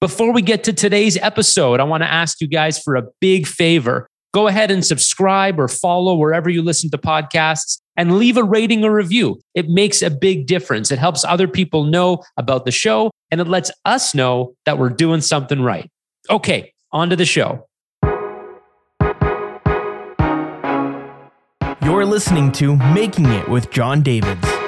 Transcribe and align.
Before 0.00 0.32
we 0.32 0.40
get 0.40 0.64
to 0.64 0.72
today's 0.72 1.18
episode, 1.18 1.78
I 1.78 1.84
want 1.84 2.02
to 2.02 2.10
ask 2.10 2.40
you 2.40 2.48
guys 2.48 2.78
for 2.78 2.96
a 2.96 3.02
big 3.20 3.46
favor. 3.46 4.08
Go 4.32 4.46
ahead 4.46 4.70
and 4.70 4.82
subscribe 4.82 5.60
or 5.60 5.68
follow 5.68 6.16
wherever 6.16 6.48
you 6.48 6.62
listen 6.62 6.90
to 6.92 6.96
podcasts 6.96 7.82
and 7.98 8.16
leave 8.16 8.38
a 8.38 8.42
rating 8.42 8.82
or 8.82 8.94
review. 8.94 9.38
It 9.54 9.68
makes 9.68 10.00
a 10.00 10.08
big 10.08 10.46
difference. 10.46 10.90
It 10.90 10.98
helps 10.98 11.22
other 11.22 11.46
people 11.46 11.84
know 11.84 12.22
about 12.38 12.64
the 12.64 12.70
show 12.70 13.10
and 13.30 13.42
it 13.42 13.46
lets 13.46 13.70
us 13.84 14.14
know 14.14 14.54
that 14.64 14.78
we're 14.78 14.88
doing 14.88 15.20
something 15.20 15.60
right. 15.60 15.90
Okay, 16.30 16.72
on 16.92 17.10
to 17.10 17.16
the 17.16 17.26
show. 17.26 17.66
You're 21.84 22.06
listening 22.06 22.52
to 22.52 22.74
Making 22.94 23.26
It 23.26 23.50
with 23.50 23.70
Jon 23.70 24.02
Davids. 24.02 24.59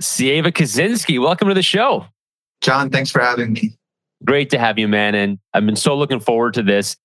Sieva 0.00 0.52
Kozinsky, 0.52 1.20
welcome 1.20 1.48
to 1.48 1.54
the 1.54 1.62
show. 1.62 2.06
Jon, 2.60 2.90
thanks 2.90 3.10
for 3.10 3.20
having 3.20 3.52
me. 3.52 3.76
Great 4.24 4.50
to 4.50 4.58
have 4.58 4.78
you, 4.78 4.88
man. 4.88 5.14
And 5.14 5.38
I've 5.54 5.64
been 5.66 5.76
so 5.76 5.96
looking 5.96 6.20
forward 6.20 6.54
to 6.54 6.62
this. 6.62 6.96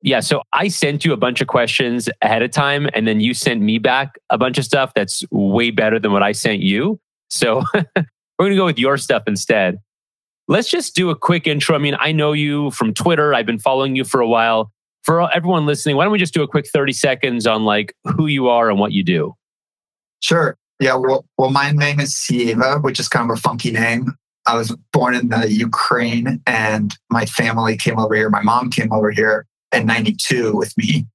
Yeah, 0.00 0.20
so 0.20 0.42
I 0.52 0.68
sent 0.68 1.04
you 1.04 1.12
a 1.12 1.16
bunch 1.16 1.40
of 1.40 1.48
questions 1.48 2.08
ahead 2.22 2.42
of 2.42 2.52
time, 2.52 2.88
and 2.94 3.06
then 3.08 3.20
you 3.20 3.34
sent 3.34 3.60
me 3.60 3.78
back 3.78 4.16
a 4.30 4.38
bunch 4.38 4.56
of 4.56 4.64
stuff 4.64 4.92
that's 4.94 5.24
way 5.30 5.70
better 5.70 5.98
than 5.98 6.12
what 6.12 6.22
I 6.22 6.32
sent 6.32 6.60
you. 6.60 7.00
So 7.30 7.64
we're 7.74 8.04
going 8.38 8.50
to 8.50 8.56
go 8.56 8.64
with 8.64 8.78
your 8.78 8.96
stuff 8.96 9.24
instead. 9.26 9.78
Let's 10.46 10.70
just 10.70 10.94
do 10.94 11.10
a 11.10 11.16
quick 11.16 11.46
intro. 11.46 11.74
I 11.74 11.78
mean, 11.78 11.96
I 11.98 12.12
know 12.12 12.32
you 12.32 12.70
from 12.70 12.94
Twitter, 12.94 13.34
I've 13.34 13.44
been 13.44 13.58
following 13.58 13.96
you 13.96 14.04
for 14.04 14.20
a 14.20 14.28
while. 14.28 14.70
For 15.02 15.32
everyone 15.34 15.66
listening, 15.66 15.96
why 15.96 16.04
don't 16.04 16.12
we 16.12 16.18
just 16.18 16.34
do 16.34 16.42
a 16.42 16.48
quick 16.48 16.66
30 16.68 16.92
seconds 16.92 17.46
on 17.46 17.64
like 17.64 17.94
who 18.04 18.26
you 18.26 18.48
are 18.48 18.70
and 18.70 18.78
what 18.78 18.92
you 18.92 19.02
do? 19.02 19.34
Sure. 20.20 20.56
Yeah, 20.80 20.94
well, 20.94 21.24
well, 21.36 21.50
my 21.50 21.72
name 21.72 21.98
is 21.98 22.14
Sieva, 22.14 22.82
which 22.82 23.00
is 23.00 23.08
kind 23.08 23.28
of 23.28 23.36
a 23.36 23.40
funky 23.40 23.72
name. 23.72 24.14
I 24.46 24.56
was 24.56 24.74
born 24.92 25.14
in 25.14 25.28
the 25.28 25.52
Ukraine 25.52 26.40
and 26.46 26.96
my 27.10 27.26
family 27.26 27.76
came 27.76 27.98
over 27.98 28.14
here. 28.14 28.30
My 28.30 28.42
mom 28.42 28.70
came 28.70 28.92
over 28.92 29.10
here 29.10 29.44
in 29.72 29.86
92 29.86 30.56
with 30.56 30.76
me. 30.78 31.06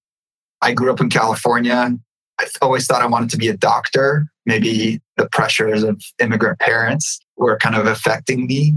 I 0.61 0.73
grew 0.73 0.91
up 0.91 0.99
in 0.99 1.09
California. 1.09 1.97
I 2.39 2.45
always 2.61 2.85
thought 2.85 3.01
I 3.01 3.07
wanted 3.07 3.29
to 3.31 3.37
be 3.37 3.47
a 3.47 3.57
doctor. 3.57 4.27
Maybe 4.45 5.01
the 5.17 5.29
pressures 5.29 5.83
of 5.83 6.01
immigrant 6.19 6.59
parents 6.59 7.19
were 7.37 7.57
kind 7.57 7.75
of 7.75 7.87
affecting 7.87 8.47
me. 8.47 8.73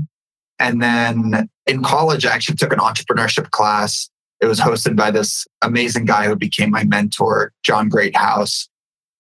And 0.59 0.81
then 0.81 1.49
in 1.67 1.83
college, 1.83 2.25
I 2.25 2.33
actually 2.33 2.57
took 2.57 2.73
an 2.73 2.79
entrepreneurship 2.79 3.51
class. 3.51 4.09
It 4.41 4.47
was 4.47 4.61
hosted 4.61 4.95
by 4.95 5.11
this 5.11 5.47
amazing 5.63 6.05
guy 6.05 6.27
who 6.27 6.37
became 6.37 6.71
my 6.71 6.85
mentor, 6.85 7.53
John 7.65 7.89
Greathouse 7.89 8.69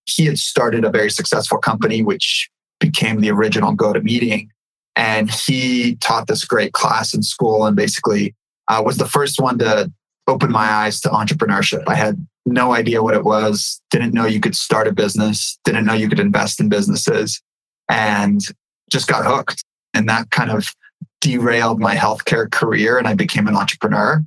he 0.07 0.27
had 0.27 0.39
started 0.39 0.85
a 0.85 0.91
very 0.91 1.11
successful 1.11 1.59
company, 1.59 2.03
which 2.03 2.49
became 2.81 3.21
the 3.21 3.31
original 3.31 3.77
GoToMeeting. 3.77 4.49
And 4.95 5.31
he 5.31 5.97
taught 5.97 6.27
this 6.27 6.45
great 6.45 6.73
class 6.73 7.13
in 7.13 7.23
school 7.23 7.67
and 7.67 7.77
basically 7.77 8.35
uh, 8.69 8.83
was 8.85 8.97
the 8.97 9.09
first 9.09 9.41
one 9.41 9.59
to 9.59 9.93
open 10.27 10.51
my 10.51 10.65
eyes 10.65 11.01
to 11.03 11.09
entrepreneurship. 11.09 11.85
I 11.87 11.95
had 11.95 12.27
no 12.47 12.73
idea 12.73 13.03
what 13.03 13.15
it 13.15 13.25
was, 13.25 13.81
didn't 13.91 14.15
know 14.15 14.27
you 14.27 14.41
could 14.41 14.57
start 14.57 14.89
a 14.89 14.93
business, 14.93 15.59
didn't 15.65 15.85
know 15.85 15.93
you 15.93 16.09
could 16.09 16.21
invest 16.21 16.61
in 16.61 16.69
businesses, 16.69 17.43
and 17.91 18.41
just 18.91 19.09
got 19.09 19.25
hooked. 19.25 19.65
And 19.95 20.09
that 20.09 20.31
kind 20.31 20.51
of 20.51 20.67
derailed 21.21 21.81
my 21.81 21.95
healthcare 21.95 22.51
career 22.51 22.99
and 22.99 23.09
I 23.09 23.15
became 23.15 23.49
an 23.49 23.57
entrepreneur 23.57 24.23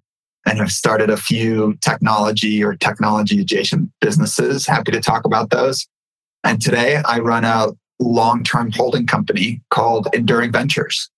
and 0.50 0.58
have 0.58 0.72
started 0.72 1.11
a 1.11 1.17
few 1.17 1.78
technology 1.81 2.64
or 2.64 2.75
technology 2.75 3.39
adjacent 3.39 3.92
businesses. 4.02 4.66
Happy 4.66 4.92
to 4.92 5.00
talk 5.00 5.23
about 5.23 5.52
those. 5.52 5.88
And 6.44 6.59
today 6.59 7.02
I 7.05 7.19
run 7.19 7.45
a 7.45 7.67
long 8.00 8.44
term 8.44 8.72
holding 8.72 9.05
company 9.05 9.61
called 9.70 10.08
Enduring 10.11 10.52
Ventures. 10.52 11.09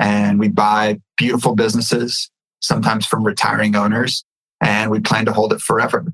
And 0.00 0.40
we 0.40 0.48
buy 0.48 1.00
beautiful 1.16 1.54
businesses, 1.54 2.28
sometimes 2.60 3.06
from 3.06 3.22
retiring 3.22 3.76
owners, 3.76 4.24
and 4.60 4.90
we 4.90 4.98
plan 4.98 5.26
to 5.26 5.32
hold 5.32 5.52
it 5.52 5.60
forever. 5.60 6.04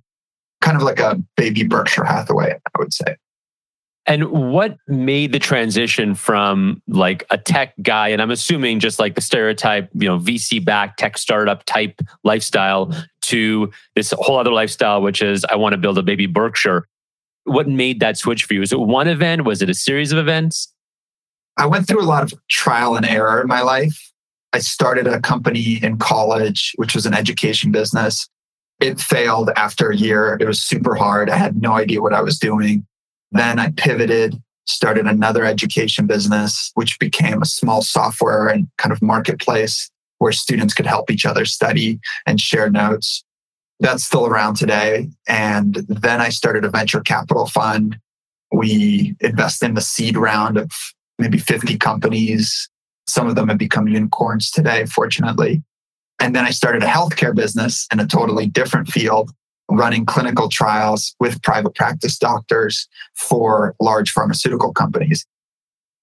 Kind 0.60 0.76
of 0.76 0.82
like 0.82 1.00
a 1.00 1.22
baby 1.36 1.64
Berkshire 1.64 2.04
Hathaway, 2.04 2.52
I 2.52 2.78
would 2.78 2.92
say. 2.92 3.16
And 4.08 4.30
what 4.30 4.78
made 4.88 5.32
the 5.32 5.38
transition 5.38 6.14
from 6.14 6.82
like 6.88 7.26
a 7.28 7.36
tech 7.36 7.74
guy, 7.82 8.08
and 8.08 8.22
I'm 8.22 8.30
assuming 8.30 8.80
just 8.80 8.98
like 8.98 9.14
the 9.14 9.20
stereotype, 9.20 9.90
you 9.92 10.08
know, 10.08 10.18
VC 10.18 10.64
backed 10.64 10.98
tech 10.98 11.18
startup 11.18 11.62
type 11.64 12.00
lifestyle 12.24 12.90
to 13.22 13.70
this 13.94 14.14
whole 14.16 14.38
other 14.38 14.50
lifestyle, 14.50 15.02
which 15.02 15.20
is 15.20 15.44
I 15.44 15.56
want 15.56 15.74
to 15.74 15.76
build 15.76 15.98
a 15.98 16.02
baby 16.02 16.24
Berkshire. 16.24 16.88
What 17.44 17.68
made 17.68 18.00
that 18.00 18.16
switch 18.16 18.44
for 18.44 18.54
you? 18.54 18.60
Was 18.60 18.72
it 18.72 18.80
one 18.80 19.08
event? 19.08 19.44
Was 19.44 19.60
it 19.60 19.68
a 19.68 19.74
series 19.74 20.10
of 20.10 20.16
events? 20.16 20.72
I 21.58 21.66
went 21.66 21.86
through 21.86 22.00
a 22.00 22.08
lot 22.08 22.22
of 22.22 22.32
trial 22.48 22.96
and 22.96 23.04
error 23.04 23.42
in 23.42 23.46
my 23.46 23.60
life. 23.60 24.10
I 24.54 24.60
started 24.60 25.06
a 25.06 25.20
company 25.20 25.80
in 25.82 25.98
college, 25.98 26.72
which 26.76 26.94
was 26.94 27.04
an 27.04 27.12
education 27.12 27.72
business. 27.72 28.26
It 28.80 29.00
failed 29.00 29.50
after 29.54 29.90
a 29.90 29.96
year. 29.96 30.38
It 30.40 30.46
was 30.46 30.62
super 30.62 30.94
hard. 30.94 31.28
I 31.28 31.36
had 31.36 31.60
no 31.60 31.72
idea 31.72 32.00
what 32.00 32.14
I 32.14 32.22
was 32.22 32.38
doing. 32.38 32.86
Then 33.30 33.58
I 33.58 33.70
pivoted, 33.72 34.40
started 34.66 35.06
another 35.06 35.44
education 35.44 36.06
business, 36.06 36.70
which 36.74 36.98
became 36.98 37.42
a 37.42 37.46
small 37.46 37.82
software 37.82 38.48
and 38.48 38.68
kind 38.78 38.92
of 38.92 39.02
marketplace 39.02 39.90
where 40.18 40.32
students 40.32 40.74
could 40.74 40.86
help 40.86 41.10
each 41.10 41.24
other 41.24 41.44
study 41.44 42.00
and 42.26 42.40
share 42.40 42.70
notes. 42.70 43.24
That's 43.80 44.04
still 44.04 44.26
around 44.26 44.54
today. 44.56 45.08
And 45.28 45.74
then 45.88 46.20
I 46.20 46.30
started 46.30 46.64
a 46.64 46.70
venture 46.70 47.00
capital 47.00 47.46
fund. 47.46 47.98
We 48.52 49.14
invest 49.20 49.62
in 49.62 49.74
the 49.74 49.80
seed 49.80 50.16
round 50.16 50.56
of 50.56 50.70
maybe 51.18 51.38
50 51.38 51.78
companies. 51.78 52.68
Some 53.06 53.28
of 53.28 53.36
them 53.36 53.48
have 53.48 53.58
become 53.58 53.86
unicorns 53.86 54.50
today, 54.50 54.86
fortunately. 54.86 55.62
And 56.20 56.34
then 56.34 56.44
I 56.44 56.50
started 56.50 56.82
a 56.82 56.86
healthcare 56.86 57.34
business 57.34 57.86
in 57.92 58.00
a 58.00 58.06
totally 58.06 58.46
different 58.46 58.88
field 58.88 59.30
running 59.70 60.06
clinical 60.06 60.48
trials 60.48 61.14
with 61.20 61.42
private 61.42 61.74
practice 61.74 62.18
doctors 62.18 62.88
for 63.16 63.74
large 63.80 64.10
pharmaceutical 64.10 64.72
companies. 64.72 65.26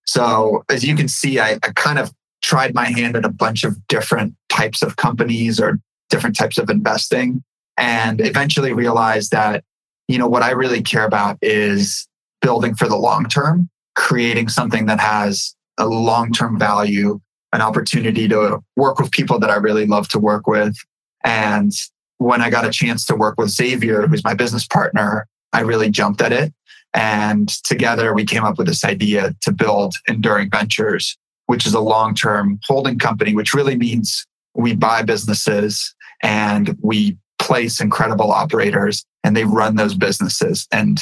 So, 0.06 0.64
as 0.70 0.84
you 0.84 0.96
can 0.96 1.08
see, 1.08 1.40
I, 1.40 1.54
I, 1.64 1.72
kind 1.76 1.98
of 1.98 2.12
tried 2.44 2.76
my 2.76 2.86
hand 2.86 3.16
at 3.16 3.26
a 3.26 3.30
bunch 3.30 3.64
of 3.64 3.76
different 3.88 4.36
types 4.50 4.84
of 4.84 4.98
companies 4.98 5.60
or 5.60 5.80
different 6.10 6.36
types 6.36 6.60
of 6.60 6.70
investing 6.70 7.44
and 7.78 8.22
eventually 8.22 8.72
realized 8.72 9.32
that, 9.32 9.64
you 10.08 10.20
know, 10.20 10.28
what 10.28 10.44
I 10.44 10.52
really 10.52 10.84
care 10.84 11.06
about 11.06 11.38
is 11.42 12.08
building 12.42 12.76
for 12.76 12.88
the 12.88 12.96
long 12.96 13.26
term, 13.26 13.70
creating 13.96 14.50
something 14.50 14.86
that 14.86 15.00
has 15.00 15.56
a 15.80 15.88
long 15.88 16.32
term 16.32 16.60
value, 16.60 17.20
an 17.52 17.62
opportunity 17.62 18.28
to 18.28 18.60
work 18.76 19.00
with 19.00 19.12
people 19.12 19.40
that 19.40 19.50
I 19.50 19.56
really 19.56 19.88
love 19.88 20.08
to 20.10 20.20
work 20.20 20.46
with 20.46 20.78
and 21.24 21.74
when 22.18 22.42
I 22.42 22.50
got 22.50 22.66
a 22.66 22.72
chance 22.72 23.06
to 23.06 23.16
work 23.16 23.36
with 23.38 23.50
Xavier, 23.50 24.08
who's 24.08 24.24
my 24.24 24.34
business 24.34 24.66
partner, 24.66 25.28
I 25.54 25.62
really 25.62 25.90
jumped 25.90 26.22
at 26.22 26.32
it. 26.32 26.54
And 26.94 27.50
together 27.64 28.14
we 28.14 28.26
came 28.26 28.44
up 28.44 28.58
with 28.58 28.68
this 28.68 28.86
idea 28.86 29.36
to 29.42 29.52
build 29.52 29.96
Enduring 30.08 30.50
Ventures, 30.50 31.18
which 31.48 31.66
is 31.66 31.74
a 31.74 31.80
long 31.82 32.16
term 32.16 32.60
holding 32.64 32.98
company, 32.98 33.36
which 33.36 33.54
really 33.54 33.76
means 33.76 34.26
we 34.56 34.76
buy 34.76 35.02
businesses 35.02 35.94
and 36.24 36.78
we 36.82 37.18
place 37.38 37.82
incredible 37.82 38.32
operators 38.32 39.06
and 39.24 39.36
they 39.36 39.44
run 39.44 39.76
those 39.76 39.94
businesses. 39.94 40.68
And 40.72 41.02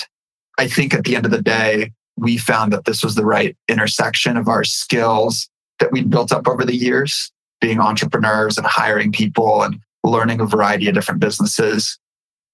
I 0.58 0.68
think 0.68 0.94
at 0.94 1.04
the 1.04 1.16
end 1.16 1.26
of 1.26 1.32
the 1.32 1.42
day, 1.42 1.92
we 2.18 2.38
found 2.38 2.74
that 2.74 2.86
this 2.86 3.04
was 3.04 3.16
the 3.16 3.26
right 3.26 3.56
intersection 3.68 4.38
of 4.38 4.48
our 4.48 4.64
skills 4.64 5.50
that 5.80 5.92
we 5.92 6.04
built 6.04 6.32
up 6.32 6.48
over 6.48 6.66
the 6.66 6.76
years, 6.76 7.32
being 7.62 7.80
entrepreneurs 7.80 8.58
and 8.58 8.66
hiring 8.66 9.12
people 9.12 9.64
and 9.64 9.80
learning 10.04 10.40
a 10.40 10.46
variety 10.46 10.88
of 10.88 10.94
different 10.94 11.22
businesses. 11.22 11.98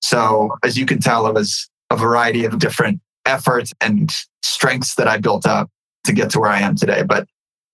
So, 0.01 0.51
as 0.63 0.77
you 0.77 0.85
can 0.85 0.99
tell, 0.99 1.27
it 1.27 1.33
was 1.33 1.69
a 1.89 1.97
variety 1.97 2.45
of 2.45 2.59
different 2.59 3.01
efforts 3.25 3.73
and 3.81 4.13
strengths 4.43 4.95
that 4.95 5.07
I 5.07 5.17
built 5.17 5.45
up 5.45 5.69
to 6.05 6.13
get 6.13 6.29
to 6.31 6.39
where 6.39 6.49
I 6.49 6.61
am 6.61 6.75
today. 6.75 7.03
But 7.03 7.27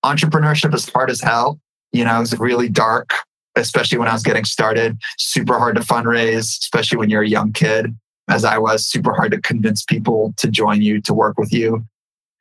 entrepreneurship 0.04 0.74
is 0.74 0.90
hard 0.90 1.10
as 1.10 1.22
hell. 1.22 1.60
You 1.92 2.06
know, 2.06 2.22
it's 2.22 2.38
really 2.40 2.70
dark, 2.70 3.12
especially 3.56 3.98
when 3.98 4.08
I 4.08 4.14
was 4.14 4.24
getting 4.24 4.46
started. 4.46 4.98
Super 5.18 5.58
hard 5.58 5.76
to 5.76 5.82
fundraise, 5.82 6.58
especially 6.60 6.98
when 6.98 7.10
you're 7.10 7.22
a 7.22 7.30
young 7.30 7.54
kid, 7.54 7.96
as 8.30 8.44
I 8.44 8.58
was. 8.58 8.86
Super 8.86 9.14
hard 9.14 9.32
to 9.32 9.42
convince 9.42 9.84
people 9.84 10.34
to 10.38 10.50
join 10.50 10.82
you, 10.82 11.02
to 11.02 11.14
work 11.14 11.38
with 11.38 11.54
you. 11.54 11.86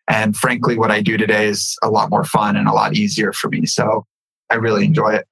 And 0.09 0.37
frankly, 0.37 0.79
what 0.79 0.91
I 0.91 1.01
do 1.01 1.17
today 1.17 1.47
is 1.47 1.77
a 1.83 1.91
lot 1.91 2.11
more 2.11 2.25
fun 2.25 2.57
and 2.57 2.69
a 2.69 2.73
lot 2.73 2.95
easier 2.95 3.33
for 3.33 3.49
me. 3.49 3.65
So 3.67 4.05
I 4.51 4.57
really 4.57 4.85
enjoy 4.85 5.15
it 5.15 5.27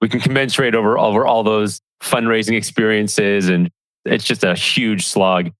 we 0.00 0.08
can 0.08 0.20
commensurate 0.20 0.74
over 0.74 0.98
over 0.98 1.26
all 1.26 1.42
those 1.42 1.80
fundraising 2.02 2.56
experiences 2.56 3.48
and 3.48 3.70
it's 4.04 4.24
just 4.24 4.44
a 4.44 4.54
huge 4.54 5.04
slog. 5.04 5.50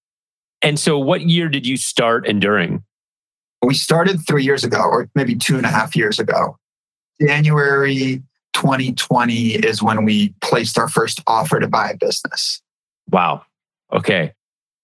And 0.62 0.78
so 0.78 0.98
what 0.98 1.22
year 1.22 1.48
did 1.48 1.66
you 1.66 1.76
start 1.76 2.26
enduring? 2.26 2.84
We 3.62 3.74
started 3.74 4.20
three 4.26 4.44
years 4.44 4.64
ago, 4.64 4.82
or 4.82 5.08
maybe 5.14 5.34
two 5.34 5.56
and 5.56 5.66
a 5.66 5.70
half 5.70 5.96
years 5.96 6.18
ago. 6.18 6.56
January 7.20 8.22
2020 8.52 9.54
is 9.54 9.82
when 9.82 10.04
we 10.04 10.34
placed 10.40 10.78
our 10.78 10.88
first 10.88 11.20
offer 11.26 11.60
to 11.60 11.68
buy 11.68 11.90
a 11.90 11.96
business. 11.96 12.62
Wow. 13.10 13.42
Okay. 13.92 14.32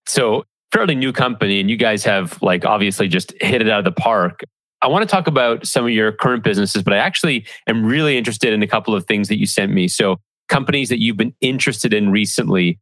So 0.05 0.45
fairly 0.71 0.95
new 0.95 1.13
company 1.13 1.59
and 1.59 1.69
you 1.69 1.77
guys 1.77 2.03
have 2.03 2.41
like 2.41 2.65
obviously 2.65 3.07
just 3.07 3.33
hit 3.41 3.61
it 3.61 3.69
out 3.69 3.79
of 3.79 3.85
the 3.85 3.91
park. 3.91 4.41
I 4.83 4.87
want 4.87 5.07
to 5.07 5.07
talk 5.07 5.27
about 5.27 5.65
some 5.65 5.85
of 5.85 5.91
your 5.91 6.11
current 6.11 6.43
businesses, 6.43 6.83
but 6.83 6.93
I 6.93 6.97
actually 6.97 7.45
am 7.67 7.85
really 7.85 8.17
interested 8.17 8.51
in 8.51 8.61
a 8.61 8.67
couple 8.67 8.93
of 8.93 9.05
things 9.05 9.29
that 9.29 9.39
you 9.39 9.47
sent 9.47 9.71
me. 9.71 9.87
So, 9.87 10.19
companies 10.49 10.89
that 10.89 10.99
you've 10.99 11.15
been 11.15 11.33
interested 11.39 11.93
in 11.93 12.11
recently. 12.11 12.79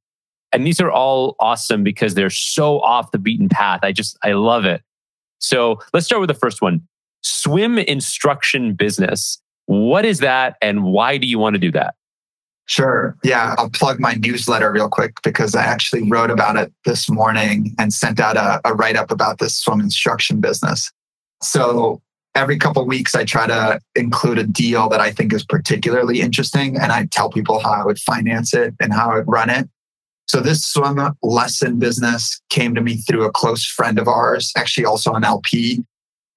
And 0.52 0.66
these 0.66 0.82
are 0.82 0.92
all 0.92 1.36
awesome 1.40 1.84
because 1.84 2.16
they're 2.16 2.32
so 2.32 2.82
off 2.82 3.12
the 3.12 3.20
beaten 3.20 3.48
path. 3.48 3.82
I 3.84 3.92
just, 3.92 4.18
I 4.24 4.34
love 4.34 4.66
it. 4.66 4.82
So, 5.38 5.80
let's 5.94 6.08
start 6.08 6.20
with 6.20 6.28
the 6.28 6.34
first 6.34 6.62
one 6.62 6.82
swim 7.22 7.78
instruction 7.78 8.74
business. 8.74 9.40
What 9.68 10.04
is 10.04 10.20
that 10.20 10.58
and 10.60 10.84
why 10.84 11.18
do 11.18 11.28
you 11.28 11.38
want 11.38 11.54
to 11.54 11.60
do 11.60 11.72
that? 11.74 11.94
Sure. 12.66 13.16
Yeah. 13.24 13.54
I'll 13.60 13.70
plug 13.70 14.00
my 14.00 14.14
newsletter 14.16 14.72
real 14.72 14.90
quick 14.90 15.14
because 15.24 15.54
I 15.56 15.64
actually 15.64 16.10
wrote 16.10 16.32
about 16.32 16.58
it 16.58 16.74
this 16.86 17.10
morning 17.10 17.76
and 17.78 17.94
sent 17.94 18.20
out 18.20 18.38
a, 18.38 18.60
a 18.66 18.74
write 18.74 18.96
up 18.96 19.12
about 19.12 19.38
this 19.38 19.56
swim 19.56 19.82
instruction 19.82 20.40
business. 20.42 20.92
So 21.42 22.02
every 22.36 22.58
couple 22.58 22.86
weeks, 22.86 23.16
I 23.16 23.26
try 23.26 23.48
to 23.48 23.80
include 23.96 24.38
a 24.38 24.44
deal 24.44 24.90
that 24.90 25.00
I 25.00 25.12
think 25.12 25.34
is 25.34 25.44
particularly 25.44 26.22
interesting. 26.22 26.78
And 26.78 26.92
I 26.92 27.06
tell 27.08 27.30
people 27.30 27.60
how 27.60 27.72
I 27.72 27.86
would 27.86 28.00
finance 28.00 28.54
it 28.54 28.74
and 28.80 28.94
how 28.94 29.12
I 29.12 29.18
would 29.18 29.28
run 29.28 29.50
it. 29.50 29.70
So 30.28 30.40
this 30.40 30.64
swim 30.64 30.98
lesson 31.22 31.78
business 31.78 32.42
came 32.50 32.74
to 32.76 32.82
me 32.82 32.98
through 32.98 33.26
a 33.26 33.32
close 33.32 33.66
friend 33.66 34.00
of 34.00 34.08
ours, 34.08 34.54
actually 34.56 34.86
also 34.86 35.14
an 35.14 35.26
LP. 35.26 35.84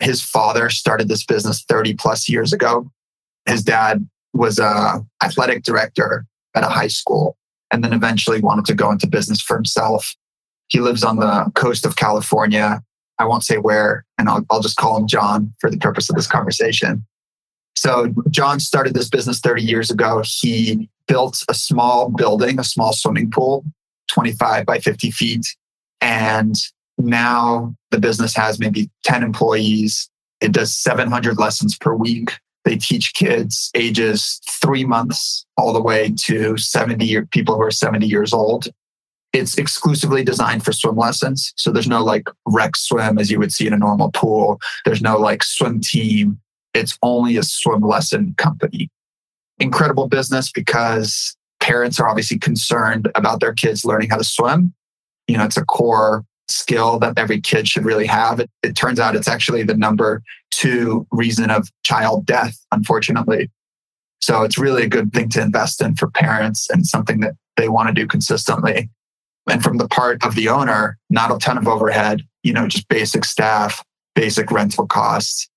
His 0.01 0.21
father 0.21 0.69
started 0.69 1.09
this 1.09 1.25
business 1.25 1.63
30 1.69 1.95
plus 1.95 2.29
years 2.29 2.53
ago. 2.53 2.91
His 3.47 3.63
dad 3.63 4.09
was 4.33 4.59
a 4.59 5.05
athletic 5.23 5.63
director 5.63 6.27
at 6.57 6.65
a 6.65 6.69
high 6.69 6.89
school 6.89 7.37
and 7.71 7.85
then 7.85 7.93
eventually 7.93 8.41
wanted 8.41 8.65
to 8.65 8.75
go 8.75 8.91
into 8.91 9.07
business 9.07 9.41
for 9.41 9.57
himself. 9.57 10.17
He 10.69 10.81
lives 10.81 11.05
on 11.05 11.17
the 11.17 11.53
coast 11.55 11.87
of 11.87 11.95
California. 11.95 12.83
I 13.19 13.27
won't 13.27 13.45
say 13.45 13.57
where, 13.57 14.05
and 14.19 14.29
I'll, 14.29 14.45
I'll 14.51 14.61
just 14.61 14.77
call 14.77 14.97
him 14.97 15.07
John 15.07 15.53
for 15.61 15.71
the 15.71 15.79
purpose 15.79 16.11
of 16.11 16.17
this 16.17 16.27
conversation. 16.27 17.05
So, 17.77 18.13
John 18.31 18.61
started 18.61 18.95
this 18.95 19.09
business 19.09 19.41
30 19.41 19.63
years 19.63 19.91
ago. 19.91 20.23
He 20.25 20.89
built 21.07 21.43
a 21.49 21.55
small 21.55 22.09
building, 22.09 22.59
a 22.59 22.65
small 22.65 22.93
swimming 22.93 23.31
pool, 23.31 23.65
25 24.11 24.65
by 24.65 24.79
50 24.79 25.11
feet. 25.11 25.47
And 26.01 26.57
now 26.99 27.75
the 27.91 27.99
business 27.99 28.35
has 28.37 28.59
maybe 28.59 28.91
10 29.05 29.23
employees. 29.23 30.09
It 30.41 30.53
does 30.53 30.77
700 30.77 31.39
lessons 31.39 31.77
per 31.77 31.95
week. 31.95 32.33
They 32.65 32.77
teach 32.77 33.13
kids 33.15 33.71
ages 33.75 34.41
three 34.49 34.85
months 34.85 35.45
all 35.57 35.73
the 35.73 35.83
way 35.83 36.15
to 36.25 36.57
70 36.57 37.23
people 37.31 37.57
who 37.57 37.63
are 37.63 37.71
70 37.71 38.07
years 38.07 38.33
old. 38.33 38.69
It's 39.35 39.59
exclusively 39.59 40.23
designed 40.23 40.65
for 40.65 40.73
swim 40.73 40.97
lessons. 40.97 41.53
So 41.57 41.73
there's 41.73 41.89
no 41.89 42.05
like 42.05 42.29
rec 42.47 42.77
swim 42.77 43.19
as 43.19 43.33
you 43.33 43.41
would 43.41 43.53
see 43.53 43.67
in 43.67 43.73
a 43.73 43.79
normal 43.79 44.13
pool. 44.13 44.61
There's 44.85 45.03
no 45.03 45.19
like 45.19 45.43
swim 45.43 45.81
team. 45.81 46.39
It's 46.73 46.97
only 47.03 47.37
a 47.37 47.43
swim 47.43 47.81
lesson 47.81 48.35
company. 48.39 48.91
Incredible 49.59 50.09
business 50.09 50.53
because 50.53 51.37
parents 51.61 51.99
are 51.99 52.09
obviously 52.09 52.39
concerned 52.39 53.11
about 53.17 53.41
their 53.41 53.53
kids 53.53 53.85
learning 53.85 54.11
how 54.11 54.19
to 54.19 54.25
swim. 54.25 54.73
You 55.27 55.37
know, 55.37 55.45
it's 55.45 55.57
a 55.57 55.65
core 55.65 56.25
skill 56.49 57.01
that 57.01 57.19
every 57.19 57.41
kid 57.41 57.67
should 57.67 57.85
really 57.85 58.07
have. 58.07 58.39
It, 58.39 58.51
it, 58.63 58.77
turns 58.77 59.01
out 59.01 59.17
it's 59.17 59.29
actually 59.29 59.65
the 59.65 59.77
number 59.77 60.23
two 60.53 61.07
reason 61.11 61.51
of 61.51 61.69
child 61.83 62.27
death, 62.27 62.57
unfortunately. 62.71 63.51
So 64.21 64.43
it's 64.43 64.59
really 64.59 64.85
a 64.85 64.89
good 64.89 65.13
thing 65.13 65.29
to 65.31 65.43
invest 65.43 65.83
in 65.83 65.97
for 65.97 66.09
parents 66.11 66.69
and 66.71 66.87
something 66.87 67.21
that 67.21 67.35
they 67.57 67.69
want 67.69 67.89
to 67.89 67.95
do 67.95 68.07
consistently. 68.07 68.91
And 69.49 69.63
from 69.63 69.77
the 69.77 69.89
part 69.89 70.25
of 70.25 70.35
the 70.35 70.49
owner, 70.49 70.99
not 71.11 71.35
a 71.35 71.39
ton 71.39 71.59
of 71.59 71.69
overhead, 71.69 72.23
you 72.43 72.53
know, 72.53 72.67
just 72.67 72.89
basic 72.89 73.25
staff, 73.25 73.85
basic 74.15 74.51
rental 74.51 74.87
costs. 74.87 75.49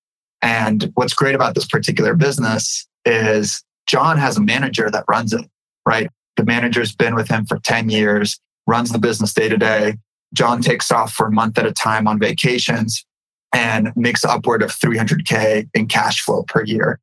And 0.42 0.90
what's 0.94 1.14
great 1.14 1.34
about 1.34 1.54
this 1.54 1.66
particular 1.66 2.14
business 2.14 2.86
is 3.04 3.62
John 3.86 4.18
has 4.18 4.36
a 4.36 4.42
manager 4.42 4.90
that 4.90 5.04
runs 5.08 5.32
it, 5.32 5.44
right? 5.86 6.10
The 6.36 6.44
manager's 6.44 6.94
been 6.94 7.14
with 7.14 7.28
him 7.28 7.46
for 7.46 7.58
10 7.60 7.88
years, 7.88 8.38
runs 8.66 8.92
the 8.92 8.98
business 8.98 9.32
day 9.32 9.48
to 9.48 9.56
day, 9.56 9.96
John 10.34 10.60
takes 10.60 10.90
off 10.90 11.12
for 11.12 11.26
a 11.26 11.32
month 11.32 11.58
at 11.58 11.66
a 11.66 11.72
time 11.72 12.06
on 12.06 12.18
vacations 12.18 13.04
and 13.54 13.92
makes 13.96 14.24
upward 14.24 14.62
of 14.62 14.70
300K 14.70 15.68
in 15.74 15.86
cash 15.86 16.20
flow 16.20 16.42
per 16.42 16.64
year. 16.64 17.00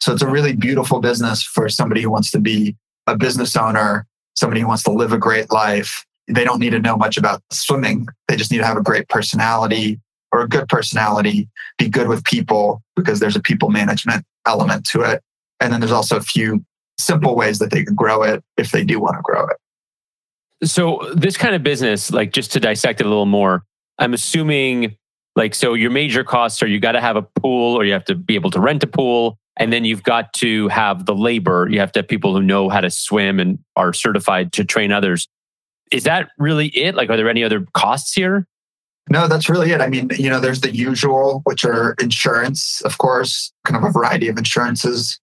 So 0.00 0.12
it's 0.12 0.22
a 0.22 0.28
really 0.28 0.54
beautiful 0.54 1.00
business 1.00 1.42
for 1.42 1.68
somebody 1.68 2.02
who 2.02 2.10
wants 2.10 2.30
to 2.32 2.40
be 2.40 2.76
a 3.06 3.16
business 3.16 3.56
owner, 3.56 4.06
somebody 4.38 4.60
who 4.60 4.68
wants 4.68 4.84
to 4.84 4.92
live 4.92 5.12
a 5.12 5.18
great 5.18 5.50
life. 5.50 6.04
They 6.28 6.44
don't 6.44 6.60
need 6.60 6.70
to 6.70 6.78
know 6.78 6.96
much 6.96 7.16
about 7.16 7.42
swimming. 7.50 8.06
They 8.28 8.36
just 8.36 8.50
need 8.50 8.58
to 8.58 8.66
have 8.66 8.76
a 8.76 8.82
great 8.82 9.08
personality 9.08 10.00
or 10.30 10.40
a 10.40 10.48
good 10.48 10.68
personality, 10.68 11.48
be 11.78 11.88
good 11.88 12.08
with 12.08 12.22
people 12.24 12.82
because 12.96 13.18
there's 13.18 13.36
a 13.36 13.40
people 13.40 13.70
management 13.70 14.24
element 14.46 14.84
to 14.86 15.00
it. 15.00 15.22
And 15.60 15.72
then 15.72 15.80
there's 15.80 15.92
also 15.92 16.16
a 16.16 16.22
few 16.22 16.64
simple 16.98 17.34
ways 17.34 17.58
that 17.60 17.70
they 17.70 17.84
can 17.84 17.94
grow 17.94 18.22
it 18.22 18.44
if 18.56 18.70
they 18.70 18.84
do 18.84 19.00
want 19.00 19.16
to 19.16 19.22
grow 19.22 19.46
it. 19.46 20.68
So 20.68 21.12
this 21.14 21.36
kind 21.36 21.54
of 21.54 21.62
business, 21.62 22.10
like 22.10 22.32
just 22.32 22.52
to 22.52 22.60
dissect 22.60 23.00
it 23.00 23.06
a 23.06 23.08
little 23.08 23.26
more, 23.26 23.64
I'm 23.98 24.12
assuming 24.12 24.96
like 25.36 25.54
so 25.54 25.74
your 25.74 25.90
major 25.90 26.24
costs 26.24 26.62
are 26.62 26.66
you 26.66 26.80
got 26.80 26.92
to 26.92 27.00
have 27.00 27.16
a 27.16 27.22
pool 27.22 27.76
or 27.76 27.84
you 27.84 27.92
have 27.92 28.04
to 28.06 28.14
be 28.14 28.34
able 28.34 28.50
to 28.50 28.60
rent 28.60 28.82
a 28.82 28.86
pool 28.86 29.38
and 29.58 29.72
then 29.72 29.84
you've 29.84 30.02
got 30.02 30.32
to 30.34 30.68
have 30.68 31.04
the 31.06 31.14
labor. 31.14 31.68
You 31.70 31.80
have 31.80 31.92
to 31.92 32.00
have 32.00 32.08
people 32.08 32.32
who 32.32 32.42
know 32.42 32.68
how 32.68 32.80
to 32.80 32.90
swim 32.90 33.40
and 33.40 33.58
are 33.76 33.92
certified 33.92 34.52
to 34.54 34.64
train 34.64 34.92
others. 34.92 35.28
Is 35.90 36.04
that 36.04 36.28
really 36.38 36.68
it? 36.68 36.94
Like 36.94 37.10
are 37.10 37.16
there 37.16 37.28
any 37.28 37.44
other 37.44 37.66
costs 37.74 38.14
here? 38.14 38.46
No, 39.10 39.26
that's 39.26 39.48
really 39.48 39.72
it. 39.72 39.80
I 39.80 39.88
mean, 39.88 40.10
you 40.18 40.28
know, 40.28 40.38
there's 40.38 40.60
the 40.60 40.74
usual, 40.74 41.40
which 41.44 41.64
are 41.64 41.94
insurance, 42.00 42.82
of 42.82 42.98
course, 42.98 43.52
kind 43.64 43.76
of 43.76 43.88
a 43.88 43.92
variety 43.92 44.28
of 44.28 44.36
insurances. 44.36 45.18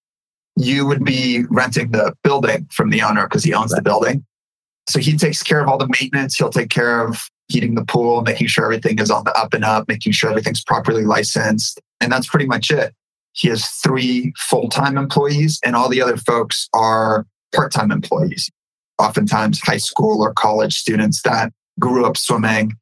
You 0.55 0.87
would 0.87 1.03
be 1.03 1.43
renting 1.49 1.91
the 1.91 2.13
building 2.23 2.67
from 2.71 2.89
the 2.89 3.03
owner 3.03 3.27
because 3.27 3.43
he 3.43 3.53
owns 3.53 3.71
the 3.71 3.81
building. 3.81 4.25
So 4.87 4.99
he 4.99 5.15
takes 5.17 5.43
care 5.43 5.61
of 5.61 5.67
all 5.67 5.77
the 5.77 5.87
maintenance. 5.99 6.35
He'll 6.35 6.49
take 6.49 6.69
care 6.69 7.05
of 7.05 7.29
heating 7.47 7.75
the 7.75 7.85
pool, 7.85 8.21
making 8.23 8.47
sure 8.47 8.65
everything 8.65 8.97
is 8.97 9.11
on 9.11 9.23
the 9.23 9.37
up 9.37 9.53
and 9.53 9.63
up, 9.63 9.87
making 9.87 10.13
sure 10.13 10.31
everything's 10.31 10.63
properly 10.63 11.03
licensed. 11.03 11.79
And 12.01 12.11
that's 12.11 12.27
pretty 12.27 12.47
much 12.47 12.71
it. 12.71 12.93
He 13.35 13.49
has 13.49 13.65
three 13.67 14.33
full 14.37 14.69
time 14.69 14.97
employees, 14.97 15.59
and 15.63 15.75
all 15.75 15.89
the 15.89 16.01
other 16.01 16.17
folks 16.17 16.69
are 16.73 17.25
part 17.53 17.71
time 17.71 17.91
employees, 17.91 18.49
oftentimes 18.97 19.59
high 19.59 19.77
school 19.77 20.21
or 20.21 20.33
college 20.33 20.75
students 20.75 21.21
that 21.23 21.51
grew 21.79 22.05
up 22.05 22.17
swimming. 22.17 22.73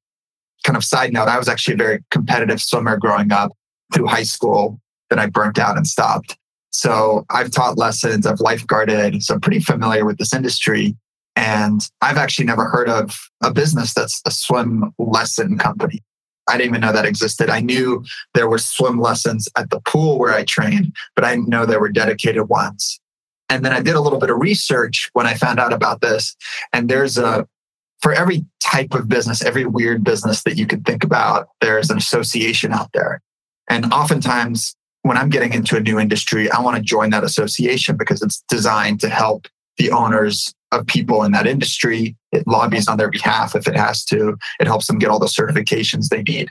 Kind 0.64 0.78
of 0.78 0.84
side 0.84 1.12
note, 1.12 1.28
I 1.28 1.38
was 1.38 1.50
actually 1.50 1.74
a 1.74 1.78
very 1.78 2.00
competitive 2.12 2.62
swimmer 2.62 2.98
growing 2.98 3.32
up 3.32 3.52
through 3.94 4.08
high 4.08 4.24
school, 4.24 4.80
then 5.10 5.20
I 5.20 5.26
burnt 5.26 5.60
out 5.60 5.76
and 5.76 5.86
stopped. 5.86 6.38
So 6.70 7.26
I've 7.30 7.52
taught 7.52 7.78
lessons, 7.78 8.26
I've 8.26 8.40
lifeguarded, 8.40 9.22
so 9.24 9.36
I'm 9.36 9.42
pretty 9.42 9.60
familiar 9.60 10.06
with 10.06 10.18
this 10.18 10.34
industry. 10.34 10.96
And 11.36 11.88
I've 12.02 12.18
actually 12.18 12.46
never 12.46 12.66
heard 12.66 12.90
of 12.90 13.16
a 13.44 13.52
business 13.52 13.94
that's 13.94 14.22
a 14.26 14.32
swim 14.32 14.94
lesson 15.00 15.58
company. 15.58 16.02
I 16.48 16.58
didn't 16.58 16.70
even 16.70 16.82
know 16.82 16.92
that 16.92 17.06
existed. 17.06 17.50
I 17.50 17.62
knew 17.62 18.04
there 18.34 18.50
were 18.50 18.58
swim 18.58 19.00
lessons 19.00 19.48
at 19.58 19.70
the 19.70 19.80
pool 19.82 20.20
where 20.20 20.34
I 20.34 20.44
trained, 20.44 20.94
but 21.16 21.24
I 21.24 21.36
didn't 21.36 21.50
know 21.50 21.66
there 21.66 21.80
were 21.80 21.90
dedicated 21.90 22.50
ones. 22.50 23.00
And 23.50 23.64
then 23.64 23.74
I 23.74 23.82
did 23.82 23.96
a 23.96 24.02
little 24.02 24.20
bit 24.20 24.30
of 24.30 24.40
research 24.40 25.10
when 25.14 25.28
I 25.28 25.36
found 25.36 25.60
out 25.60 25.74
about 25.74 26.02
this. 26.02 26.36
And 26.74 26.90
there's 26.90 27.18
a, 27.18 27.48
for 28.02 28.12
every 28.14 28.46
type 28.60 28.94
of 28.94 29.08
business, 29.08 29.44
every 29.44 29.66
weird 29.66 30.04
business 30.04 30.44
that 30.44 30.58
you 30.58 30.66
could 30.66 30.86
think 30.86 31.04
about, 31.04 31.48
there's 31.62 31.90
an 31.90 31.98
association 31.98 32.74
out 32.74 32.90
there. 32.94 33.22
And 33.70 33.94
oftentimes, 33.94 34.76
when 35.04 35.18
I'm 35.18 35.30
getting 35.30 35.54
into 35.54 35.78
a 35.78 35.82
new 35.82 36.00
industry, 36.00 36.50
I 36.50 36.60
want 36.62 36.78
to 36.78 36.82
join 36.82 37.12
that 37.12 37.24
association 37.24 37.96
because 37.96 38.22
it's 38.22 38.44
designed 38.50 39.00
to 39.02 39.10
help 39.10 39.48
the 39.78 39.92
owners 39.92 40.54
of 40.80 40.88
people 40.88 41.24
in 41.24 41.32
that 41.32 41.48
industry. 41.48 42.16
It 42.32 42.48
lobbies 42.48 42.88
on 42.88 42.98
their 42.98 43.10
behalf 43.10 43.56
if 43.56 43.68
it 43.68 43.76
has 43.76 44.04
to. 44.06 44.38
It 44.60 44.68
helps 44.68 44.88
them 44.88 45.00
get 45.00 45.10
all 45.10 45.20
the 45.20 45.26
certifications 45.26 46.10
they 46.10 46.24
need. 46.24 46.50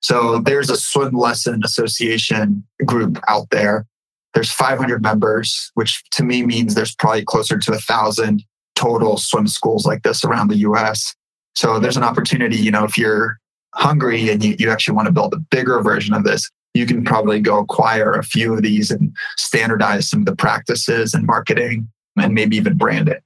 So 0.00 0.38
there's 0.38 0.70
a 0.70 0.76
swim 0.76 1.14
lesson 1.14 1.62
association 1.64 2.64
group 2.86 3.18
out 3.28 3.50
there. 3.50 3.86
There's 4.34 4.50
500 4.50 5.02
members, 5.02 5.70
which 5.74 6.02
to 6.12 6.24
me 6.24 6.44
means 6.44 6.74
there's 6.74 6.94
probably 6.94 7.24
closer 7.24 7.58
to 7.58 7.72
a 7.72 7.78
thousand 7.78 8.44
total 8.76 9.18
swim 9.18 9.46
schools 9.46 9.84
like 9.84 10.02
this 10.02 10.24
around 10.24 10.48
the 10.48 10.58
US. 10.58 11.14
So 11.54 11.78
there's 11.78 11.96
an 11.96 12.04
opportunity, 12.04 12.56
you 12.56 12.70
know, 12.70 12.84
if 12.84 12.96
you're 12.96 13.38
hungry 13.74 14.30
and 14.30 14.42
you, 14.42 14.56
you 14.58 14.70
actually 14.70 14.94
want 14.94 15.06
to 15.06 15.12
build 15.12 15.34
a 15.34 15.38
bigger 15.50 15.80
version 15.82 16.14
of 16.14 16.24
this, 16.24 16.48
you 16.74 16.86
can 16.86 17.04
probably 17.04 17.40
go 17.40 17.58
acquire 17.58 18.12
a 18.12 18.22
few 18.22 18.54
of 18.54 18.62
these 18.62 18.90
and 18.90 19.14
standardize 19.36 20.08
some 20.08 20.20
of 20.20 20.26
the 20.26 20.36
practices 20.36 21.12
and 21.12 21.26
marketing 21.26 21.88
and 22.16 22.34
maybe 22.34 22.56
even 22.56 22.76
brand 22.76 23.08
it. 23.08 23.22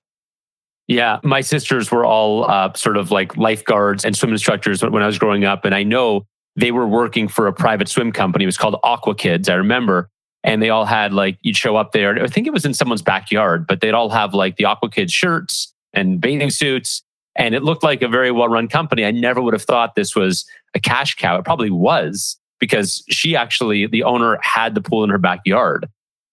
Yeah, 0.87 1.19
my 1.23 1.41
sisters 1.41 1.91
were 1.91 2.05
all 2.05 2.51
uh, 2.51 2.73
sort 2.75 2.97
of 2.97 3.11
like 3.11 3.37
lifeguards 3.37 4.05
and 4.05 4.17
swim 4.17 4.33
instructors 4.33 4.83
when 4.83 5.03
I 5.03 5.07
was 5.07 5.19
growing 5.19 5.45
up. 5.45 5.65
And 5.65 5.75
I 5.75 5.83
know 5.83 6.27
they 6.57 6.73
were 6.73 6.87
working 6.87 7.27
for 7.27 7.47
a 7.47 7.53
private 7.53 7.89
swim 7.89 8.13
company. 8.13 8.45
It 8.45 8.47
was 8.47 8.59
called 8.59 8.77
Aqua 8.83 9.15
Kids, 9.15 9.49
I 9.49 9.55
remember. 9.55 10.11
And 10.43 10.63
they 10.63 10.69
all 10.69 10.85
had 10.85 11.15
like, 11.15 11.39
you'd 11.41 11.57
show 11.57 11.77
up 11.77 11.93
there. 11.93 12.23
I 12.23 12.27
think 12.27 12.47
it 12.47 12.53
was 12.53 12.67
in 12.67 12.75
someone's 12.75 13.01
backyard, 13.01 13.67
but 13.67 13.81
they'd 13.81 13.95
all 13.95 14.11
have 14.11 14.35
like 14.35 14.57
the 14.57 14.67
Aqua 14.67 14.91
Kids 14.91 15.13
shirts 15.13 15.73
and 15.95 16.21
bathing 16.21 16.51
suits. 16.51 17.03
And 17.35 17.55
it 17.55 17.65
looked 17.65 17.83
like 17.83 18.03
a 18.03 18.09
very 18.09 18.31
well 18.31 18.49
run 18.49 18.69
company. 18.69 19.07
I 19.07 19.11
never 19.11 19.41
would 19.41 19.55
have 19.55 19.63
thought 19.63 19.95
this 19.95 20.15
was 20.15 20.45
a 20.75 20.81
cash 20.81 21.15
cow. 21.15 21.39
It 21.39 21.45
probably 21.45 21.71
was 21.71 22.39
because 22.61 23.03
she 23.09 23.35
actually, 23.35 23.87
the 23.87 24.05
owner 24.05 24.39
had 24.43 24.75
the 24.75 24.83
pool 24.83 25.03
in 25.03 25.11
her 25.11 25.19
backyard. 25.19 25.89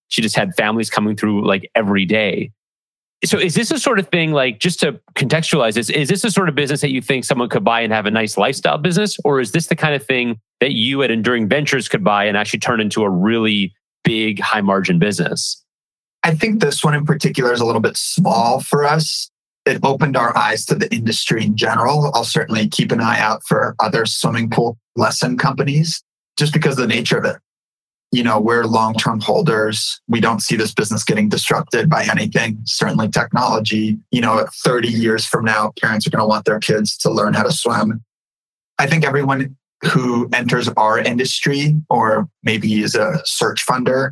She 0.09 0.21
just 0.21 0.35
had 0.35 0.53
families 0.55 0.89
coming 0.89 1.15
through 1.15 1.47
like 1.47 1.71
every 1.73 2.05
day. 2.05 2.51
So 3.23 3.37
is 3.37 3.53
this 3.53 3.69
a 3.69 3.77
sort 3.77 3.99
of 3.99 4.07
thing 4.09 4.31
like 4.31 4.59
just 4.59 4.79
to 4.79 4.99
contextualize 5.15 5.75
this, 5.75 5.89
is 5.91 6.09
this 6.09 6.23
a 6.23 6.31
sort 6.31 6.49
of 6.49 6.55
business 6.55 6.81
that 6.81 6.89
you 6.89 7.01
think 7.01 7.23
someone 7.23 7.49
could 7.49 7.63
buy 7.63 7.81
and 7.81 7.93
have 7.93 8.07
a 8.07 8.11
nice 8.11 8.35
lifestyle 8.35 8.79
business? 8.79 9.17
Or 9.23 9.39
is 9.39 9.51
this 9.51 9.67
the 9.67 9.75
kind 9.75 9.93
of 9.93 10.03
thing 10.03 10.39
that 10.59 10.71
you 10.71 11.03
at 11.03 11.11
Enduring 11.11 11.47
Ventures 11.47 11.87
could 11.87 12.03
buy 12.03 12.25
and 12.25 12.35
actually 12.35 12.59
turn 12.59 12.81
into 12.81 13.03
a 13.03 13.09
really 13.09 13.73
big 14.03 14.39
high 14.39 14.61
margin 14.61 14.97
business? 14.97 15.63
I 16.23 16.33
think 16.33 16.61
this 16.61 16.83
one 16.83 16.95
in 16.95 17.05
particular 17.05 17.53
is 17.53 17.61
a 17.61 17.65
little 17.65 17.81
bit 17.81 17.97
small 17.97 18.61
for 18.61 18.85
us. 18.85 19.29
It 19.67 19.79
opened 19.83 20.17
our 20.17 20.35
eyes 20.35 20.65
to 20.65 20.75
the 20.75 20.91
industry 20.93 21.43
in 21.43 21.55
general. 21.55 22.11
I'll 22.15 22.23
certainly 22.23 22.67
keep 22.67 22.91
an 22.91 23.01
eye 23.01 23.19
out 23.19 23.43
for 23.47 23.75
other 23.79 24.07
swimming 24.07 24.49
pool 24.49 24.77
lesson 24.95 25.37
companies 25.37 26.03
just 26.37 26.53
because 26.53 26.79
of 26.79 26.87
the 26.87 26.93
nature 26.93 27.19
of 27.19 27.25
it 27.25 27.37
you 28.11 28.23
know, 28.23 28.39
we're 28.39 28.65
long 28.65 28.93
term 28.93 29.21
holders. 29.21 30.01
We 30.07 30.19
don't 30.19 30.41
see 30.41 30.57
this 30.57 30.73
business 30.73 31.03
getting 31.03 31.29
disrupted 31.29 31.89
by 31.89 32.05
anything, 32.11 32.59
certainly 32.65 33.07
technology. 33.07 33.97
You 34.11 34.21
know, 34.21 34.45
30 34.65 34.89
years 34.89 35.25
from 35.25 35.45
now, 35.45 35.71
parents 35.81 36.05
are 36.05 36.09
going 36.09 36.21
to 36.21 36.27
want 36.27 36.45
their 36.45 36.59
kids 36.59 36.97
to 36.99 37.09
learn 37.09 37.33
how 37.33 37.43
to 37.43 37.51
swim. 37.51 38.03
I 38.77 38.87
think 38.87 39.05
everyone 39.05 39.55
who 39.83 40.29
enters 40.33 40.67
our 40.69 40.99
industry 40.99 41.75
or 41.89 42.27
maybe 42.43 42.81
is 42.81 42.95
a 42.95 43.21
search 43.25 43.65
funder 43.65 44.11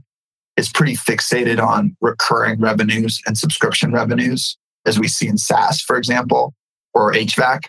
is 0.55 0.71
pretty 0.71 0.95
fixated 0.95 1.61
on 1.61 1.95
recurring 2.01 2.59
revenues 2.59 3.21
and 3.25 3.37
subscription 3.37 3.91
revenues, 3.91 4.57
as 4.85 4.99
we 4.99 5.07
see 5.07 5.27
in 5.27 5.37
SaaS, 5.37 5.81
for 5.81 5.97
example, 5.97 6.53
or 6.93 7.13
HVAC. 7.13 7.65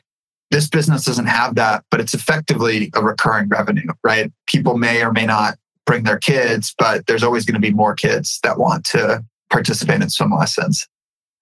This 0.50 0.68
business 0.68 1.04
doesn't 1.04 1.26
have 1.26 1.54
that, 1.56 1.84
but 1.90 2.00
it's 2.00 2.14
effectively 2.14 2.90
a 2.94 3.02
recurring 3.02 3.48
revenue, 3.48 3.86
right? 4.02 4.32
People 4.46 4.76
may 4.76 5.02
or 5.02 5.12
may 5.12 5.26
not 5.26 5.56
bring 5.86 6.04
their 6.04 6.18
kids, 6.18 6.74
but 6.78 7.06
there's 7.06 7.22
always 7.22 7.44
going 7.44 7.54
to 7.54 7.60
be 7.60 7.72
more 7.72 7.94
kids 7.94 8.38
that 8.42 8.58
want 8.58 8.84
to 8.86 9.24
participate 9.50 10.00
in 10.00 10.10
swim 10.10 10.32
lessons. 10.32 10.86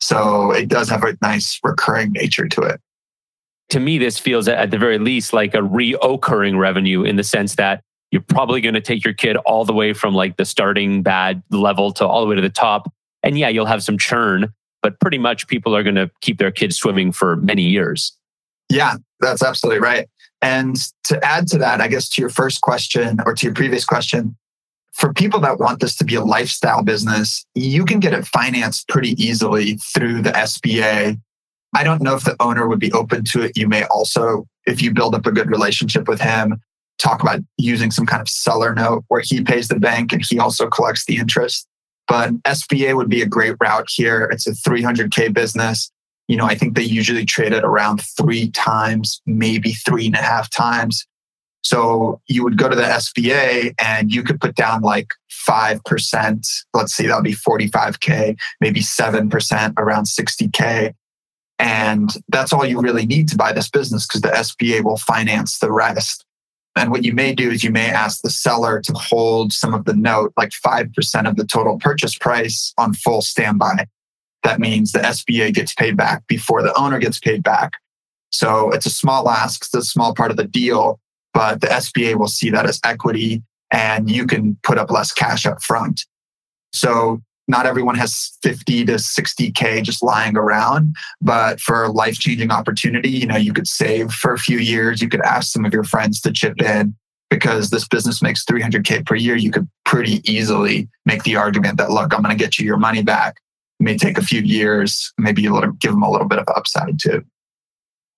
So 0.00 0.52
it 0.52 0.68
does 0.68 0.88
have 0.88 1.04
a 1.04 1.16
nice 1.20 1.58
recurring 1.62 2.12
nature 2.12 2.48
to 2.48 2.62
it. 2.62 2.80
To 3.70 3.80
me, 3.80 3.98
this 3.98 4.18
feels 4.18 4.48
at 4.48 4.70
the 4.70 4.78
very 4.78 4.98
least 4.98 5.32
like 5.32 5.54
a 5.54 5.58
reoccurring 5.58 6.58
revenue 6.58 7.02
in 7.02 7.16
the 7.16 7.24
sense 7.24 7.56
that 7.56 7.82
you're 8.10 8.22
probably 8.22 8.60
going 8.60 8.74
to 8.74 8.80
take 8.80 9.04
your 9.04 9.12
kid 9.12 9.36
all 9.38 9.64
the 9.64 9.74
way 9.74 9.92
from 9.92 10.14
like 10.14 10.36
the 10.38 10.44
starting 10.44 11.02
bad 11.02 11.42
level 11.50 11.92
to 11.92 12.06
all 12.06 12.22
the 12.22 12.26
way 12.26 12.36
to 12.36 12.40
the 12.40 12.48
top. 12.48 12.90
And 13.22 13.36
yeah, 13.36 13.48
you'll 13.48 13.66
have 13.66 13.82
some 13.82 13.98
churn, 13.98 14.54
but 14.82 14.98
pretty 15.00 15.18
much 15.18 15.46
people 15.48 15.76
are 15.76 15.82
going 15.82 15.96
to 15.96 16.10
keep 16.22 16.38
their 16.38 16.50
kids 16.50 16.76
swimming 16.76 17.12
for 17.12 17.36
many 17.36 17.62
years. 17.62 18.16
Yeah, 18.70 18.96
that's 19.20 19.42
absolutely 19.42 19.80
right. 19.80 20.08
And 20.40 20.76
to 21.04 21.24
add 21.24 21.48
to 21.48 21.58
that, 21.58 21.80
I 21.80 21.88
guess 21.88 22.08
to 22.10 22.22
your 22.22 22.30
first 22.30 22.60
question 22.60 23.18
or 23.26 23.34
to 23.34 23.46
your 23.46 23.54
previous 23.54 23.84
question, 23.84 24.36
for 24.92 25.12
people 25.12 25.40
that 25.40 25.58
want 25.58 25.80
this 25.80 25.96
to 25.96 26.04
be 26.04 26.16
a 26.16 26.24
lifestyle 26.24 26.82
business, 26.82 27.44
you 27.54 27.84
can 27.84 28.00
get 28.00 28.12
it 28.12 28.26
financed 28.26 28.88
pretty 28.88 29.10
easily 29.22 29.78
through 29.94 30.22
the 30.22 30.30
SBA. 30.30 31.20
I 31.74 31.84
don't 31.84 32.02
know 32.02 32.14
if 32.14 32.24
the 32.24 32.36
owner 32.40 32.66
would 32.66 32.80
be 32.80 32.92
open 32.92 33.24
to 33.32 33.42
it. 33.42 33.56
You 33.56 33.68
may 33.68 33.84
also, 33.84 34.46
if 34.66 34.82
you 34.82 34.92
build 34.92 35.14
up 35.14 35.26
a 35.26 35.32
good 35.32 35.50
relationship 35.50 36.08
with 36.08 36.20
him, 36.20 36.60
talk 36.98 37.22
about 37.22 37.40
using 37.58 37.90
some 37.90 38.06
kind 38.06 38.20
of 38.20 38.28
seller 38.28 38.74
note 38.74 39.04
where 39.08 39.22
he 39.24 39.42
pays 39.42 39.68
the 39.68 39.78
bank 39.78 40.12
and 40.12 40.24
he 40.28 40.38
also 40.38 40.68
collects 40.68 41.04
the 41.06 41.16
interest. 41.16 41.68
But 42.08 42.32
SBA 42.42 42.96
would 42.96 43.08
be 43.08 43.22
a 43.22 43.26
great 43.26 43.54
route 43.60 43.88
here. 43.88 44.28
It's 44.32 44.46
a 44.46 44.52
300K 44.52 45.32
business 45.32 45.92
you 46.28 46.36
know, 46.36 46.44
I 46.44 46.54
think 46.54 46.76
they 46.76 46.82
usually 46.82 47.24
trade 47.24 47.52
at 47.52 47.64
around 47.64 48.02
three 48.16 48.50
times, 48.50 49.20
maybe 49.26 49.72
three 49.72 50.06
and 50.06 50.14
a 50.14 50.22
half 50.22 50.50
times. 50.50 51.06
So 51.62 52.20
you 52.28 52.44
would 52.44 52.56
go 52.56 52.68
to 52.68 52.76
the 52.76 52.82
SBA 52.82 53.74
and 53.80 54.12
you 54.12 54.22
could 54.22 54.40
put 54.40 54.54
down 54.54 54.82
like 54.82 55.08
5%. 55.48 56.46
Let's 56.74 56.92
see, 56.92 57.06
that 57.06 57.14
would 57.14 57.24
be 57.24 57.34
45K, 57.34 58.38
maybe 58.60 58.80
7%, 58.80 59.74
around 59.78 60.04
60K. 60.04 60.94
And 61.58 62.10
that's 62.28 62.52
all 62.52 62.64
you 62.64 62.80
really 62.80 63.06
need 63.06 63.28
to 63.30 63.36
buy 63.36 63.52
this 63.52 63.68
business 63.68 64.06
because 64.06 64.20
the 64.20 64.28
SBA 64.28 64.84
will 64.84 64.98
finance 64.98 65.58
the 65.58 65.72
rest. 65.72 66.24
And 66.76 66.90
what 66.92 67.04
you 67.04 67.12
may 67.12 67.34
do 67.34 67.50
is 67.50 67.64
you 67.64 67.72
may 67.72 67.90
ask 67.90 68.22
the 68.22 68.30
seller 68.30 68.80
to 68.82 68.92
hold 68.92 69.52
some 69.52 69.74
of 69.74 69.84
the 69.84 69.94
note, 69.94 70.32
like 70.36 70.50
5% 70.50 71.28
of 71.28 71.36
the 71.36 71.44
total 71.44 71.78
purchase 71.78 72.16
price 72.16 72.72
on 72.78 72.94
full 72.94 73.22
standby. 73.22 73.86
That 74.42 74.60
means 74.60 74.92
the 74.92 75.00
SBA 75.00 75.54
gets 75.54 75.74
paid 75.74 75.96
back 75.96 76.26
before 76.26 76.62
the 76.62 76.78
owner 76.78 76.98
gets 76.98 77.18
paid 77.18 77.42
back. 77.42 77.72
So 78.30 78.70
it's 78.70 78.86
a 78.86 78.90
small 78.90 79.28
ask, 79.28 79.62
it's 79.62 79.74
a 79.74 79.82
small 79.82 80.14
part 80.14 80.30
of 80.30 80.36
the 80.36 80.44
deal, 80.44 81.00
but 81.34 81.60
the 81.60 81.66
SBA 81.68 82.16
will 82.16 82.28
see 82.28 82.50
that 82.50 82.66
as 82.66 82.80
equity 82.84 83.42
and 83.70 84.10
you 84.10 84.26
can 84.26 84.56
put 84.62 84.78
up 84.78 84.90
less 84.90 85.12
cash 85.12 85.46
up 85.46 85.62
front. 85.62 86.04
So 86.72 87.20
not 87.48 87.66
everyone 87.66 87.94
has 87.96 88.36
50 88.42 88.84
to 88.86 88.92
60K 88.94 89.82
just 89.82 90.02
lying 90.02 90.36
around, 90.36 90.94
but 91.20 91.60
for 91.60 91.84
a 91.84 91.90
life 91.90 92.18
changing 92.18 92.50
opportunity, 92.50 93.08
you 93.08 93.26
know, 93.26 93.36
you 93.36 93.54
could 93.54 93.66
save 93.66 94.12
for 94.12 94.34
a 94.34 94.38
few 94.38 94.58
years. 94.58 95.00
You 95.00 95.08
could 95.08 95.22
ask 95.22 95.50
some 95.50 95.64
of 95.64 95.72
your 95.72 95.84
friends 95.84 96.20
to 96.22 96.32
chip 96.32 96.60
in 96.60 96.94
because 97.30 97.70
this 97.70 97.88
business 97.88 98.22
makes 98.22 98.44
300K 98.44 99.06
per 99.06 99.14
year. 99.14 99.36
You 99.36 99.50
could 99.50 99.68
pretty 99.86 100.20
easily 100.30 100.88
make 101.06 101.22
the 101.22 101.36
argument 101.36 101.78
that, 101.78 101.90
look, 101.90 102.14
I'm 102.14 102.22
going 102.22 102.36
to 102.36 102.42
get 102.42 102.58
you 102.58 102.66
your 102.66 102.76
money 102.76 103.02
back 103.02 103.38
may 103.80 103.96
take 103.96 104.18
a 104.18 104.22
few 104.22 104.40
years, 104.40 105.12
maybe 105.18 105.46
a 105.46 105.52
little, 105.52 105.72
give 105.72 105.92
them 105.92 106.02
a 106.02 106.10
little 106.10 106.26
bit 106.26 106.38
of 106.38 106.48
upside 106.54 106.98
too. 106.98 107.24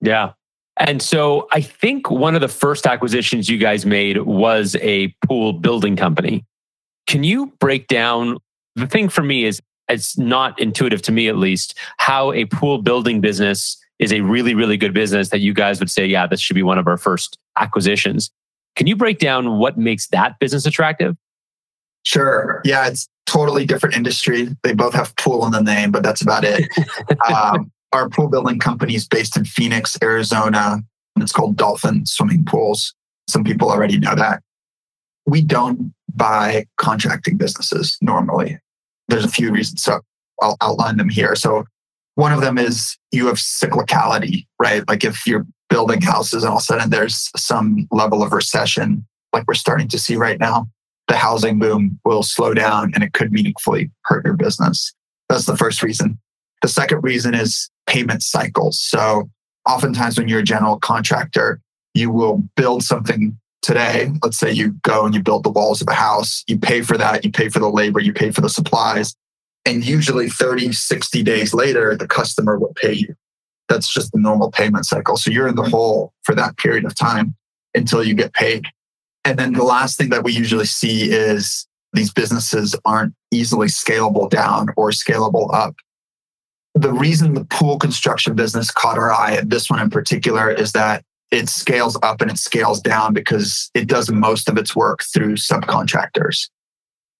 Yeah. 0.01 0.33
And 0.79 1.03
so 1.03 1.47
I 1.53 1.61
think 1.61 2.11
one 2.11 2.35
of 2.35 2.41
the 2.41 2.49
first 2.49 2.87
acquisitions 2.87 3.49
you 3.49 3.59
guys 3.59 3.85
made 3.85 4.23
was 4.23 4.77
a 4.81 5.15
pool 5.27 5.53
building 5.53 5.97
company. 5.97 6.45
Can 7.07 7.25
you 7.25 7.53
break 7.61 7.89
down 7.89 8.39
the 8.77 8.87
thing 8.87 9.09
for 9.09 9.23
me 9.23 9.45
is 9.45 9.61
it's 9.89 10.17
not 10.17 10.59
intuitive 10.61 11.03
to 11.03 11.13
me 11.13 11.29
at 11.29 11.37
least 11.37 11.77
how 11.99 12.33
a 12.33 12.45
pool 12.47 12.79
building 12.79 13.21
business 13.21 13.77
is 13.99 14.13
a 14.13 14.21
really 14.21 14.55
really 14.55 14.77
good 14.77 14.95
business 14.95 15.31
that 15.31 15.41
you 15.41 15.53
guys 15.53 15.81
would 15.81 15.91
say 15.91 16.07
yeah 16.07 16.27
this 16.27 16.41
should 16.41 16.55
be 16.55 16.63
one 16.63 16.79
of 16.79 16.87
our 16.87 16.97
first 16.97 17.37
acquisitions. 17.59 18.31
Can 18.77 18.87
you 18.87 18.97
break 18.97 19.19
down 19.19 19.59
what 19.59 19.77
makes 19.77 20.07
that 20.09 20.39
business 20.39 20.65
attractive? 20.65 21.17
Sure. 22.05 22.63
Yeah, 22.65 22.87
it's 22.87 23.09
totally 23.31 23.65
different 23.65 23.95
industry. 23.95 24.49
They 24.63 24.75
both 24.75 24.93
have 24.95 25.15
pool 25.17 25.47
in 25.47 25.53
the 25.53 25.63
name, 25.63 25.93
but 25.93 26.03
that's 26.03 26.21
about 26.21 26.45
it. 26.45 26.69
um, 27.33 27.71
our 27.93 28.09
pool 28.09 28.29
building 28.29 28.59
company 28.59 28.95
is 28.95 29.07
based 29.07 29.37
in 29.37 29.45
Phoenix, 29.45 29.97
Arizona. 30.03 30.81
And 31.17 31.23
it's 31.23 31.33
called 31.33 31.57
Dolphin 31.57 32.07
Swimming 32.07 32.45
Pools. 32.45 32.95
Some 33.29 33.45
people 33.45 33.71
already 33.71 33.99
know 33.99 34.15
that. 34.17 34.43
We 35.27 35.43
don't 35.43 35.95
buy 36.13 36.67
contracting 36.77 37.37
businesses 37.37 37.97
normally. 38.01 38.59
There's 39.07 39.25
a 39.25 39.29
few 39.29 39.53
reasons. 39.53 39.83
So 39.83 40.01
I'll 40.43 40.57
outline 40.61 40.97
them 40.97 41.09
here. 41.09 41.37
So 41.37 41.65
one 42.17 42.33
of 42.33 42.41
them 42.41 42.59
is 42.59 42.97
you 43.13 43.29
have 43.29 43.37
cyclicality, 43.37 44.47
right? 44.61 44.87
Like 44.89 45.05
if 45.05 45.25
you're 45.27 45.47
building 45.69 46.01
houses 46.01 46.43
and 46.43 46.51
all 46.51 46.57
of 46.57 46.63
a 46.63 46.65
sudden 46.65 46.91
there's 46.91 47.31
some 47.37 47.87
level 47.93 48.25
of 48.25 48.33
recession, 48.33 49.07
like 49.33 49.45
we're 49.47 49.55
starting 49.55 49.87
to 49.89 49.99
see 49.99 50.17
right 50.17 50.41
now, 50.41 50.67
the 51.11 51.17
housing 51.17 51.59
boom 51.59 51.99
will 52.05 52.23
slow 52.23 52.55
down 52.55 52.93
and 52.95 53.03
it 53.03 53.13
could 53.13 53.33
meaningfully 53.33 53.91
hurt 54.05 54.25
your 54.25 54.37
business. 54.37 54.95
That's 55.29 55.45
the 55.45 55.57
first 55.57 55.83
reason. 55.83 56.21
The 56.63 56.69
second 56.69 57.03
reason 57.03 57.35
is 57.35 57.69
payment 57.89 58.23
cycles. 58.23 58.81
So 58.81 59.29
oftentimes 59.69 60.17
when 60.17 60.29
you're 60.29 60.39
a 60.39 60.45
general 60.45 60.79
contractor, 60.79 61.61
you 61.95 62.13
will 62.13 62.45
build 62.55 62.85
something 62.85 63.37
today. 63.61 64.13
Let's 64.23 64.39
say 64.39 64.53
you 64.53 64.77
go 64.83 65.05
and 65.05 65.13
you 65.13 65.21
build 65.21 65.43
the 65.43 65.51
walls 65.51 65.83
of 65.83 65.89
a 65.89 65.95
house, 65.95 66.45
you 66.47 66.57
pay 66.57 66.81
for 66.83 66.97
that, 66.97 67.25
you 67.25 67.33
pay 67.33 67.49
for 67.49 67.59
the 67.59 67.69
labor, 67.69 67.99
you 67.99 68.13
pay 68.13 68.31
for 68.31 68.41
the 68.41 68.49
supplies. 68.49 69.17
And 69.67 69.85
usually 69.85 70.29
30, 70.29 70.71
60 70.71 71.23
days 71.25 71.53
later, 71.53 71.97
the 71.97 72.07
customer 72.07 72.57
will 72.57 72.73
pay 72.75 72.93
you. 72.93 73.17
That's 73.69 73.93
just 73.93 74.13
the 74.13 74.21
normal 74.21 74.53
payment 74.53 74.87
cycle. 74.87 75.17
So 75.17 75.33
you're 75.33 75.49
in 75.49 75.57
the 75.57 75.69
hole 75.69 76.13
for 76.23 76.37
that 76.37 76.57
period 76.57 76.85
of 76.85 76.95
time 76.95 77.35
until 77.75 78.05
you 78.05 78.15
get 78.15 78.33
paid. 78.33 78.67
And 79.25 79.39
then 79.39 79.53
the 79.53 79.65
last 79.65 79.99
thing 79.99 80.11
that 80.11 80.25
we 80.25 80.33
usually 80.33 80.67
see 80.67 81.11
is 81.11 81.67
these 81.93 82.13
businesses 82.13 82.75
aren't 82.85 83.15
easily 83.31 83.67
scalable 83.67 84.31
down 84.31 84.69
or 84.77 84.91
scalable 84.91 85.53
up. 85.53 85.75
The 86.75 86.93
reason 86.93 87.35
the 87.35 87.45
pool 87.45 87.79
construction 87.79 88.35
business 88.35 88.71
caught 88.71 88.97
our 88.97 89.13
eye, 89.13 89.41
this 89.45 89.69
one 89.69 89.81
in 89.81 89.91
particular, 89.91 90.51
is 90.51 90.73
that 90.73 91.05
it 91.31 91.49
scales 91.49 91.99
up 92.03 92.21
and 92.21 92.31
it 92.31 92.39
scales 92.39 92.81
down 92.81 93.13
because 93.13 93.71
it 93.75 93.87
does 93.87 94.11
most 94.11 94.49
of 94.49 94.57
its 94.57 94.75
work 94.75 95.01
through 95.13 95.35
subcontractors. 95.35 96.49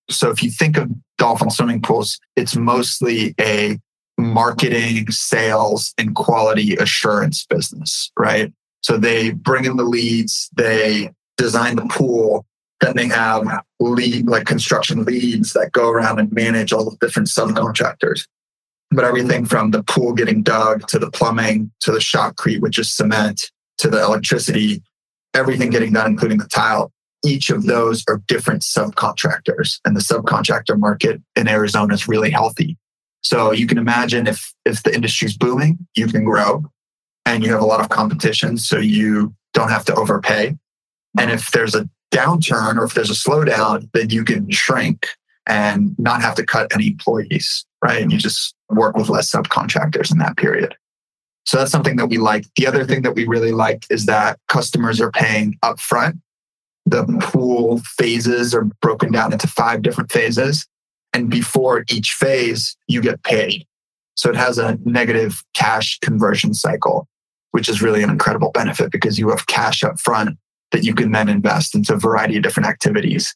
So 0.09 0.31
if 0.31 0.43
you 0.43 0.51
think 0.51 0.77
of 0.77 0.91
dolphin 1.19 1.51
swimming 1.51 1.83
pools, 1.83 2.19
it's 2.37 2.57
mostly 2.57 3.35
a 3.41 3.79
marketing, 4.19 5.11
sales, 5.11 5.95
and 5.99 6.15
quality 6.15 6.77
assurance 6.77 7.47
business, 7.47 8.11
right? 8.19 8.53
So 8.83 8.99
they 8.99 9.31
bring 9.31 9.65
in 9.65 9.77
the 9.77 9.85
leads, 9.85 10.49
they 10.57 11.11
design 11.41 11.77
the 11.77 11.87
pool. 11.87 12.45
Then 12.81 12.97
they 12.97 13.09
have 13.09 13.47
lead, 13.79 14.27
like 14.27 14.47
construction 14.47 15.05
leads 15.05 15.53
that 15.53 15.73
go 15.73 15.91
around 15.91 16.19
and 16.19 16.33
manage 16.33 16.73
all 16.73 16.89
the 16.89 16.97
different 17.01 17.29
subcontractors. 17.29 18.27
But 18.91 19.05
everything 19.05 19.45
from 19.45 19.71
the 19.71 19.83
pool 19.83 20.13
getting 20.13 20.43
dug 20.43 20.87
to 20.89 20.99
the 20.99 21.11
plumbing 21.11 21.71
to 21.81 21.93
the 21.93 21.99
shotcrete, 21.99 22.61
which 22.61 22.79
is 22.79 22.95
cement, 22.95 23.51
to 23.79 23.89
the 23.89 24.03
electricity, 24.03 24.83
everything 25.35 25.71
getting 25.71 25.93
done, 25.93 26.11
including 26.11 26.39
the 26.39 26.49
tile, 26.49 26.93
each 27.25 27.51
of 27.51 27.67
those 27.67 28.03
are 28.09 28.23
different 28.27 28.63
subcontractors. 28.63 29.79
And 29.85 29.95
the 29.95 30.01
subcontractor 30.01 30.79
market 30.79 31.21
in 31.37 31.49
Arizona 31.49 31.95
is 31.95 32.09
really 32.09 32.31
healthy. 32.31 32.77
So 33.23 33.53
you 33.53 33.67
can 33.67 33.79
imagine 33.79 34.27
if 34.27 34.53
if 34.65 34.83
the 34.83 34.95
industry's 34.95 35.37
booming, 35.37 35.79
you 35.95 36.07
can 36.07 36.25
grow 36.25 36.65
and 37.27 37.45
you 37.45 37.53
have 37.53 37.61
a 37.61 37.67
lot 37.67 37.81
of 37.81 37.91
competition. 37.91 38.57
So 38.57 38.79
you 38.79 39.35
don't 39.53 39.69
have 39.69 39.85
to 39.87 39.95
overpay. 39.95 40.57
And 41.19 41.31
if 41.31 41.51
there's 41.51 41.75
a 41.75 41.89
downturn 42.13 42.77
or 42.77 42.85
if 42.85 42.95
there's 42.95 43.11
a 43.11 43.15
slowdown, 43.15 43.89
then 43.93 44.11
you 44.11 44.25
can 44.25 44.51
shrink 44.51 45.09
and 45.47 45.97
not 45.99 46.23
have 46.23 46.35
to 46.37 46.47
cut 46.47 46.73
any 46.73 46.89
employees, 46.89 47.65
right? 47.85 48.03
And 48.03 48.13
you 48.13 48.19
just 48.19 48.55
work 48.69 48.97
with 48.97 49.09
less 49.09 49.31
subcontractors 49.31 50.13
in 50.13 50.19
that 50.19 50.37
period. 50.37 50.75
So 51.47 51.57
that's 51.57 51.73
something 51.73 51.97
that 51.97 52.07
we 52.07 52.19
like. 52.19 52.45
The 52.57 52.67
other 52.67 52.85
thing 52.85 53.03
that 53.03 53.15
we 53.15 53.27
really 53.27 53.53
like 53.53 53.85
is 53.91 54.07
that 54.07 54.39
customers 54.49 55.01
are 55.01 55.11
paying 55.11 55.57
upfront. 55.65 56.21
The 56.87 57.05
pool 57.21 57.81
phases 57.85 58.55
are 58.55 58.65
broken 58.81 59.13
down 59.13 59.33
into 59.33 59.49
five 59.49 59.83
different 59.83 60.13
phases. 60.13 60.67
And 61.13 61.31
before 61.31 61.85
each 61.91 62.11
phase, 62.13 62.77
you 62.87 63.01
get 63.01 63.23
paid. 63.25 63.67
So 64.15 64.31
it 64.31 64.37
has 64.37 64.59
a 64.59 64.79
negative 64.85 65.43
cash 65.55 65.99
conversion 66.01 66.55
cycle, 66.55 67.09
which 67.51 67.69
is 67.69 67.83
really 67.83 68.03
an 68.03 68.11
incredible 68.11 68.51
benefit 68.53 68.93
because 68.93 69.19
you 69.19 69.31
have 69.31 69.47
cash 69.47 69.83
up 69.83 69.99
front 69.99 70.39
that 70.73 70.85
you 70.85 70.95
can 70.95 71.13
then 71.13 71.29
invest 71.29 71.75
into 71.75 71.95
a 71.95 71.99
variety 71.99 72.37
of 72.37 72.43
different 72.43 72.69
activities. 72.69 73.35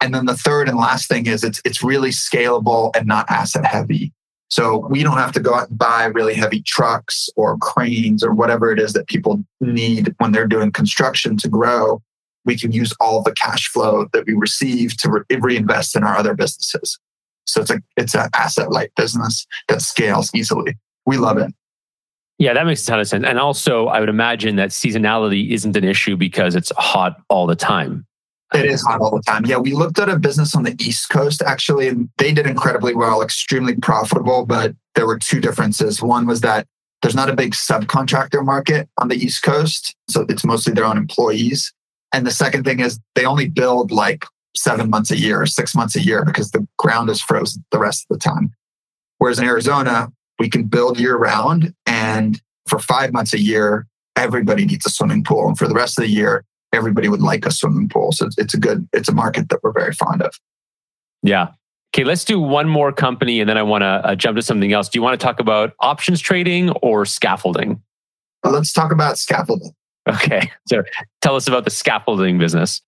And 0.00 0.14
then 0.14 0.26
the 0.26 0.36
third 0.36 0.68
and 0.68 0.76
last 0.76 1.08
thing 1.08 1.26
is 1.26 1.44
it's 1.44 1.60
it's 1.64 1.82
really 1.82 2.10
scalable 2.10 2.90
and 2.96 3.06
not 3.06 3.30
asset 3.30 3.64
heavy. 3.64 4.12
So 4.48 4.86
we 4.90 5.02
don't 5.02 5.16
have 5.16 5.32
to 5.32 5.40
go 5.40 5.54
out 5.54 5.70
and 5.70 5.78
buy 5.78 6.04
really 6.04 6.34
heavy 6.34 6.60
trucks 6.60 7.30
or 7.36 7.56
cranes 7.58 8.22
or 8.22 8.34
whatever 8.34 8.70
it 8.70 8.78
is 8.78 8.92
that 8.92 9.08
people 9.08 9.42
need 9.60 10.14
when 10.18 10.32
they're 10.32 10.46
doing 10.46 10.70
construction 10.72 11.38
to 11.38 11.48
grow. 11.48 12.02
We 12.44 12.58
can 12.58 12.72
use 12.72 12.92
all 13.00 13.22
the 13.22 13.32
cash 13.32 13.68
flow 13.68 14.08
that 14.12 14.26
we 14.26 14.34
receive 14.34 14.96
to 14.98 15.24
re- 15.30 15.36
reinvest 15.38 15.96
in 15.96 16.04
our 16.04 16.16
other 16.16 16.34
businesses. 16.34 16.98
So 17.46 17.62
it's 17.62 17.70
a 17.70 17.80
it's 17.96 18.14
an 18.14 18.28
asset 18.34 18.70
light 18.70 18.90
business 18.96 19.46
that 19.68 19.82
scales 19.82 20.30
easily. 20.34 20.76
We 21.06 21.16
love 21.16 21.38
it. 21.38 21.52
Yeah, 22.42 22.54
that 22.54 22.66
makes 22.66 22.82
a 22.82 22.86
ton 22.86 22.98
of 22.98 23.06
sense. 23.06 23.24
And 23.24 23.38
also, 23.38 23.86
I 23.86 24.00
would 24.00 24.08
imagine 24.08 24.56
that 24.56 24.70
seasonality 24.70 25.50
isn't 25.50 25.76
an 25.76 25.84
issue 25.84 26.16
because 26.16 26.56
it's 26.56 26.72
hot 26.76 27.16
all 27.28 27.46
the 27.46 27.54
time. 27.54 28.04
It 28.52 28.64
is 28.64 28.82
hot 28.82 29.00
all 29.00 29.14
the 29.14 29.22
time. 29.22 29.46
Yeah, 29.46 29.58
we 29.58 29.74
looked 29.74 30.00
at 30.00 30.08
a 30.08 30.18
business 30.18 30.56
on 30.56 30.64
the 30.64 30.74
East 30.80 31.08
Coast 31.08 31.40
actually, 31.40 31.86
and 31.86 32.10
they 32.18 32.32
did 32.32 32.48
incredibly 32.48 32.96
well, 32.96 33.22
extremely 33.22 33.76
profitable. 33.76 34.44
But 34.44 34.74
there 34.96 35.06
were 35.06 35.20
two 35.20 35.40
differences. 35.40 36.02
One 36.02 36.26
was 36.26 36.40
that 36.40 36.66
there's 37.00 37.14
not 37.14 37.30
a 37.30 37.36
big 37.36 37.52
subcontractor 37.52 38.44
market 38.44 38.88
on 38.98 39.06
the 39.06 39.14
East 39.14 39.44
Coast. 39.44 39.94
So 40.10 40.26
it's 40.28 40.44
mostly 40.44 40.72
their 40.72 40.84
own 40.84 40.98
employees. 40.98 41.72
And 42.12 42.26
the 42.26 42.32
second 42.32 42.64
thing 42.64 42.80
is 42.80 42.98
they 43.14 43.24
only 43.24 43.48
build 43.48 43.92
like 43.92 44.24
seven 44.56 44.90
months 44.90 45.12
a 45.12 45.16
year 45.16 45.40
or 45.40 45.46
six 45.46 45.76
months 45.76 45.94
a 45.94 46.00
year 46.02 46.24
because 46.24 46.50
the 46.50 46.66
ground 46.76 47.08
is 47.08 47.22
frozen 47.22 47.64
the 47.70 47.78
rest 47.78 48.04
of 48.10 48.18
the 48.18 48.20
time. 48.20 48.52
Whereas 49.18 49.38
in 49.38 49.44
Arizona, 49.44 50.08
we 50.42 50.50
can 50.50 50.64
build 50.64 50.98
year 50.98 51.16
round. 51.16 51.72
And 51.86 52.42
for 52.66 52.80
five 52.80 53.12
months 53.12 53.32
a 53.32 53.38
year, 53.38 53.86
everybody 54.16 54.64
needs 54.66 54.84
a 54.84 54.90
swimming 54.90 55.22
pool. 55.22 55.46
And 55.46 55.56
for 55.56 55.68
the 55.68 55.74
rest 55.74 55.96
of 56.00 56.02
the 56.02 56.10
year, 56.10 56.44
everybody 56.72 57.08
would 57.08 57.22
like 57.22 57.46
a 57.46 57.52
swimming 57.52 57.88
pool. 57.88 58.10
So 58.10 58.28
it's, 58.36 58.52
a 58.52 58.58
good, 58.58 58.88
it's 58.92 59.08
a 59.08 59.14
market 59.14 59.50
that 59.50 59.60
we're 59.62 59.70
very 59.70 59.92
fond 59.92 60.20
of. 60.20 60.34
Yeah. 61.22 61.52
Okay, 61.94 62.02
let's 62.02 62.24
do 62.24 62.40
one 62.40 62.68
more 62.68 62.90
company 62.90 63.38
and 63.38 63.48
then 63.48 63.56
I 63.56 63.62
want 63.62 63.82
to 63.82 63.86
uh, 63.86 64.14
jump 64.16 64.34
to 64.34 64.42
something 64.42 64.72
else. 64.72 64.88
Do 64.88 64.98
you 64.98 65.02
want 65.02 65.18
to 65.18 65.24
talk 65.24 65.38
about 65.38 65.74
options 65.78 66.20
trading 66.20 66.70
or 66.82 67.06
scaffolding? 67.06 67.80
Let's 68.42 68.72
talk 68.72 68.90
about 68.90 69.18
scaffolding. 69.18 69.70
Okay. 70.08 70.50
So 70.66 70.82
tell 71.20 71.36
us 71.36 71.46
about 71.46 71.62
the 71.62 71.70
scaffolding 71.70 72.36
business. 72.36 72.82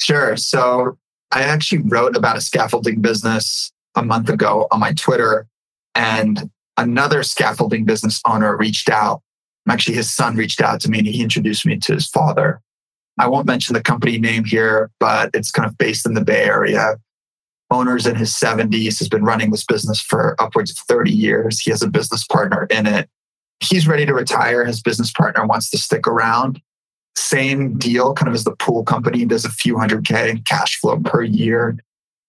Sure. 0.00 0.36
So 0.36 0.98
I 1.30 1.42
actually 1.42 1.82
wrote 1.82 2.16
about 2.16 2.36
a 2.36 2.40
scaffolding 2.40 3.00
business 3.00 3.70
a 3.94 4.02
month 4.02 4.28
ago 4.28 4.66
on 4.72 4.80
my 4.80 4.92
Twitter, 4.94 5.46
and 5.94 6.50
another 6.80 7.22
scaffolding 7.22 7.84
business 7.84 8.20
owner 8.26 8.56
reached 8.56 8.88
out. 8.88 9.22
Actually, 9.68 9.96
his 9.96 10.12
son 10.12 10.36
reached 10.36 10.60
out 10.60 10.80
to 10.80 10.90
me 10.90 10.98
and 10.98 11.06
he 11.06 11.22
introduced 11.22 11.64
me 11.66 11.76
to 11.76 11.94
his 11.94 12.08
father. 12.08 12.60
I 13.18 13.28
won't 13.28 13.46
mention 13.46 13.74
the 13.74 13.82
company 13.82 14.18
name 14.18 14.44
here, 14.44 14.90
but 14.98 15.30
it's 15.34 15.50
kind 15.50 15.68
of 15.68 15.76
based 15.76 16.06
in 16.06 16.14
the 16.14 16.24
Bay 16.24 16.44
Area. 16.44 16.96
Owner's 17.70 18.06
in 18.06 18.16
his 18.16 18.32
70s, 18.32 18.98
has 18.98 19.08
been 19.08 19.24
running 19.24 19.50
this 19.50 19.64
business 19.64 20.00
for 20.00 20.34
upwards 20.40 20.72
of 20.72 20.78
30 20.78 21.12
years. 21.12 21.60
He 21.60 21.70
has 21.70 21.82
a 21.82 21.88
business 21.88 22.24
partner 22.24 22.66
in 22.70 22.86
it. 22.86 23.08
He's 23.60 23.86
ready 23.86 24.06
to 24.06 24.14
retire. 24.14 24.64
His 24.64 24.82
business 24.82 25.12
partner 25.12 25.46
wants 25.46 25.70
to 25.70 25.78
stick 25.78 26.06
around. 26.06 26.60
Same 27.16 27.76
deal, 27.76 28.14
kind 28.14 28.28
of 28.28 28.34
as 28.34 28.44
the 28.44 28.56
pool 28.56 28.82
company 28.82 29.24
does 29.24 29.44
a 29.44 29.50
few 29.50 29.78
hundred 29.78 30.04
K 30.04 30.40
cash 30.46 30.80
flow 30.80 30.98
per 30.98 31.22
year. 31.22 31.76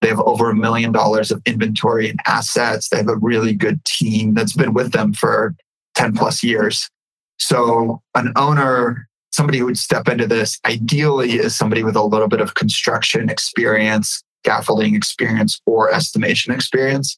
They 0.02 0.08
have 0.08 0.20
over 0.22 0.50
a 0.50 0.56
million 0.56 0.92
dollars 0.92 1.32
of 1.32 1.42
inventory 1.46 2.10
and 2.10 2.20
assets. 2.26 2.90
They 2.90 2.98
have 2.98 3.08
a 3.08 3.18
really 3.18 3.54
good 3.54 3.84
team 3.86 4.34
that's 4.34 4.56
been 4.56 4.74
with 4.74 4.92
them 4.92 5.14
for 5.14 5.56
10 5.96 6.14
plus 6.14 6.44
years. 6.44 6.90
So, 7.38 8.02
an 8.16 8.34
owner 8.36 9.08
somebody 9.32 9.60
who 9.60 9.66
would 9.66 9.78
step 9.78 10.08
into 10.08 10.28
this 10.28 10.60
ideally 10.66 11.34
is 11.34 11.56
somebody 11.56 11.84
with 11.84 11.96
a 11.96 12.04
little 12.04 12.28
bit 12.28 12.42
of 12.42 12.56
construction 12.56 13.30
experience, 13.30 14.22
scaffolding 14.44 14.96
experience, 14.96 15.60
or 15.66 15.92
estimation 15.92 16.54
experience. 16.54 17.18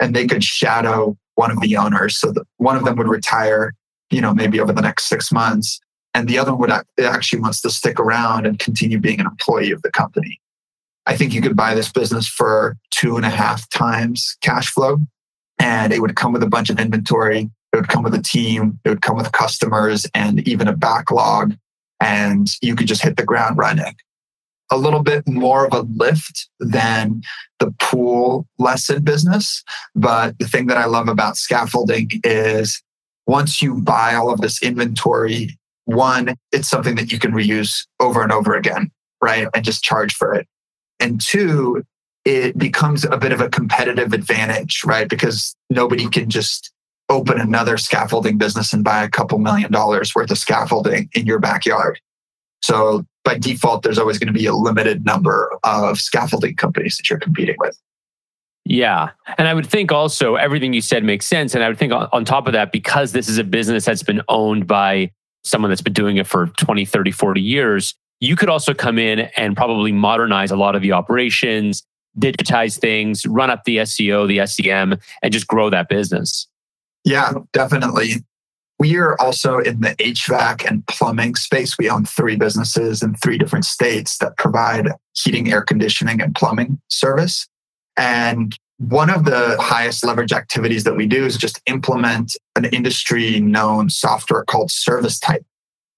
And 0.00 0.14
they 0.14 0.26
could 0.26 0.44
shadow 0.44 1.16
one 1.36 1.50
of 1.50 1.60
the 1.60 1.76
owners. 1.76 2.18
So 2.18 2.32
that 2.32 2.44
one 2.58 2.76
of 2.76 2.84
them 2.84 2.96
would 2.96 3.08
retire, 3.08 3.74
you 4.10 4.20
know, 4.20 4.34
maybe 4.34 4.60
over 4.60 4.72
the 4.72 4.82
next 4.82 5.08
six 5.08 5.32
months. 5.32 5.80
And 6.14 6.28
the 6.28 6.38
other 6.38 6.54
one 6.54 6.70
would 6.70 7.04
actually 7.04 7.40
wants 7.40 7.60
to 7.62 7.70
stick 7.70 7.98
around 7.98 8.46
and 8.46 8.58
continue 8.58 8.98
being 8.98 9.20
an 9.20 9.26
employee 9.26 9.72
of 9.72 9.82
the 9.82 9.90
company. 9.90 10.40
I 11.06 11.16
think 11.16 11.34
you 11.34 11.42
could 11.42 11.56
buy 11.56 11.74
this 11.74 11.92
business 11.92 12.26
for 12.26 12.76
two 12.90 13.16
and 13.16 13.26
a 13.26 13.30
half 13.30 13.68
times 13.70 14.36
cash 14.40 14.68
flow. 14.68 14.98
And 15.58 15.92
it 15.92 16.00
would 16.00 16.16
come 16.16 16.32
with 16.32 16.42
a 16.42 16.48
bunch 16.48 16.70
of 16.70 16.80
inventory 16.80 17.50
it 17.74 17.78
would 17.78 17.88
come 17.88 18.04
with 18.04 18.14
a 18.14 18.22
team, 18.22 18.78
it 18.84 18.88
would 18.88 19.02
come 19.02 19.16
with 19.16 19.32
customers 19.32 20.06
and 20.14 20.46
even 20.46 20.68
a 20.68 20.76
backlog, 20.76 21.56
and 22.00 22.46
you 22.62 22.76
could 22.76 22.86
just 22.86 23.02
hit 23.02 23.16
the 23.16 23.24
ground 23.24 23.58
running. 23.58 23.96
A 24.70 24.76
little 24.76 25.02
bit 25.02 25.26
more 25.26 25.66
of 25.66 25.72
a 25.72 25.80
lift 25.80 26.48
than 26.60 27.22
the 27.58 27.74
pool 27.80 28.46
lesson 28.60 29.02
business. 29.02 29.64
But 29.96 30.38
the 30.38 30.46
thing 30.46 30.68
that 30.68 30.76
I 30.76 30.84
love 30.84 31.08
about 31.08 31.36
scaffolding 31.36 32.10
is 32.22 32.80
once 33.26 33.60
you 33.60 33.82
buy 33.82 34.14
all 34.14 34.30
of 34.30 34.40
this 34.40 34.62
inventory, 34.62 35.58
one, 35.86 36.36
it's 36.52 36.68
something 36.68 36.94
that 36.94 37.10
you 37.10 37.18
can 37.18 37.32
reuse 37.32 37.86
over 37.98 38.22
and 38.22 38.30
over 38.30 38.54
again, 38.54 38.90
right? 39.20 39.48
And 39.52 39.64
just 39.64 39.82
charge 39.82 40.14
for 40.14 40.32
it. 40.32 40.46
And 41.00 41.20
two, 41.20 41.84
it 42.24 42.56
becomes 42.56 43.04
a 43.04 43.16
bit 43.16 43.32
of 43.32 43.40
a 43.40 43.48
competitive 43.48 44.12
advantage, 44.12 44.82
right? 44.84 45.08
Because 45.08 45.54
nobody 45.70 46.08
can 46.08 46.30
just 46.30 46.72
open 47.08 47.38
another 47.38 47.76
scaffolding 47.76 48.38
business 48.38 48.72
and 48.72 48.82
buy 48.82 49.02
a 49.02 49.10
couple 49.10 49.38
million 49.38 49.70
dollars 49.70 50.14
worth 50.14 50.30
of 50.30 50.38
scaffolding 50.38 51.10
in 51.14 51.26
your 51.26 51.38
backyard. 51.38 52.00
So 52.62 53.04
by 53.24 53.36
default, 53.38 53.82
there's 53.82 53.98
always 53.98 54.18
going 54.18 54.32
to 54.32 54.38
be 54.38 54.46
a 54.46 54.54
limited 54.54 55.04
number 55.04 55.52
of 55.64 55.98
scaffolding 55.98 56.56
companies 56.56 56.96
that 56.96 57.10
you're 57.10 57.18
competing 57.18 57.56
with. 57.58 57.78
Yeah. 58.64 59.10
And 59.36 59.46
I 59.46 59.52
would 59.52 59.66
think 59.66 59.92
also 59.92 60.36
everything 60.36 60.72
you 60.72 60.80
said 60.80 61.04
makes 61.04 61.26
sense. 61.26 61.54
And 61.54 61.62
I 61.62 61.68
would 61.68 61.78
think 61.78 61.92
on, 61.92 62.24
top 62.24 62.46
of 62.46 62.54
that, 62.54 62.72
because 62.72 63.12
this 63.12 63.28
is 63.28 63.36
a 63.36 63.44
business 63.44 63.84
that's 63.84 64.02
been 64.02 64.22
owned 64.28 64.66
by 64.66 65.10
someone 65.44 65.70
that's 65.70 65.82
been 65.82 65.92
doing 65.92 66.16
it 66.16 66.26
for 66.26 66.46
20, 66.46 66.86
30, 66.86 67.10
40 67.10 67.40
years, 67.42 67.94
you 68.20 68.36
could 68.36 68.48
also 68.48 68.74
come 68.74 68.98
in 68.98 69.20
and 69.36 69.56
probably 69.56 69.92
modernize 69.92 70.50
a 70.50 70.56
lot 70.56 70.74
of 70.74 70.82
the 70.82 70.92
operations, 70.92 71.82
digitize 72.18 72.78
things, 72.78 73.26
run 73.26 73.50
up 73.50 73.64
the 73.64 73.78
SEO, 73.78 74.26
the 74.28 74.46
SEM, 74.46 74.98
and 75.22 75.32
just 75.32 75.46
grow 75.46 75.70
that 75.70 75.88
business. 75.88 76.48
Yeah, 77.04 77.32
definitely. 77.52 78.24
We 78.78 78.96
are 78.96 79.20
also 79.20 79.58
in 79.58 79.80
the 79.80 79.94
HVAC 79.96 80.68
and 80.68 80.86
plumbing 80.86 81.36
space. 81.36 81.78
We 81.78 81.88
own 81.88 82.04
three 82.04 82.36
businesses 82.36 83.02
in 83.02 83.14
three 83.14 83.38
different 83.38 83.64
states 83.64 84.18
that 84.18 84.36
provide 84.36 84.88
heating, 85.14 85.52
air 85.52 85.62
conditioning, 85.62 86.20
and 86.20 86.34
plumbing 86.34 86.80
service. 86.88 87.46
And 87.96 88.56
one 88.78 89.10
of 89.10 89.24
the 89.24 89.56
highest 89.60 90.04
leverage 90.04 90.32
activities 90.32 90.84
that 90.84 90.96
we 90.96 91.06
do 91.06 91.24
is 91.24 91.36
just 91.36 91.60
implement 91.66 92.36
an 92.56 92.64
industry 92.66 93.38
known 93.38 93.88
software 93.90 94.44
called 94.44 94.70
ServiceTitan. 94.70 95.44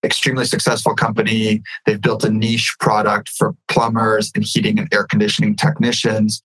Extremely 0.06 0.44
successful 0.44 0.94
company. 0.94 1.62
They've 1.84 2.00
built 2.00 2.22
a 2.22 2.30
niche 2.30 2.76
product 2.78 3.28
for 3.28 3.56
plumbers 3.66 4.30
and 4.36 4.44
heating 4.44 4.78
and 4.78 4.88
air 4.94 5.04
conditioning 5.04 5.56
technicians. 5.56 6.42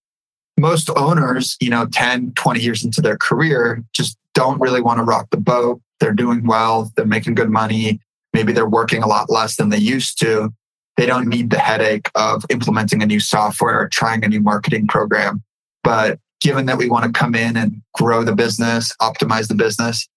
Most 0.59 0.89
owners, 0.97 1.57
you 1.61 1.69
know, 1.69 1.85
10, 1.85 2.33
20 2.33 2.59
years 2.59 2.83
into 2.83 3.01
their 3.01 3.17
career, 3.17 3.83
just 3.93 4.17
don't 4.33 4.59
really 4.59 4.81
want 4.81 4.97
to 4.97 5.03
rock 5.03 5.27
the 5.29 5.37
boat. 5.37 5.79
They're 5.99 6.11
doing 6.11 6.45
well, 6.47 6.91
they're 6.95 7.05
making 7.05 7.35
good 7.35 7.51
money. 7.51 7.99
Maybe 8.33 8.51
they're 8.51 8.67
working 8.67 9.03
a 9.03 9.07
lot 9.07 9.29
less 9.29 9.57
than 9.57 9.69
they 9.69 9.77
used 9.77 10.19
to. 10.21 10.51
They 10.97 11.05
don't 11.05 11.27
need 11.27 11.51
the 11.51 11.59
headache 11.59 12.09
of 12.15 12.43
implementing 12.49 13.03
a 13.03 13.05
new 13.05 13.19
software 13.19 13.81
or 13.81 13.89
trying 13.89 14.25
a 14.25 14.27
new 14.27 14.41
marketing 14.41 14.87
program. 14.87 15.43
But 15.83 16.19
given 16.41 16.65
that 16.65 16.77
we 16.77 16.89
want 16.89 17.05
to 17.05 17.11
come 17.11 17.35
in 17.35 17.55
and 17.55 17.81
grow 17.93 18.23
the 18.23 18.35
business, 18.35 18.95
optimize 19.01 19.47
the 19.47 19.55
business, 19.55 20.07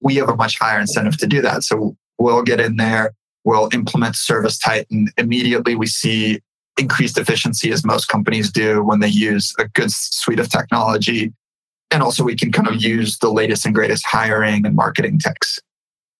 we 0.00 0.16
have 0.16 0.30
a 0.30 0.36
much 0.36 0.58
higher 0.58 0.80
incentive 0.80 1.18
to 1.18 1.26
do 1.26 1.42
that. 1.42 1.64
So 1.64 1.96
we'll 2.18 2.42
get 2.42 2.60
in 2.60 2.76
there, 2.76 3.12
we'll 3.44 3.68
implement 3.72 4.14
ServiceTitan, 4.14 4.86
and 4.90 5.12
immediately 5.16 5.74
we 5.74 5.86
see 5.86 6.40
increased 6.78 7.18
efficiency 7.18 7.70
as 7.70 7.84
most 7.84 8.06
companies 8.06 8.50
do 8.50 8.82
when 8.82 9.00
they 9.00 9.08
use 9.08 9.54
a 9.58 9.68
good 9.68 9.92
suite 9.92 10.40
of 10.40 10.48
technology. 10.48 11.32
And 11.90 12.02
also, 12.02 12.24
we 12.24 12.34
can 12.34 12.50
kind 12.50 12.66
of 12.66 12.82
use 12.82 13.18
the 13.18 13.30
latest 13.30 13.64
and 13.64 13.74
greatest 13.74 14.04
hiring 14.04 14.66
and 14.66 14.74
marketing 14.74 15.18
techs. 15.20 15.60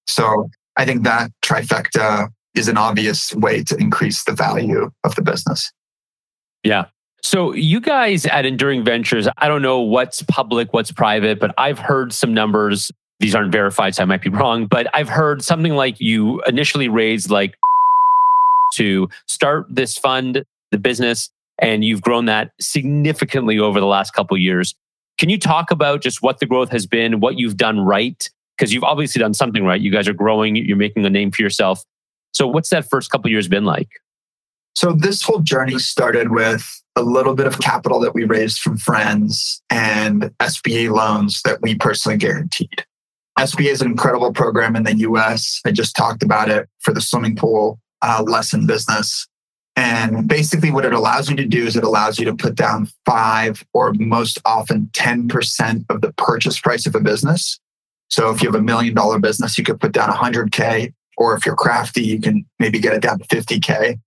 So 0.07 0.49
I 0.77 0.85
think 0.85 1.03
that 1.05 1.31
trifecta 1.43 2.29
is 2.55 2.69
an 2.69 2.77
obvious 2.77 3.35
way 3.35 3.65
to 3.65 3.77
increase 3.77 4.23
the 4.25 4.33
value 4.33 4.91
of 5.03 5.15
the 5.17 5.23
business. 5.23 5.73
Yeah. 6.63 6.87
So 7.23 7.55
you 7.55 7.81
guys 7.81 8.27
at 8.27 8.45
Enduring 8.45 8.85
Ventures, 8.85 9.27
I 9.39 9.49
don't 9.49 9.63
know 9.63 9.81
what's 9.81 10.23
public, 10.23 10.73
what's 10.73 10.93
private, 10.93 11.41
but 11.41 11.55
I've 11.59 11.79
heard 11.79 12.13
some 12.13 12.35
numbers. 12.35 12.93
These 13.21 13.35
aren't 13.35 13.53
verified, 13.53 13.95
so 13.95 14.03
I 14.03 14.07
might 14.07 14.23
be 14.23 14.31
wrong, 14.41 14.67
but 14.67 14.87
I've 14.95 15.09
heard 15.09 15.43
something 15.43 15.75
like 15.75 16.01
you 16.01 16.43
initially 16.43 16.89
raised 16.89 17.31
like 17.31 17.57
to 18.75 19.09
start 19.27 19.67
this 19.69 19.97
fund, 19.97 20.45
the 20.71 20.79
business, 20.79 21.31
and 21.59 21.85
you've 21.85 22.03
grown 22.03 22.25
that 22.27 22.51
significantly 22.61 23.59
over 23.59 23.81
the 23.81 23.87
last 23.87 24.13
couple 24.13 24.37
years. 24.37 24.75
Can 25.19 25.29
you 25.29 25.39
talk 25.39 25.71
about 25.71 26.03
just 26.03 26.23
what 26.23 26.41
the 26.41 26.47
growth 26.47 26.71
has 26.71 26.87
been, 26.87 27.21
what 27.21 27.39
you've 27.39 27.57
done 27.57 27.81
right? 27.81 28.29
Because 28.59 28.73
you've 28.73 28.85
obviously 28.85 29.21
done 29.21 29.35
something 29.35 29.65
right. 29.65 29.81
You 29.81 29.93
guys 29.93 30.09
are 30.09 30.15
growing, 30.15 30.57
you're 30.57 30.77
making 30.77 31.07
a 31.07 31.11
name 31.11 31.31
for 31.31 31.43
yourself. 31.43 31.85
So 32.33 32.49
what's 32.49 32.71
that 32.71 32.89
first 32.89 33.11
couple 33.11 33.31
years 33.31 33.47
been 33.47 33.65
like? 33.65 33.89
So 34.75 34.93
this 34.93 35.23
whole 35.23 35.39
journey 35.39 35.79
started 35.79 36.33
with 36.33 36.69
a 36.97 37.03
little 37.03 37.35
bit 37.35 37.47
of 37.47 37.61
capital 37.61 38.01
that 38.01 38.15
we 38.15 38.25
raised 38.25 38.61
from 38.61 38.77
friends 38.77 39.63
and 39.71 40.33
SBA 40.41 40.91
loans 40.91 41.43
that 41.45 41.63
we 41.63 41.77
personally 41.77 42.19
guaranteed. 42.19 42.85
SBA 43.39 43.67
is 43.67 43.83
an 43.83 43.89
incredible 43.89 44.33
program 44.33 44.77
in 44.77 44.85
the 44.85 44.95
US. 44.99 45.61
I 45.67 45.73
just 45.73 45.97
talked 45.97 46.23
about 46.23 46.49
it 46.49 46.69
for 46.81 46.95
the 46.95 47.01
swimming 47.01 47.37
pool 47.37 47.81
uh, 48.03 48.23
lesson 48.27 48.67
business. 48.67 49.27
And 49.77 50.29
basically, 50.29 50.71
what 50.71 50.85
it 50.85 50.93
allows 50.93 51.29
you 51.29 51.35
to 51.37 51.45
do 51.45 51.67
is 51.67 51.75
it 51.77 51.83
allows 51.83 52.19
you 52.19 52.25
to 52.27 52.35
put 52.35 52.55
down 52.55 52.89
five 53.05 53.65
or 53.73 53.93
most 53.95 54.39
often 54.45 54.89
10% 54.93 55.85
of 55.89 56.01
the 56.01 56.13
purchase 56.13 56.61
price 56.61 56.87
of 56.87 56.95
a 56.95 57.01
business. 57.01 57.59
So 58.09 58.31
if 58.31 58.41
you 58.41 58.49
have 58.49 58.61
a 58.61 58.63
million 58.63 58.95
dollar 58.95 59.19
business, 59.19 59.59
you 59.59 59.65
could 59.65 59.81
put 59.81 59.93
down 59.93 60.11
100K. 60.11 60.93
Or 61.17 61.35
if 61.35 61.45
you're 61.45 61.57
crafty, 61.57 62.03
you 62.03 62.21
can 62.21 62.47
maybe 62.61 62.79
get 62.79 62.93
it 62.93 63.03
down 63.03 63.19
to 63.19 63.25
50K. 63.25 63.99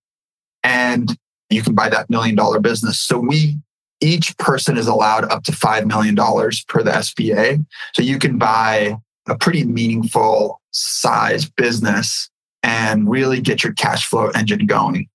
And 0.62 1.16
you 1.50 1.62
can 1.62 1.74
buy 1.74 1.90
that 1.90 2.08
million 2.08 2.34
dollar 2.34 2.60
business. 2.60 2.98
So 2.98 3.18
we, 3.18 3.58
each 4.00 4.36
person 4.38 4.78
is 4.78 4.86
allowed 4.86 5.24
up 5.24 5.42
to 5.44 5.52
$5 5.52 5.86
million 5.86 6.16
per 6.16 6.82
the 6.82 6.90
SBA. 6.90 7.64
So 7.94 8.02
you 8.02 8.18
can 8.18 8.38
buy 8.38 8.96
a 9.28 9.36
pretty 9.36 9.64
meaningful 9.64 10.60
size 10.72 11.48
business 11.48 12.28
and 12.62 13.08
really 13.08 13.40
get 13.40 13.62
your 13.62 13.72
cash 13.74 14.06
flow 14.06 14.28
engine 14.28 14.66
going. 14.66 15.08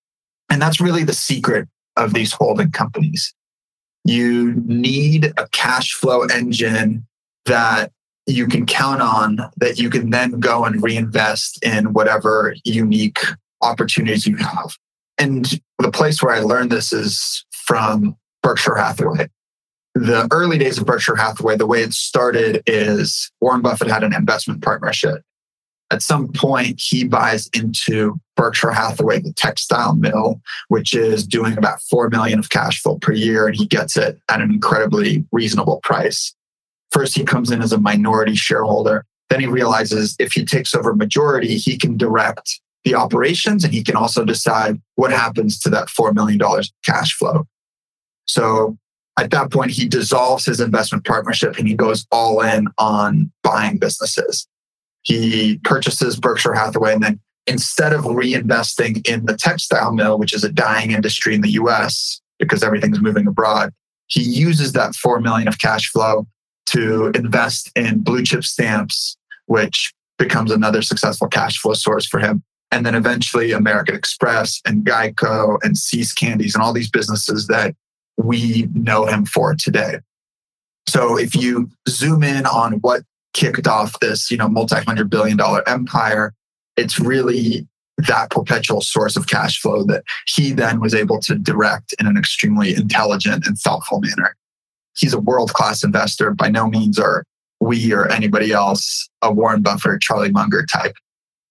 And 0.50 0.62
that's 0.62 0.80
really 0.80 1.04
the 1.04 1.14
secret 1.14 1.68
of 1.98 2.14
these 2.14 2.32
holding 2.32 2.72
companies. 2.72 3.34
You 4.06 4.54
need 4.66 5.34
a 5.38 5.48
cash 5.52 5.94
flow 5.94 6.24
engine 6.24 7.06
that 7.46 7.92
you 8.26 8.48
can 8.48 8.66
count 8.66 9.02
on 9.02 9.38
that 9.58 9.78
you 9.78 9.90
can 9.90 10.10
then 10.10 10.40
go 10.40 10.66
and 10.66 10.82
reinvest 10.82 11.64
in 11.64 11.94
whatever 11.94 12.56
unique 12.64 13.20
opportunities 13.62 14.26
you 14.26 14.38
have. 14.38 14.78
And 15.18 15.60
the 15.80 15.92
place 15.92 16.22
where 16.22 16.34
I 16.34 16.40
learned 16.40 16.72
this 16.72 16.94
is 16.94 17.46
from 17.52 18.16
Berkshire 18.42 18.76
Hathaway. 18.76 19.28
The 19.96 20.28
early 20.32 20.58
days 20.58 20.78
of 20.78 20.86
Berkshire 20.86 21.16
Hathaway, 21.16 21.56
the 21.56 21.68
way 21.68 21.84
it 21.84 21.94
started 21.94 22.64
is 22.66 23.32
Warren 23.42 23.62
Buffett 23.62 23.90
had 23.90 24.04
an 24.04 24.14
investment 24.14 24.64
partnership 24.64 25.22
at 25.94 26.02
some 26.02 26.28
point 26.30 26.82
he 26.84 27.04
buys 27.04 27.48
into 27.54 28.20
Berkshire 28.36 28.72
Hathaway, 28.72 29.20
the 29.20 29.32
textile 29.34 29.96
mill, 29.96 30.42
which 30.68 30.96
is 30.96 31.26
doing 31.26 31.56
about 31.56 31.82
4 31.84 32.10
million 32.10 32.40
of 32.40 32.50
cash 32.50 32.82
flow 32.82 32.98
per 32.98 33.14
year. 33.14 33.46
And 33.46 33.56
he 33.56 33.68
gets 33.68 33.96
it 33.96 34.18
at 34.28 34.42
an 34.42 34.50
incredibly 34.50 35.24
reasonable 35.32 35.80
price. 35.84 36.34
First, 36.92 37.16
he 37.16 37.24
comes 37.24 37.52
in 37.52 37.62
as 37.62 37.72
a 37.72 37.80
minority 37.80 38.36
shareholder. 38.36 39.06
Then 39.30 39.40
he 39.40 39.46
realizes 39.46 40.16
if 40.18 40.34
he 40.34 40.46
takes 40.46 40.74
over 40.74 40.96
majority, 40.96 41.58
he 41.58 41.78
can 41.78 41.96
direct 41.96 42.60
the 42.84 42.96
operations 42.96 43.64
and 43.64 43.72
he 43.72 43.84
can 43.84 43.96
also 43.96 44.26
decide 44.26 44.82
what 44.96 45.12
happens 45.12 45.60
to 45.60 45.70
that 45.70 45.90
$4 45.90 46.14
million 46.14 46.40
cash 46.84 47.14
flow. 47.14 47.46
So 48.26 48.78
at 49.20 49.32
that 49.32 49.52
point, 49.52 49.72
he 49.72 49.88
dissolves 49.88 50.46
his 50.46 50.60
investment 50.60 51.06
partnership 51.06 51.58
and 51.58 51.68
he 51.68 51.76
goes 51.76 52.08
all 52.12 52.42
in 52.42 52.68
on 52.78 53.32
buying 53.44 53.78
businesses 53.78 54.48
he 55.04 55.60
purchases 55.64 56.20
Berkshire 56.20 56.54
Hathaway 56.54 56.94
and 56.94 57.04
then 57.04 57.20
instead 57.46 57.94
of 57.94 58.06
reinvesting 58.06 59.06
in 59.08 59.26
the 59.26 59.36
textile 59.36 59.94
mill, 59.94 60.18
which 60.18 60.34
is 60.34 60.44
a 60.44 60.52
dying 60.52 60.92
industry 60.92 61.36
in 61.36 61.42
the 61.42 61.52
US 61.52 62.22
because 62.40 62.64
everything's 62.64 63.02
moving 63.02 63.28
abroad, 63.28 63.72
he 64.08 64.24
uses 64.24 64.72
that 64.74 64.96
4 64.96 65.20
million 65.20 65.48
of 65.48 65.60
cash 65.60 65.90
flow 65.90 66.26
to 66.68 67.08
invest 67.16 67.70
in 67.76 68.02
blue 68.02 68.24
chip 68.24 68.44
stamps, 68.46 69.18
which 69.48 69.94
becomes 70.18 70.52
another 70.52 70.82
successful 70.82 71.28
cash 71.28 71.58
flow 71.58 71.74
source 71.74 72.06
for 72.06 72.20
him. 72.20 72.42
And 72.72 72.86
then 72.86 72.96
eventually 72.96 73.52
American 73.52 73.96
Express 73.96 74.62
and 74.66 74.86
Geico 74.86 75.60
and 75.64 75.78
See's 75.78 76.14
Candies 76.14 76.56
and 76.56 76.64
all 76.64 76.74
these 76.74 76.90
businesses 76.90 77.48
that 77.48 77.76
we 78.18 78.68
know 78.74 79.06
him 79.06 79.26
for 79.26 79.56
today. 79.56 80.00
So 80.88 81.18
if 81.18 81.36
you 81.36 81.70
zoom 81.88 82.24
in 82.24 82.46
on 82.46 82.74
what 82.74 83.04
kicked 83.34 83.68
off 83.68 84.00
this, 84.00 84.32
you 84.32 84.38
know, 84.38 84.48
multi-hundred 84.48 85.10
billion 85.10 85.38
dollar 85.38 85.68
empire. 85.68 86.34
It's 86.78 87.00
really 87.00 87.68
that 87.98 88.32
perpetual 88.32 88.82
source 88.82 89.16
of 89.16 89.28
cash 89.28 89.60
flow 89.60 89.84
that 89.86 90.04
he 90.26 90.52
then 90.52 90.80
was 90.80 90.96
able 90.96 91.20
to 91.22 91.36
direct 91.36 91.94
in 92.00 92.08
an 92.08 92.18
extremely 92.18 92.74
intelligent 92.74 93.46
and 93.46 93.58
thoughtful 93.58 94.00
manner. 94.02 94.36
He's 94.96 95.14
a 95.14 95.20
world-class 95.20 95.84
investor. 95.84 96.32
By 96.32 96.50
no 96.50 96.68
means 96.68 97.00
are 97.00 97.24
we 97.60 97.94
or 97.94 98.12
anybody 98.12 98.52
else 98.52 99.10
a 99.22 99.32
Warren 99.32 99.62
Buffett, 99.62 100.02
Charlie 100.02 100.32
Munger 100.32 100.66
type. 100.66 100.96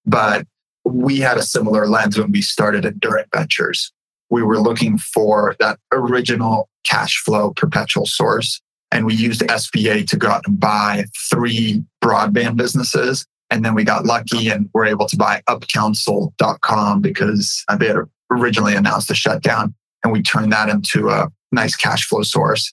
But 0.05 0.47
we 0.85 1.19
had 1.19 1.39
a 1.39 1.43
similar 1.43 1.87
lens 1.87 2.19
when 2.19 2.33
we 2.33 2.43
started 2.43 2.85
Enduring 2.85 3.27
Ventures. 3.35 3.93
We 4.33 4.43
were 4.43 4.59
looking 4.59 4.97
for 4.97 5.55
that 5.61 5.79
original 5.93 6.71
cash 6.85 7.19
flow 7.19 7.53
perpetual 7.55 8.07
source 8.07 8.63
and 8.91 9.05
we 9.05 9.15
used 9.15 9.43
SBA 9.43 10.07
to 10.09 10.17
go 10.17 10.29
out 10.29 10.47
and 10.47 10.59
buy 10.59 11.05
three 11.31 11.85
broadband 12.03 12.57
businesses. 12.57 13.27
And 13.51 13.63
then 13.63 13.75
we 13.75 13.85
got 13.85 14.07
lucky 14.07 14.49
and 14.49 14.71
were 14.73 14.87
able 14.87 15.07
to 15.09 15.17
buy 15.19 15.43
upcounsel.com 15.51 17.03
because 17.03 17.63
they 17.79 17.89
had 17.89 17.97
originally 18.31 18.75
announced 18.75 19.11
a 19.11 19.15
shutdown. 19.15 19.75
And 20.03 20.15
we 20.15 20.23
turned 20.23 20.51
that 20.53 20.71
into 20.71 21.11
a 21.11 21.29
nice 21.53 21.77
cash 21.77 22.07
flow 22.07 22.23
source. 22.23 22.73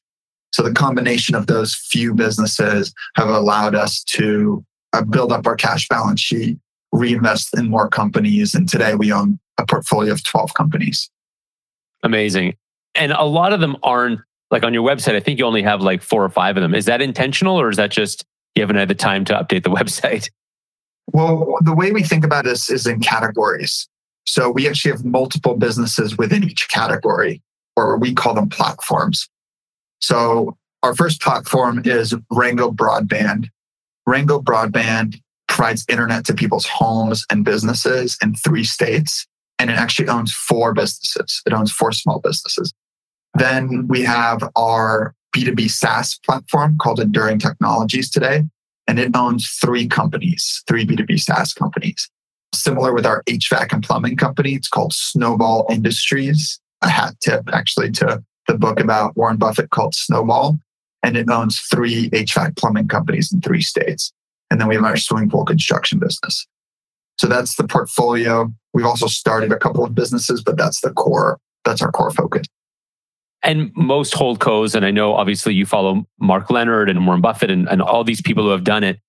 So 0.54 0.64
the 0.64 0.72
combination 0.72 1.36
of 1.36 1.48
those 1.48 1.76
few 1.76 2.14
businesses 2.14 2.94
have 3.18 3.28
allowed 3.28 3.76
us 3.76 4.02
to 4.06 4.64
uh, 4.94 5.04
build 5.04 5.34
up 5.34 5.46
our 5.46 5.58
cash 5.58 5.90
balance 5.90 6.22
sheet, 6.22 6.58
reinvest 6.94 7.58
in 7.58 7.70
more 7.70 7.90
companies. 7.90 8.56
And 8.56 8.68
today 8.68 8.96
we 8.96 9.12
own 9.12 9.40
a 9.58 9.66
portfolio 9.66 10.14
of 10.14 10.24
12 10.24 10.54
companies. 10.54 11.10
Amazing. 12.04 12.56
And 12.96 13.12
a 13.12 13.24
lot 13.24 13.54
of 13.54 13.60
them 13.60 13.78
aren't 13.84 14.20
like 14.52 14.64
on 14.64 14.74
your 14.74 14.88
website, 14.88 15.16
I 15.16 15.20
think 15.20 15.40
you 15.40 15.46
only 15.46 15.62
have 15.62 15.82
like 15.82 16.02
four 16.02 16.24
or 16.24 16.30
five 16.30 16.58
of 16.58 16.62
them. 16.62 16.74
Is 16.74 16.86
that 16.86 17.02
intentional 17.02 17.60
or 17.60 17.70
is 17.70 17.78
that 17.78 17.92
just 17.92 18.26
you 18.56 18.64
haven't 18.64 18.78
had 18.78 18.88
the 18.88 18.96
time 18.96 19.26
to 19.26 19.34
update 19.34 19.64
the 19.64 19.70
website? 19.70 20.30
Well, 21.12 21.56
the 21.62 21.74
way 21.74 21.92
we 21.92 22.04
think 22.04 22.24
about 22.24 22.46
this 22.46 22.70
is 22.70 22.86
in 22.86 23.00
categories. 23.00 23.88
So 24.26 24.50
we 24.50 24.68
actually 24.68 24.92
have 24.92 25.04
multiple 25.04 25.56
businesses 25.56 26.18
within 26.18 26.44
each 26.44 26.70
category, 26.70 27.42
or 27.76 27.98
we 27.98 28.14
call 28.14 28.36
them 28.36 28.50
platforms. 28.50 29.28
So 30.00 30.56
our 30.84 30.96
first 30.96 31.22
platform 31.22 31.82
is 31.84 32.14
Rango 32.32 32.72
Broadband. 32.72 33.48
Rango 34.06 34.40
Broadband 34.40 35.20
provides 35.48 35.84
internet 35.90 36.26
to 36.26 36.34
people's 36.34 36.68
homes 36.68 37.26
and 37.32 37.44
businesses 37.44 38.18
in 38.22 38.36
three 38.36 38.64
states. 38.64 39.26
And 39.60 39.70
it 39.70 39.78
actually 39.78 40.08
owns 40.08 40.34
four 40.34 40.74
businesses. 40.74 41.42
It 41.46 41.54
owns 41.54 41.72
four 41.72 41.92
small 41.92 42.20
businesses. 42.20 42.74
Then 43.36 43.88
we 43.88 44.02
have 44.04 44.50
our 44.56 45.14
B2B 45.36 45.70
SaaS 45.70 46.18
platform 46.26 46.78
called 46.78 47.00
Enduring 47.00 47.40
Technologies 47.40 48.10
today, 48.10 48.44
and 48.88 49.00
it 49.00 49.16
owns 49.16 49.48
three 49.62 49.88
companies, 49.88 50.64
three 50.68 50.86
B2B 50.86 51.20
SaaS 51.20 51.54
companies. 51.54 52.10
Similar 52.54 52.94
with 52.94 53.06
our 53.06 53.22
HVAC 53.24 53.72
and 53.72 53.84
plumbing 53.84 54.18
company, 54.18 54.56
it's 54.56 54.68
called 54.68 54.94
Snowball 54.94 55.68
Industries. 55.70 56.60
A 56.82 56.90
hat 56.90 57.16
tip 57.22 57.44
actually 57.54 57.92
to 57.92 58.24
the 58.48 58.58
book 58.58 58.80
about 58.80 59.16
Warren 59.16 59.38
Buffett 59.38 59.70
called 59.70 59.94
Snowball. 59.94 60.58
And 61.04 61.16
it 61.16 61.30
owns 61.30 61.60
three 61.60 62.10
HVAC 62.10 62.58
plumbing 62.58 62.88
companies 62.88 63.32
in 63.32 63.42
three 63.42 63.62
states. 63.62 64.12
And 64.50 64.60
then 64.60 64.68
we 64.68 64.76
have 64.76 64.84
our 64.84 64.98
swimming 64.98 65.30
pool 65.30 65.46
construction 65.46 66.00
business. 66.00 66.48
So 67.20 67.28
that's 67.28 67.56
the 67.56 67.68
portfolio. 67.68 68.50
We've 68.74 68.86
also 68.86 69.08
started 69.08 69.52
a 69.52 69.58
couple 69.58 69.84
of 69.84 69.94
businesses, 69.94 70.42
but 70.42 70.56
that's 70.56 70.80
the 70.80 70.92
core. 70.92 71.38
That's 71.66 71.82
our 71.82 71.92
core 71.92 72.12
focus. 72.12 72.48
And 73.44 73.72
most 73.76 74.14
hold 74.14 74.40
holdcos, 74.40 74.74
and 74.74 74.86
I 74.86 74.92
know 74.92 75.16
obviously 75.16 75.54
you 75.54 75.66
follow 75.66 76.06
Mark 76.22 76.50
Leonard 76.50 76.90
and 76.90 77.06
Warren 77.06 77.20
Buffett 77.20 77.52
and, 77.52 77.68
and 77.68 77.82
all 77.82 78.06
these 78.06 78.22
people 78.22 78.44
who 78.44 78.52
have 78.52 78.64
done 78.64 78.86
it. 78.86 79.00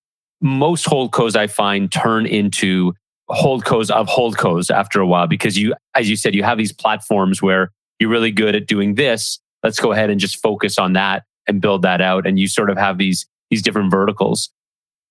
Most 0.41 0.87
hold 0.87 1.13
holdcos 1.13 1.37
I 1.37 1.47
find 1.47 1.91
turn 1.91 2.27
into 2.27 2.95
hold 3.29 3.63
holdcos 3.65 3.91
of 3.91 4.09
hold 4.09 4.37
holdcos 4.37 4.75
after 4.75 5.01
a 5.01 5.07
while 5.07 5.29
because 5.29 5.57
you, 5.57 5.75
as 5.95 6.11
you 6.11 6.17
said, 6.17 6.35
you 6.35 6.43
have 6.43 6.59
these 6.59 6.73
platforms 6.73 7.41
where 7.41 7.71
you're 8.01 8.11
really 8.11 8.33
good 8.33 8.57
at 8.57 8.67
doing 8.67 8.97
this. 8.97 9.39
Let's 9.63 9.79
go 9.79 9.93
ahead 9.93 10.11
and 10.11 10.19
just 10.19 10.43
focus 10.43 10.79
on 10.79 10.95
that 10.95 11.23
and 11.47 11.61
build 11.61 11.83
that 11.83 12.01
out. 12.01 12.27
And 12.27 12.41
you 12.41 12.49
sort 12.49 12.71
of 12.71 12.77
have 12.77 12.99
these, 12.99 13.25
these 13.51 13.63
different 13.63 13.93
verticals. 13.93 14.51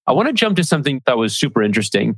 I 0.06 0.12
want 0.12 0.28
to 0.28 0.34
jump 0.34 0.58
to 0.58 0.66
something 0.66 1.02
that 1.06 1.18
was 1.18 1.38
super 1.38 1.64
interesting 1.64 2.18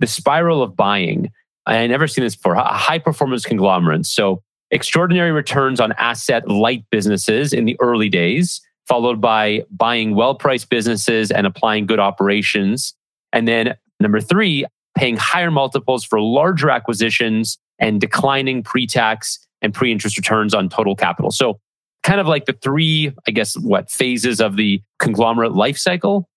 the 0.00 0.06
spiral 0.06 0.62
of 0.62 0.76
buying. 0.76 1.30
I 1.66 1.86
never 1.86 2.06
seen 2.06 2.24
this 2.24 2.36
before. 2.36 2.54
A 2.54 2.62
High 2.62 2.98
performance 2.98 3.44
conglomerates. 3.44 4.10
So 4.10 4.42
extraordinary 4.70 5.32
returns 5.32 5.80
on 5.80 5.92
asset 5.92 6.48
light 6.48 6.84
businesses 6.90 7.52
in 7.52 7.64
the 7.64 7.76
early 7.80 8.08
days, 8.08 8.60
followed 8.86 9.20
by 9.20 9.64
buying 9.70 10.14
well 10.14 10.34
priced 10.34 10.70
businesses 10.70 11.30
and 11.30 11.46
applying 11.46 11.86
good 11.86 12.00
operations. 12.00 12.94
And 13.32 13.46
then 13.46 13.74
number 14.00 14.20
three, 14.20 14.66
paying 14.96 15.16
higher 15.16 15.50
multiples 15.50 16.04
for 16.04 16.20
larger 16.20 16.70
acquisitions 16.70 17.58
and 17.78 18.00
declining 18.00 18.62
pre 18.62 18.86
tax 18.86 19.38
and 19.62 19.74
pre 19.74 19.92
interest 19.92 20.16
returns 20.16 20.54
on 20.54 20.68
total 20.68 20.96
capital. 20.96 21.30
So, 21.30 21.60
kind 22.02 22.20
of 22.20 22.26
like 22.26 22.46
the 22.46 22.52
three, 22.52 23.12
I 23.26 23.30
guess, 23.32 23.58
what 23.58 23.90
phases 23.90 24.40
of 24.40 24.56
the 24.56 24.80
conglomerate 24.98 25.52
life 25.52 25.76
cycle. 25.76 26.28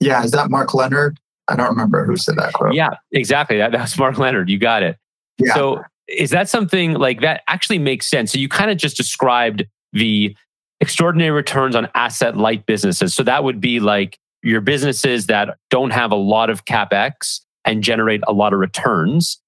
Yeah. 0.00 0.22
Is 0.24 0.32
that 0.32 0.50
Mark 0.50 0.74
Leonard? 0.74 1.18
I 1.52 1.56
don't 1.56 1.68
remember 1.68 2.04
who 2.06 2.16
said 2.16 2.36
that 2.36 2.54
quote. 2.54 2.74
Yeah, 2.74 2.90
exactly. 3.12 3.58
That, 3.58 3.72
that's 3.72 3.98
Mark 3.98 4.16
Leonard. 4.16 4.48
You 4.48 4.58
got 4.58 4.82
it. 4.82 4.96
Yeah. 5.38 5.54
So 5.54 5.82
is 6.08 6.30
that 6.30 6.48
something 6.48 6.94
like 6.94 7.20
that 7.20 7.42
actually 7.46 7.78
makes 7.78 8.08
sense? 8.08 8.32
So 8.32 8.38
you 8.38 8.48
kind 8.48 8.70
of 8.70 8.78
just 8.78 8.96
described 8.96 9.64
the 9.92 10.34
extraordinary 10.80 11.30
returns 11.30 11.76
on 11.76 11.88
asset 11.94 12.36
light 12.36 12.66
businesses. 12.66 13.14
So 13.14 13.22
that 13.24 13.44
would 13.44 13.60
be 13.60 13.80
like 13.80 14.18
your 14.42 14.60
businesses 14.60 15.26
that 15.26 15.56
don't 15.70 15.90
have 15.90 16.10
a 16.10 16.16
lot 16.16 16.50
of 16.50 16.64
capex 16.64 17.40
and 17.64 17.82
generate 17.82 18.22
a 18.26 18.32
lot 18.32 18.52
of 18.52 18.58
returns. 18.58 19.40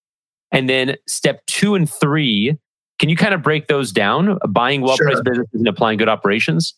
And 0.52 0.68
then 0.68 0.96
step 1.08 1.44
two 1.46 1.74
and 1.74 1.90
three, 1.90 2.56
can 2.98 3.08
you 3.08 3.16
kind 3.16 3.34
of 3.34 3.42
break 3.42 3.66
those 3.66 3.90
down? 3.90 4.38
Buying 4.48 4.82
well 4.82 4.96
priced 4.96 5.16
sure. 5.16 5.22
businesses 5.24 5.54
and 5.54 5.66
applying 5.66 5.98
good 5.98 6.08
operations? 6.08 6.74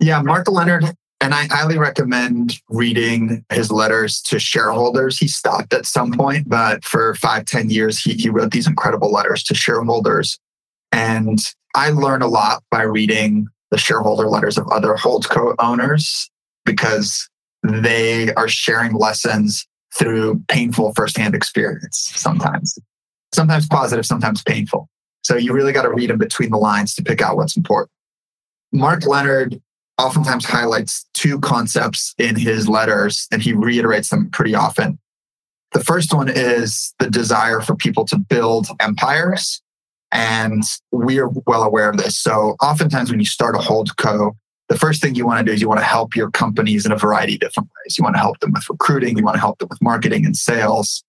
Yeah, 0.00 0.20
Mark 0.22 0.50
Leonard 0.50 0.94
and 1.20 1.34
I 1.34 1.46
highly 1.46 1.78
recommend 1.78 2.60
reading 2.68 3.44
his 3.50 3.70
letters 3.70 4.20
to 4.22 4.38
shareholders. 4.38 5.18
He 5.18 5.28
stopped 5.28 5.72
at 5.72 5.86
some 5.86 6.12
point, 6.12 6.48
but 6.48 6.84
for 6.84 7.14
five, 7.14 7.46
ten 7.46 7.70
years, 7.70 7.98
he, 8.00 8.14
he 8.14 8.28
wrote 8.28 8.50
these 8.50 8.66
incredible 8.66 9.10
letters 9.10 9.42
to 9.44 9.54
shareholders. 9.54 10.38
And 10.92 11.38
I 11.74 11.90
learned 11.90 12.22
a 12.22 12.28
lot 12.28 12.62
by 12.70 12.82
reading 12.82 13.48
the 13.70 13.78
shareholder 13.78 14.28
letters 14.28 14.58
of 14.58 14.68
other 14.68 14.94
holdco 14.94 15.54
owners 15.58 16.30
because 16.64 17.28
they 17.62 18.32
are 18.34 18.48
sharing 18.48 18.94
lessons 18.94 19.66
through 19.94 20.42
painful 20.48 20.92
firsthand 20.94 21.34
experience 21.34 22.12
sometimes. 22.14 22.78
Sometimes 23.34 23.66
positive, 23.66 24.06
sometimes 24.06 24.42
painful. 24.42 24.88
So 25.22 25.36
you 25.36 25.52
really 25.52 25.72
got 25.72 25.82
to 25.82 25.92
read 25.92 26.10
them 26.10 26.18
between 26.18 26.50
the 26.50 26.58
lines 26.58 26.94
to 26.94 27.02
pick 27.02 27.20
out 27.20 27.36
what's 27.36 27.56
important. 27.56 27.90
Mark 28.72 29.06
Leonard 29.06 29.60
oftentimes 29.98 30.44
highlights 30.44 31.06
two 31.14 31.38
concepts 31.40 32.14
in 32.18 32.36
his 32.36 32.68
letters, 32.68 33.26
and 33.30 33.42
he 33.42 33.52
reiterates 33.52 34.10
them 34.10 34.30
pretty 34.30 34.54
often. 34.54 34.98
The 35.72 35.84
first 35.84 36.14
one 36.14 36.28
is 36.28 36.94
the 36.98 37.10
desire 37.10 37.60
for 37.60 37.74
people 37.74 38.04
to 38.06 38.18
build 38.18 38.68
empires. 38.80 39.60
And 40.12 40.62
we're 40.92 41.28
well 41.46 41.64
aware 41.64 41.90
of 41.90 41.96
this. 41.96 42.16
So, 42.16 42.56
oftentimes, 42.62 43.10
when 43.10 43.18
you 43.18 43.26
start 43.26 43.56
a 43.56 43.58
hold 43.58 43.96
co, 43.96 44.36
the 44.68 44.78
first 44.78 45.02
thing 45.02 45.14
you 45.14 45.26
want 45.26 45.40
to 45.40 45.44
do 45.44 45.52
is 45.52 45.60
you 45.60 45.68
want 45.68 45.80
to 45.80 45.86
help 45.86 46.16
your 46.16 46.30
companies 46.30 46.86
in 46.86 46.92
a 46.92 46.96
variety 46.96 47.34
of 47.34 47.40
different 47.40 47.68
ways. 47.68 47.98
You 47.98 48.04
want 48.04 48.14
to 48.14 48.20
help 48.20 48.38
them 48.40 48.52
with 48.52 48.68
recruiting, 48.70 49.18
you 49.18 49.24
want 49.24 49.34
to 49.34 49.40
help 49.40 49.58
them 49.58 49.68
with 49.68 49.82
marketing 49.82 50.24
and 50.24 50.36
sales. 50.36 51.04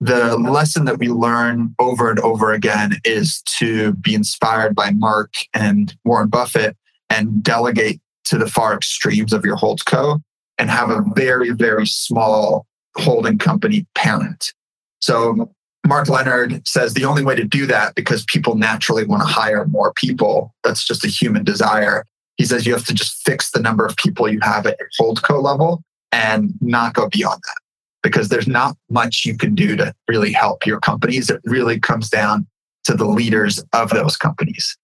The 0.00 0.36
lesson 0.38 0.84
that 0.84 0.98
we 0.98 1.08
learn 1.08 1.74
over 1.80 2.08
and 2.08 2.20
over 2.20 2.52
again 2.52 3.00
is 3.04 3.42
to 3.58 3.94
be 3.94 4.14
inspired 4.14 4.74
by 4.74 4.90
Mark 4.92 5.34
and 5.52 5.94
Warren 6.04 6.28
Buffett 6.28 6.76
and 7.10 7.42
delegate 7.42 8.00
to 8.28 8.38
the 8.38 8.48
far 8.48 8.74
extremes 8.74 9.32
of 9.32 9.44
your 9.44 9.56
holdco 9.56 10.20
and 10.58 10.70
have 10.70 10.90
a 10.90 11.04
very, 11.14 11.50
very 11.50 11.86
small 11.86 12.66
holding 12.96 13.38
company 13.38 13.86
parent. 13.94 14.52
So 15.00 15.50
Mark 15.86 16.08
Leonard 16.08 16.66
says 16.66 16.94
the 16.94 17.04
only 17.04 17.24
way 17.24 17.34
to 17.36 17.44
do 17.44 17.66
that, 17.66 17.94
because 17.94 18.24
people 18.24 18.56
naturally 18.56 19.04
want 19.04 19.22
to 19.22 19.28
hire 19.28 19.64
more 19.66 19.92
people, 19.94 20.52
that's 20.64 20.84
just 20.84 21.04
a 21.04 21.08
human 21.08 21.44
desire. 21.44 22.04
He 22.36 22.44
says 22.44 22.66
you 22.66 22.72
have 22.72 22.86
to 22.86 22.94
just 22.94 23.22
fix 23.24 23.50
the 23.50 23.60
number 23.60 23.84
of 23.84 23.96
people 23.96 24.28
you 24.28 24.40
have 24.42 24.66
at 24.66 24.78
your 24.78 24.88
holdco 25.00 25.42
level 25.42 25.82
and 26.12 26.54
not 26.60 26.94
go 26.94 27.08
beyond 27.08 27.40
that 27.44 27.56
because 28.02 28.28
there's 28.28 28.48
not 28.48 28.76
much 28.90 29.24
you 29.24 29.36
can 29.36 29.54
do 29.54 29.76
to 29.76 29.92
really 30.08 30.32
help 30.32 30.64
your 30.64 30.80
companies. 30.80 31.30
It 31.30 31.40
really 31.44 31.80
comes 31.80 32.08
down 32.08 32.46
to 32.84 32.94
the 32.94 33.06
leaders 33.06 33.62
of 33.72 33.90
those 33.90 34.16
companies. 34.16 34.77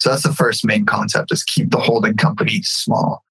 So 0.00 0.10
that's 0.10 0.22
the 0.22 0.32
first 0.32 0.64
main 0.64 0.86
concept 0.86 1.32
is 1.32 1.44
keep 1.44 1.70
the 1.70 1.78
holding 1.78 2.16
company 2.16 2.62
small. 2.62 3.22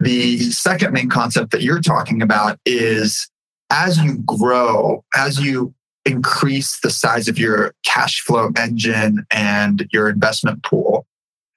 The 0.00 0.38
second 0.52 0.92
main 0.92 1.08
concept 1.08 1.50
that 1.50 1.62
you're 1.62 1.80
talking 1.80 2.22
about 2.22 2.58
is 2.64 3.28
as 3.70 3.98
you 3.98 4.18
grow, 4.18 5.04
as 5.14 5.40
you 5.40 5.74
increase 6.04 6.78
the 6.80 6.90
size 6.90 7.28
of 7.28 7.38
your 7.38 7.74
cash 7.84 8.22
flow 8.22 8.50
engine 8.56 9.26
and 9.30 9.88
your 9.92 10.08
investment 10.08 10.62
pool, 10.62 11.04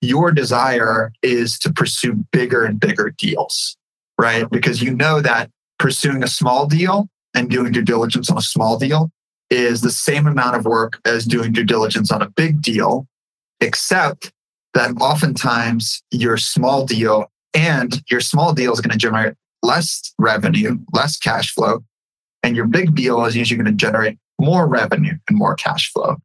your 0.02 0.32
desire 0.32 1.14
is 1.22 1.60
to 1.60 1.72
pursue 1.72 2.26
bigger 2.32 2.66
and 2.66 2.80
bigger 2.80 3.14
deals, 3.18 3.78
right? 4.20 4.50
Because 4.50 4.82
you 4.82 4.94
know 4.94 5.22
that 5.22 5.52
pursuing 5.78 6.24
a 6.24 6.28
small 6.28 6.66
deal 6.66 7.08
and 7.36 7.50
doing 7.50 7.72
due 7.72 7.84
diligence 7.84 8.30
on 8.30 8.38
a 8.38 8.42
small 8.42 8.80
deal 8.80 9.12
is 9.52 9.82
the 9.82 9.92
same 9.92 10.26
amount 10.26 10.56
of 10.56 10.66
work 10.66 11.00
as 11.06 11.26
doing 11.26 11.52
due 11.52 11.64
diligence 11.64 12.12
on 12.12 12.22
a 12.22 12.30
big 12.30 12.62
deal 12.62 13.08
except 13.62 14.32
that 14.74 14.92
oftentimes 15.00 16.04
your 16.12 16.38
small 16.38 16.86
deal 16.86 17.32
and 17.54 18.02
your 18.10 18.22
small 18.22 18.54
deal 18.54 18.74
is 18.74 18.82
going 18.82 18.92
to 18.92 18.98
generate 18.98 19.34
less 19.64 20.14
revenue, 20.18 20.78
less 20.94 21.18
cash 21.18 21.54
flow, 21.54 21.84
and 22.44 22.56
your 22.56 22.66
big 22.66 22.96
deal 22.96 23.24
is 23.26 23.36
usually 23.36 23.58
going 23.58 23.66
to 23.66 23.72
generate 23.74 24.18
more 24.40 24.68
revenue 24.68 25.16
and 25.30 25.38
more 25.38 25.56
cash 25.56 25.92
flow. 25.92 26.18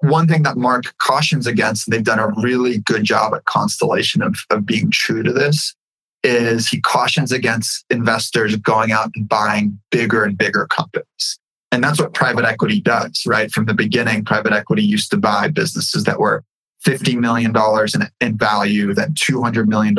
One 0.00 0.28
thing 0.28 0.42
that 0.44 0.56
Mark 0.56 0.94
cautions 0.98 1.46
against, 1.46 1.86
and 1.86 1.94
they've 1.94 2.04
done 2.04 2.18
a 2.18 2.32
really 2.40 2.78
good 2.78 3.04
job 3.04 3.34
at 3.34 3.44
Constellation 3.46 4.22
of, 4.22 4.36
of 4.50 4.66
being 4.66 4.90
true 4.90 5.22
to 5.22 5.32
this, 5.32 5.74
is 6.22 6.68
he 6.68 6.80
cautions 6.80 7.32
against 7.32 7.84
investors 7.90 8.54
going 8.56 8.92
out 8.92 9.10
and 9.14 9.28
buying 9.28 9.78
bigger 9.90 10.24
and 10.24 10.36
bigger 10.36 10.66
companies. 10.66 11.38
And 11.72 11.82
that's 11.82 12.00
what 12.00 12.14
private 12.14 12.44
equity 12.44 12.80
does, 12.80 13.22
right? 13.26 13.50
From 13.50 13.66
the 13.66 13.74
beginning, 13.74 14.24
private 14.24 14.52
equity 14.52 14.82
used 14.82 15.10
to 15.10 15.16
buy 15.16 15.48
businesses 15.48 16.04
that 16.04 16.18
were 16.18 16.44
$50 16.88 17.18
million 17.18 17.54
in, 17.94 18.26
in 18.26 18.38
value, 18.38 18.94
then 18.94 19.12
$200 19.12 19.66
million. 19.66 19.94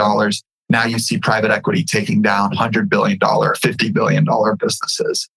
Now 0.69 0.85
you 0.85 0.97
see 0.97 1.19
private 1.19 1.51
equity 1.51 1.83
taking 1.83 2.21
down 2.21 2.51
$100 2.51 2.89
billion, 2.89 3.19
$50 3.19 3.93
billion 3.93 4.25
businesses. 4.59 5.29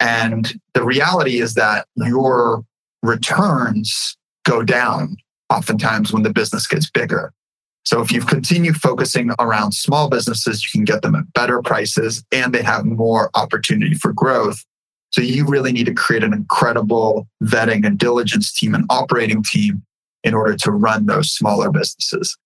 And 0.00 0.52
the 0.74 0.84
reality 0.84 1.40
is 1.40 1.54
that 1.54 1.86
your 1.96 2.64
returns 3.02 4.16
go 4.44 4.62
down 4.62 5.16
oftentimes 5.50 6.12
when 6.12 6.22
the 6.22 6.32
business 6.32 6.66
gets 6.66 6.90
bigger. 6.90 7.32
So 7.84 8.00
if 8.00 8.12
you 8.12 8.20
continue 8.20 8.72
focusing 8.72 9.30
around 9.38 9.72
small 9.72 10.08
businesses, 10.08 10.62
you 10.64 10.70
can 10.70 10.84
get 10.84 11.02
them 11.02 11.14
at 11.14 11.32
better 11.32 11.60
prices 11.62 12.24
and 12.32 12.52
they 12.52 12.62
have 12.62 12.84
more 12.84 13.30
opportunity 13.34 13.94
for 13.94 14.12
growth. 14.12 14.64
So 15.10 15.20
you 15.20 15.46
really 15.46 15.72
need 15.72 15.86
to 15.86 15.94
create 15.94 16.24
an 16.24 16.32
incredible 16.32 17.28
vetting 17.42 17.86
and 17.86 17.98
diligence 17.98 18.52
team 18.52 18.74
and 18.74 18.84
operating 18.88 19.42
team 19.42 19.82
in 20.24 20.34
order 20.34 20.56
to 20.56 20.70
run 20.70 21.06
those 21.06 21.30
smaller 21.30 21.70
businesses. 21.70 22.36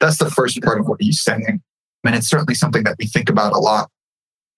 That's 0.00 0.18
the 0.18 0.30
first 0.30 0.62
part 0.62 0.80
of 0.80 0.86
what 0.86 1.00
he's 1.00 1.22
saying. 1.22 1.60
And 2.04 2.14
it's 2.14 2.28
certainly 2.28 2.54
something 2.54 2.84
that 2.84 2.96
we 2.98 3.06
think 3.06 3.28
about 3.28 3.52
a 3.52 3.58
lot. 3.58 3.90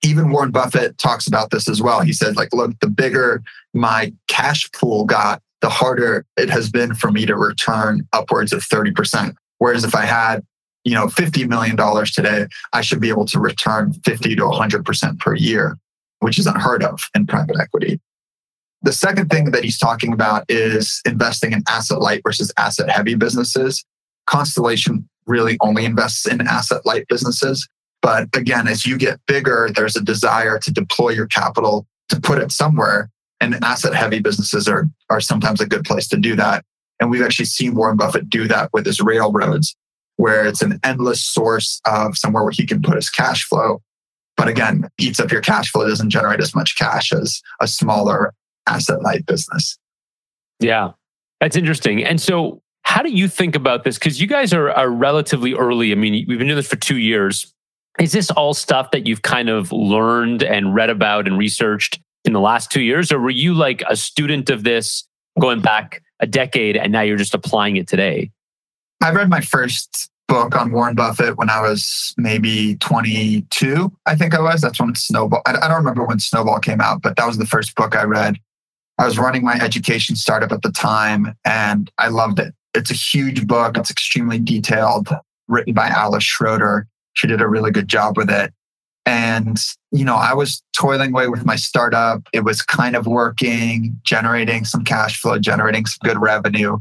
Even 0.03 0.31
Warren 0.31 0.51
Buffett 0.51 0.99
talks 0.99 1.27
about 1.27 1.51
this 1.51 1.69
as 1.69 1.83
well. 1.83 2.01
He 2.01 2.13
said, 2.13 2.37
like, 2.37 2.55
look, 2.55 2.79
the 2.81 2.89
bigger 2.89 3.43
my 3.75 4.13
cash 4.29 4.71
pool 4.73 5.05
got, 5.05 5.43
the 5.61 5.69
harder 5.69 6.25
it 6.37 6.49
has 6.49 6.71
been 6.71 6.95
for 6.95 7.11
me 7.11 7.27
to 7.27 7.37
return 7.37 8.07
upwards 8.13 8.53
of 8.53 8.61
30%. 8.61 9.35
Whereas 9.59 9.85
if 9.85 9.95
I 9.95 10.07
had, 10.07 10.43
you 10.85 10.95
know, 10.95 11.07
$50 11.07 11.49
million 11.49 11.77
today, 12.07 12.47
I 12.73 12.81
should 12.81 13.01
be 13.01 13.11
able 13.11 13.27
to 13.27 13.39
return 13.39 13.93
50 14.05 14.37
to 14.37 14.43
100% 14.43 15.19
per 15.19 15.35
year, 15.35 15.77
which 16.21 16.39
is 16.39 16.47
unheard 16.47 16.83
of 16.83 17.01
in 17.15 17.27
private 17.27 17.59
equity. 17.61 18.01
The 18.83 18.93
second 18.93 19.29
thing 19.29 19.51
that 19.51 19.63
he's 19.63 19.79
talking 19.79 20.13
about 20.13 20.45
is 20.49 21.03
investing 21.05 21.53
in 21.53 21.63
asset 21.69 22.01
light 22.01 22.23
versus 22.25 22.53
asset 22.57 22.91
heavy 22.91 23.15
businesses. 23.15 23.85
Constellation 24.27 25.09
really 25.27 25.59
only 25.61 25.85
invests 25.85 26.27
in 26.27 26.41
asset 26.47 26.87
light 26.87 27.07
businesses. 27.09 27.69
But 28.03 28.29
again, 28.35 28.69
as 28.69 28.87
you 28.87 28.97
get 28.97 29.21
bigger, 29.27 29.69
there's 29.75 29.97
a 29.97 30.03
desire 30.03 30.59
to 30.59 30.73
deploy 30.73 31.11
your 31.11 31.27
capital 31.27 31.87
to 32.09 32.21
put 32.21 32.39
it 32.39 32.53
somewhere. 32.53 33.11
And 33.41 33.63
asset 33.63 33.95
heavy 33.95 34.21
businesses 34.21 34.67
are, 34.69 34.89
are 35.11 35.21
sometimes 35.21 35.61
a 35.61 35.67
good 35.67 35.85
place 35.85 36.09
to 36.09 36.17
do 36.17 36.35
that. 36.37 36.65
And 37.01 37.11
we've 37.11 37.23
actually 37.23 37.47
seen 37.47 37.75
Warren 37.75 37.97
Buffett 37.97 38.29
do 38.29 38.47
that 38.49 38.71
with 38.73 38.87
his 38.87 39.01
railroads, 39.01 39.77
where 40.17 40.47
it's 40.47 40.63
an 40.63 40.79
endless 40.85 41.25
source 41.25 41.81
of 41.87 42.17
somewhere 42.17 42.43
where 42.43 42.53
he 42.53 42.67
can 42.67 42.83
put 42.83 42.97
his 42.97 43.09
cash 43.09 43.45
flow. 43.45 43.83
But 44.37 44.49
again, 44.49 44.89
eats 44.99 45.21
up 45.21 45.31
your 45.31 45.41
cash 45.41 45.71
flow, 45.71 45.87
doesn't 45.87 46.11
generate 46.11 46.41
as 46.41 46.55
much 46.55 46.77
cash 46.77 47.13
as 47.13 47.43
a 47.61 47.67
smaller 47.67 48.33
asset 48.71 49.03
light 49.03 49.27
business. 49.27 49.79
Yeah, 50.61 50.93
that's 51.41 51.57
interesting. 51.57 52.05
And 52.05 52.21
so, 52.21 52.63
How 52.83 53.03
do 53.03 53.11
you 53.11 53.29
think 53.29 53.55
about 53.55 53.85
this? 53.85 53.99
Because 53.99 54.21
you 54.21 54.27
guys 54.27 54.53
are, 54.53 54.71
are 54.71 54.91
relatively 54.91 55.55
early. 55.55 55.93
I 55.93 55.95
mean, 55.95 56.25
we've 56.27 56.39
been 56.39 56.49
doing 56.49 56.57
this 56.57 56.67
for 56.67 56.77
two 56.77 56.99
years. 56.99 57.53
Is 57.99 58.13
this 58.13 58.31
all 58.31 58.55
stuff 58.55 58.91
that 58.93 59.07
you've 59.07 59.23
kind 59.23 59.49
of 59.49 59.71
learned 59.73 60.43
and 60.43 60.75
read 60.75 60.91
about 60.91 61.29
and 61.29 61.39
researched 61.39 62.01
in 62.25 62.33
the 62.33 62.41
last 62.41 62.71
two 62.71 62.83
years? 62.83 63.13
Or 63.13 63.21
were 63.21 63.31
you 63.31 63.55
like 63.55 63.83
a 63.89 63.97
student 63.97 64.51
of 64.51 64.65
this 64.65 65.07
going 65.39 65.61
back 65.61 66.03
a 66.21 66.27
decade 66.27 66.77
and 66.77 66.93
now 66.93 67.03
you're 67.03 67.17
just 67.17 67.35
applying 67.35 67.77
it 67.77 67.87
today? 67.87 68.31
I 69.03 69.13
read 69.13 69.29
my 69.29 69.41
first 69.41 70.11
book 70.29 70.57
on 70.57 70.71
Warren 70.71 70.95
Buffett 70.95 71.37
when 71.37 71.51
I 71.51 71.61
was 71.61 72.15
maybe 72.17 72.77
22, 72.77 73.93
I 74.07 74.15
think 74.15 74.35
I 74.35 74.41
was. 74.41 74.61
That's 74.61 74.81
when 74.81 74.95
Snowball, 74.95 75.43
I, 75.45 75.53
don't 75.53 75.79
remember 75.79 76.05
when 76.05 76.21
Snowball 76.21 76.61
came 76.61 76.81
out, 76.81 77.03
but 77.03 77.17
that 77.17 77.27
was 77.27 77.39
the 77.39 77.47
first 77.47 77.75
book 77.75 77.97
I 77.97 78.05
read. 78.05 78.37
I 79.01 79.07
was 79.07 79.19
running 79.19 79.43
my 79.43 79.55
education 79.55 80.15
startup 80.15 80.53
at 80.53 80.61
the 80.61 80.71
time 80.71 81.35
and 81.47 81.91
I 81.97 82.09
loved 82.09 82.39
it. 82.39 82.53
It's 82.75 82.91
a 82.91 82.95
huge 82.95 83.47
book. 83.47 83.79
It's 83.79 83.91
extremely 83.91 84.39
detailed, 84.39 85.09
written 85.49 85.73
by 85.73 85.89
Alice 85.89 86.23
Schroeder. 86.23 86.87
She 87.15 87.27
did 87.27 87.41
a 87.41 87.49
really 87.49 87.71
good 87.71 87.89
job 87.89 88.19
with 88.19 88.29
it. 88.29 88.53
And, 89.07 89.57
you 89.91 90.05
know, 90.05 90.17
I 90.17 90.35
was 90.35 90.63
toiling 90.77 91.13
away 91.13 91.29
with 91.29 91.47
my 91.47 91.57
startup. 91.57 92.21
It 92.35 92.45
was 92.45 92.61
kind 92.61 92.95
of 92.95 93.07
working, 93.07 93.99
generating 94.05 94.67
some 94.67 94.85
cash 94.85 95.19
flow, 95.19 95.39
generating 95.39 95.87
some 95.87 96.07
good 96.07 96.21
revenue. 96.21 96.77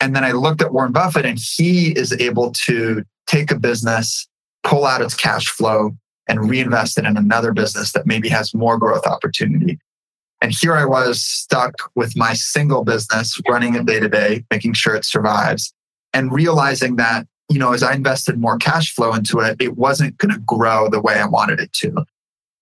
And 0.00 0.14
then 0.14 0.24
I 0.24 0.32
looked 0.32 0.60
at 0.60 0.74
Warren 0.74 0.92
Buffett 0.92 1.24
and 1.24 1.38
he 1.40 1.92
is 1.92 2.12
able 2.12 2.52
to 2.66 3.02
take 3.26 3.50
a 3.50 3.58
business, 3.58 4.28
pull 4.64 4.84
out 4.84 5.00
its 5.00 5.14
cash 5.14 5.48
flow 5.48 5.96
and 6.28 6.50
reinvest 6.50 6.98
it 6.98 7.06
in 7.06 7.16
another 7.16 7.54
business 7.54 7.92
that 7.92 8.06
maybe 8.06 8.28
has 8.28 8.52
more 8.52 8.76
growth 8.76 9.06
opportunity. 9.06 9.78
And 10.40 10.52
here 10.52 10.76
I 10.76 10.84
was 10.84 11.20
stuck 11.20 11.74
with 11.94 12.16
my 12.16 12.34
single 12.34 12.84
business, 12.84 13.40
running 13.48 13.74
it 13.74 13.86
day 13.86 13.98
to 14.00 14.08
day, 14.08 14.44
making 14.50 14.74
sure 14.74 14.94
it 14.94 15.04
survives 15.04 15.72
and 16.12 16.32
realizing 16.32 16.96
that, 16.96 17.26
you 17.48 17.58
know, 17.58 17.72
as 17.72 17.82
I 17.82 17.94
invested 17.94 18.38
more 18.38 18.56
cash 18.56 18.94
flow 18.94 19.14
into 19.14 19.40
it, 19.40 19.56
it 19.60 19.76
wasn't 19.76 20.16
going 20.18 20.32
to 20.32 20.40
grow 20.40 20.88
the 20.88 21.00
way 21.00 21.14
I 21.14 21.26
wanted 21.26 21.60
it 21.60 21.72
to. 21.74 22.04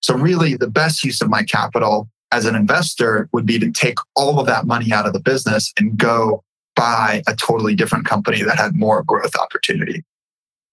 So 0.00 0.14
really 0.14 0.56
the 0.56 0.70
best 0.70 1.04
use 1.04 1.20
of 1.20 1.28
my 1.28 1.42
capital 1.42 2.08
as 2.32 2.44
an 2.44 2.54
investor 2.54 3.28
would 3.32 3.46
be 3.46 3.58
to 3.58 3.70
take 3.70 3.98
all 4.14 4.40
of 4.40 4.46
that 4.46 4.66
money 4.66 4.92
out 4.92 5.06
of 5.06 5.12
the 5.12 5.20
business 5.20 5.72
and 5.78 5.96
go 5.96 6.42
buy 6.74 7.22
a 7.26 7.34
totally 7.34 7.74
different 7.74 8.06
company 8.06 8.42
that 8.42 8.58
had 8.58 8.74
more 8.74 9.02
growth 9.02 9.34
opportunity. 9.36 10.04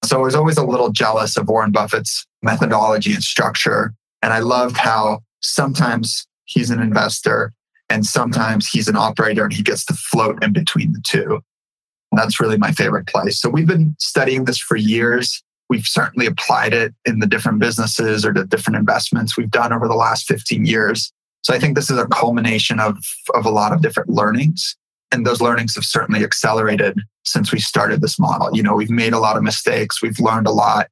So 0.04 0.20
I 0.20 0.22
was 0.22 0.36
always 0.36 0.58
a 0.58 0.66
little 0.66 0.92
jealous 0.92 1.38
of 1.38 1.48
Warren 1.48 1.72
Buffett's 1.72 2.26
methodology 2.42 3.14
and 3.14 3.24
structure. 3.24 3.94
And 4.22 4.34
I 4.34 4.40
loved 4.40 4.78
how 4.78 5.22
sometimes 5.42 6.28
he's 6.46 6.70
an 6.70 6.82
investor 6.82 7.54
and 7.90 8.06
sometimes 8.06 8.68
he's 8.68 8.88
an 8.88 8.96
operator 8.96 9.44
and 9.44 9.54
he 9.54 9.64
gets 9.64 9.86
to 9.86 9.94
float 9.94 10.44
in 10.44 10.54
between 10.54 10.94
the 10.94 11.02
two. 11.06 11.42
That's 12.12 12.40
really 12.40 12.58
my 12.58 12.72
favorite 12.72 13.08
place. 13.08 13.40
So 13.40 13.50
we've 13.50 13.68
been 13.68 13.96
studying 14.00 14.46
this 14.46 14.60
for 14.60 14.76
years. 14.76 15.44
We've 15.70 15.86
certainly 15.86 16.26
applied 16.26 16.74
it 16.74 16.94
in 17.06 17.20
the 17.20 17.28
different 17.28 17.60
businesses 17.60 18.26
or 18.26 18.34
the 18.34 18.46
different 18.46 18.78
investments 18.78 19.36
we've 19.36 19.50
done 19.50 19.74
over 19.74 19.88
the 19.88 19.96
last 19.96 20.28
15 20.28 20.66
years. 20.66 21.12
So 21.42 21.54
I 21.54 21.60
think 21.60 21.76
this 21.76 21.90
is 21.90 21.98
a 21.98 22.08
culmination 22.08 22.80
of, 22.80 22.98
of 23.34 23.46
a 23.46 23.50
lot 23.50 23.74
of 23.74 23.82
different 23.82 24.10
learnings 24.10 24.76
and 25.14 25.28
those 25.28 25.42
learnings 25.42 25.76
have 25.76 25.86
certainly 25.86 26.24
accelerated 26.24 27.00
since 27.24 27.52
we 27.52 27.60
started 27.60 28.02
this 28.02 28.20
model. 28.20 28.50
You 28.54 28.64
know, 28.64 28.74
we've 28.74 28.90
made 28.90 29.14
a 29.14 29.20
lot 29.20 29.38
of 29.38 29.44
mistakes, 29.44 30.02
we've 30.02 30.20
learned 30.20 30.48
a 30.48 30.52
lot, 30.52 30.88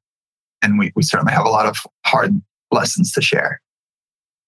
and 0.62 0.78
we, 0.78 0.92
we 0.94 1.02
certainly 1.02 1.32
have 1.32 1.44
a 1.44 1.50
lot 1.50 1.66
of 1.66 1.76
hard 2.06 2.40
lessons 2.70 3.10
to 3.12 3.20
share. 3.20 3.60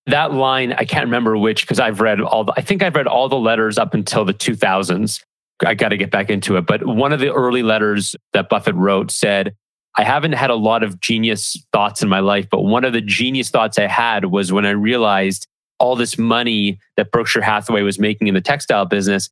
That 0.07 0.33
line, 0.33 0.73
I 0.73 0.85
can't 0.85 1.07
remember 1.07 1.37
which 1.37 1.63
because 1.63 1.81
I've 1.81 2.01
read 2.01 2.21
all 2.21 2.45
the, 2.45 2.53
I 2.57 2.61
think 2.61 2.83
I've 2.83 2.95
read 2.95 3.07
all 3.07 3.29
the 3.29 3.39
letters 3.39 3.79
up 3.79 3.95
until 3.95 4.25
the 4.25 4.35
2000s. 4.35 5.23
I 5.65 5.75
got 5.75 5.91
to 5.91 5.97
get 5.97 6.11
back 6.11 6.31
into 6.31 6.57
it. 6.57 6.67
But 6.67 6.85
one 6.85 7.13
of 7.13 7.21
the 7.21 7.33
early 7.33 7.63
letters 7.63 8.15
that 8.33 8.49
Buffett 8.49 8.75
wrote 8.75 9.11
said, 9.11 9.55
I 9.97 10.05
haven't 10.05 10.33
had 10.33 10.51
a 10.51 10.57
lot 10.57 10.83
of 10.83 11.01
genius 11.01 11.57
thoughts 11.73 12.03
in 12.03 12.09
my 12.09 12.21
life, 12.21 12.49
but 12.51 12.63
one 12.63 12.85
of 12.85 12.93
the 12.93 13.01
genius 13.01 13.51
thoughts 13.51 13.79
I 13.79 13.87
had 13.87 14.27
was 14.27 14.53
when 14.53 14.67
I 14.67 14.71
realized 14.71 15.47
all 15.79 15.97
this 15.97 16.19
money 16.19 16.81
that 16.97 17.13
Berkshire 17.13 17.41
Hathaway 17.41 17.83
was 17.83 17.99
making 17.99 18.27
in 18.27 18.35
the 18.35 18.41
textile 18.41 18.85
business 18.85 19.31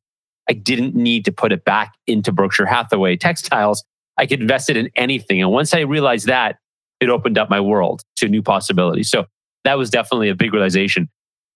I 0.49 0.53
didn't 0.53 0.95
need 0.95 1.25
to 1.25 1.31
put 1.31 1.51
it 1.51 1.63
back 1.63 1.93
into 2.07 2.31
Berkshire 2.31 2.65
Hathaway 2.65 3.15
textiles. 3.15 3.83
I 4.17 4.25
could 4.25 4.41
invest 4.41 4.69
it 4.69 4.77
in 4.77 4.89
anything. 4.95 5.41
And 5.41 5.51
once 5.51 5.73
I 5.73 5.79
realized 5.79 6.27
that, 6.27 6.57
it 6.99 7.09
opened 7.09 7.37
up 7.37 7.49
my 7.49 7.59
world 7.59 8.03
to 8.17 8.27
new 8.27 8.41
possibilities. 8.41 9.09
So 9.09 9.25
that 9.63 9.77
was 9.77 9.89
definitely 9.89 10.29
a 10.29 10.35
big 10.35 10.53
realization. 10.53 11.09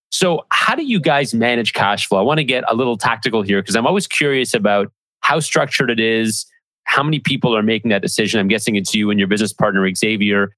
So, 0.09 0.45
how 0.49 0.75
do 0.75 0.83
you 0.83 0.99
guys 0.99 1.33
manage 1.33 1.73
cash 1.73 2.07
flow? 2.07 2.19
I 2.19 2.21
want 2.21 2.37
to 2.39 2.43
get 2.43 2.63
a 2.67 2.75
little 2.75 2.97
tactical 2.97 3.41
here 3.41 3.61
because 3.61 3.75
I'm 3.75 3.85
always 3.85 4.07
curious 4.07 4.53
about 4.53 4.91
how 5.21 5.39
structured 5.39 5.89
it 5.89 5.99
is, 5.99 6.45
how 6.85 7.03
many 7.03 7.19
people 7.19 7.55
are 7.55 7.63
making 7.63 7.89
that 7.89 8.01
decision. 8.01 8.39
I'm 8.39 8.47
guessing 8.47 8.75
it's 8.75 8.95
you 8.95 9.09
and 9.09 9.19
your 9.19 9.27
business 9.27 9.51
partner, 9.51 9.87
Xavier. 9.93 10.51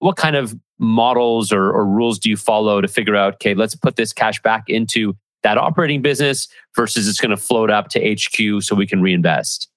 What 0.00 0.16
kind 0.16 0.36
of 0.36 0.54
models 0.78 1.52
or, 1.52 1.70
or 1.70 1.86
rules 1.86 2.18
do 2.18 2.28
you 2.28 2.36
follow 2.36 2.80
to 2.80 2.88
figure 2.88 3.16
out, 3.16 3.34
okay, 3.34 3.54
let's 3.54 3.74
put 3.74 3.96
this 3.96 4.12
cash 4.12 4.42
back 4.42 4.64
into 4.68 5.16
that 5.42 5.56
operating 5.56 6.02
business 6.02 6.48
versus 6.74 7.08
it's 7.08 7.20
going 7.20 7.30
to 7.30 7.36
float 7.36 7.70
up 7.70 7.88
to 7.90 8.14
HQ 8.14 8.62
so 8.62 8.74
we 8.74 8.86
can 8.86 9.00
reinvest? 9.00 9.68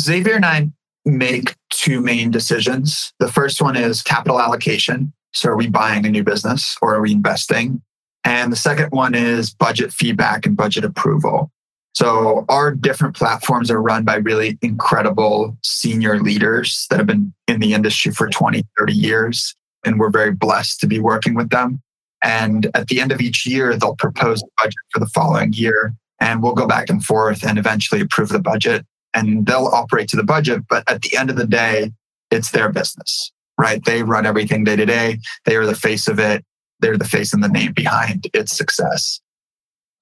Xavier 0.00 0.34
and 0.34 0.44
I 0.44 0.68
make 1.04 1.54
two 1.70 2.00
main 2.00 2.30
decisions. 2.30 3.12
The 3.18 3.28
first 3.28 3.62
one 3.62 3.76
is 3.76 4.02
capital 4.02 4.40
allocation. 4.40 5.12
So 5.34 5.50
are 5.50 5.56
we 5.56 5.68
buying 5.68 6.06
a 6.06 6.10
new 6.10 6.24
business 6.24 6.76
or 6.82 6.94
are 6.94 7.00
we 7.00 7.12
investing? 7.12 7.82
And 8.24 8.52
the 8.52 8.56
second 8.56 8.90
one 8.90 9.14
is 9.14 9.52
budget 9.52 9.92
feedback 9.92 10.46
and 10.46 10.56
budget 10.56 10.84
approval. 10.84 11.50
So 11.94 12.44
our 12.48 12.74
different 12.74 13.16
platforms 13.16 13.70
are 13.70 13.82
run 13.82 14.04
by 14.04 14.16
really 14.16 14.58
incredible 14.62 15.56
senior 15.62 16.20
leaders 16.20 16.86
that 16.88 16.98
have 16.98 17.06
been 17.06 17.34
in 17.48 17.60
the 17.60 17.74
industry 17.74 18.12
for 18.12 18.28
20, 18.28 18.62
30 18.78 18.92
years. 18.92 19.54
And 19.84 19.98
we're 19.98 20.10
very 20.10 20.32
blessed 20.32 20.80
to 20.80 20.86
be 20.86 21.00
working 21.00 21.34
with 21.34 21.50
them. 21.50 21.82
And 22.22 22.70
at 22.74 22.86
the 22.86 23.00
end 23.00 23.12
of 23.12 23.20
each 23.20 23.44
year, 23.44 23.76
they'll 23.76 23.96
propose 23.96 24.42
a 24.42 24.46
budget 24.62 24.74
for 24.90 25.00
the 25.00 25.06
following 25.06 25.52
year. 25.52 25.94
And 26.20 26.42
we'll 26.42 26.54
go 26.54 26.68
back 26.68 26.88
and 26.88 27.04
forth 27.04 27.44
and 27.44 27.58
eventually 27.58 28.00
approve 28.00 28.28
the 28.28 28.38
budget. 28.38 28.86
And 29.12 29.44
they'll 29.44 29.66
operate 29.66 30.08
to 30.10 30.16
the 30.16 30.22
budget. 30.22 30.62
But 30.70 30.88
at 30.90 31.02
the 31.02 31.16
end 31.16 31.30
of 31.30 31.36
the 31.36 31.46
day, 31.46 31.90
it's 32.30 32.52
their 32.52 32.70
business, 32.70 33.32
right? 33.58 33.84
They 33.84 34.02
run 34.02 34.26
everything 34.26 34.64
day 34.64 34.76
to 34.76 34.86
day. 34.86 35.18
They 35.44 35.56
are 35.56 35.66
the 35.66 35.74
face 35.74 36.08
of 36.08 36.18
it. 36.18 36.44
They're 36.80 36.98
the 36.98 37.04
face 37.04 37.32
and 37.32 37.42
the 37.42 37.48
name 37.48 37.72
behind 37.72 38.28
its 38.34 38.56
success. 38.56 39.20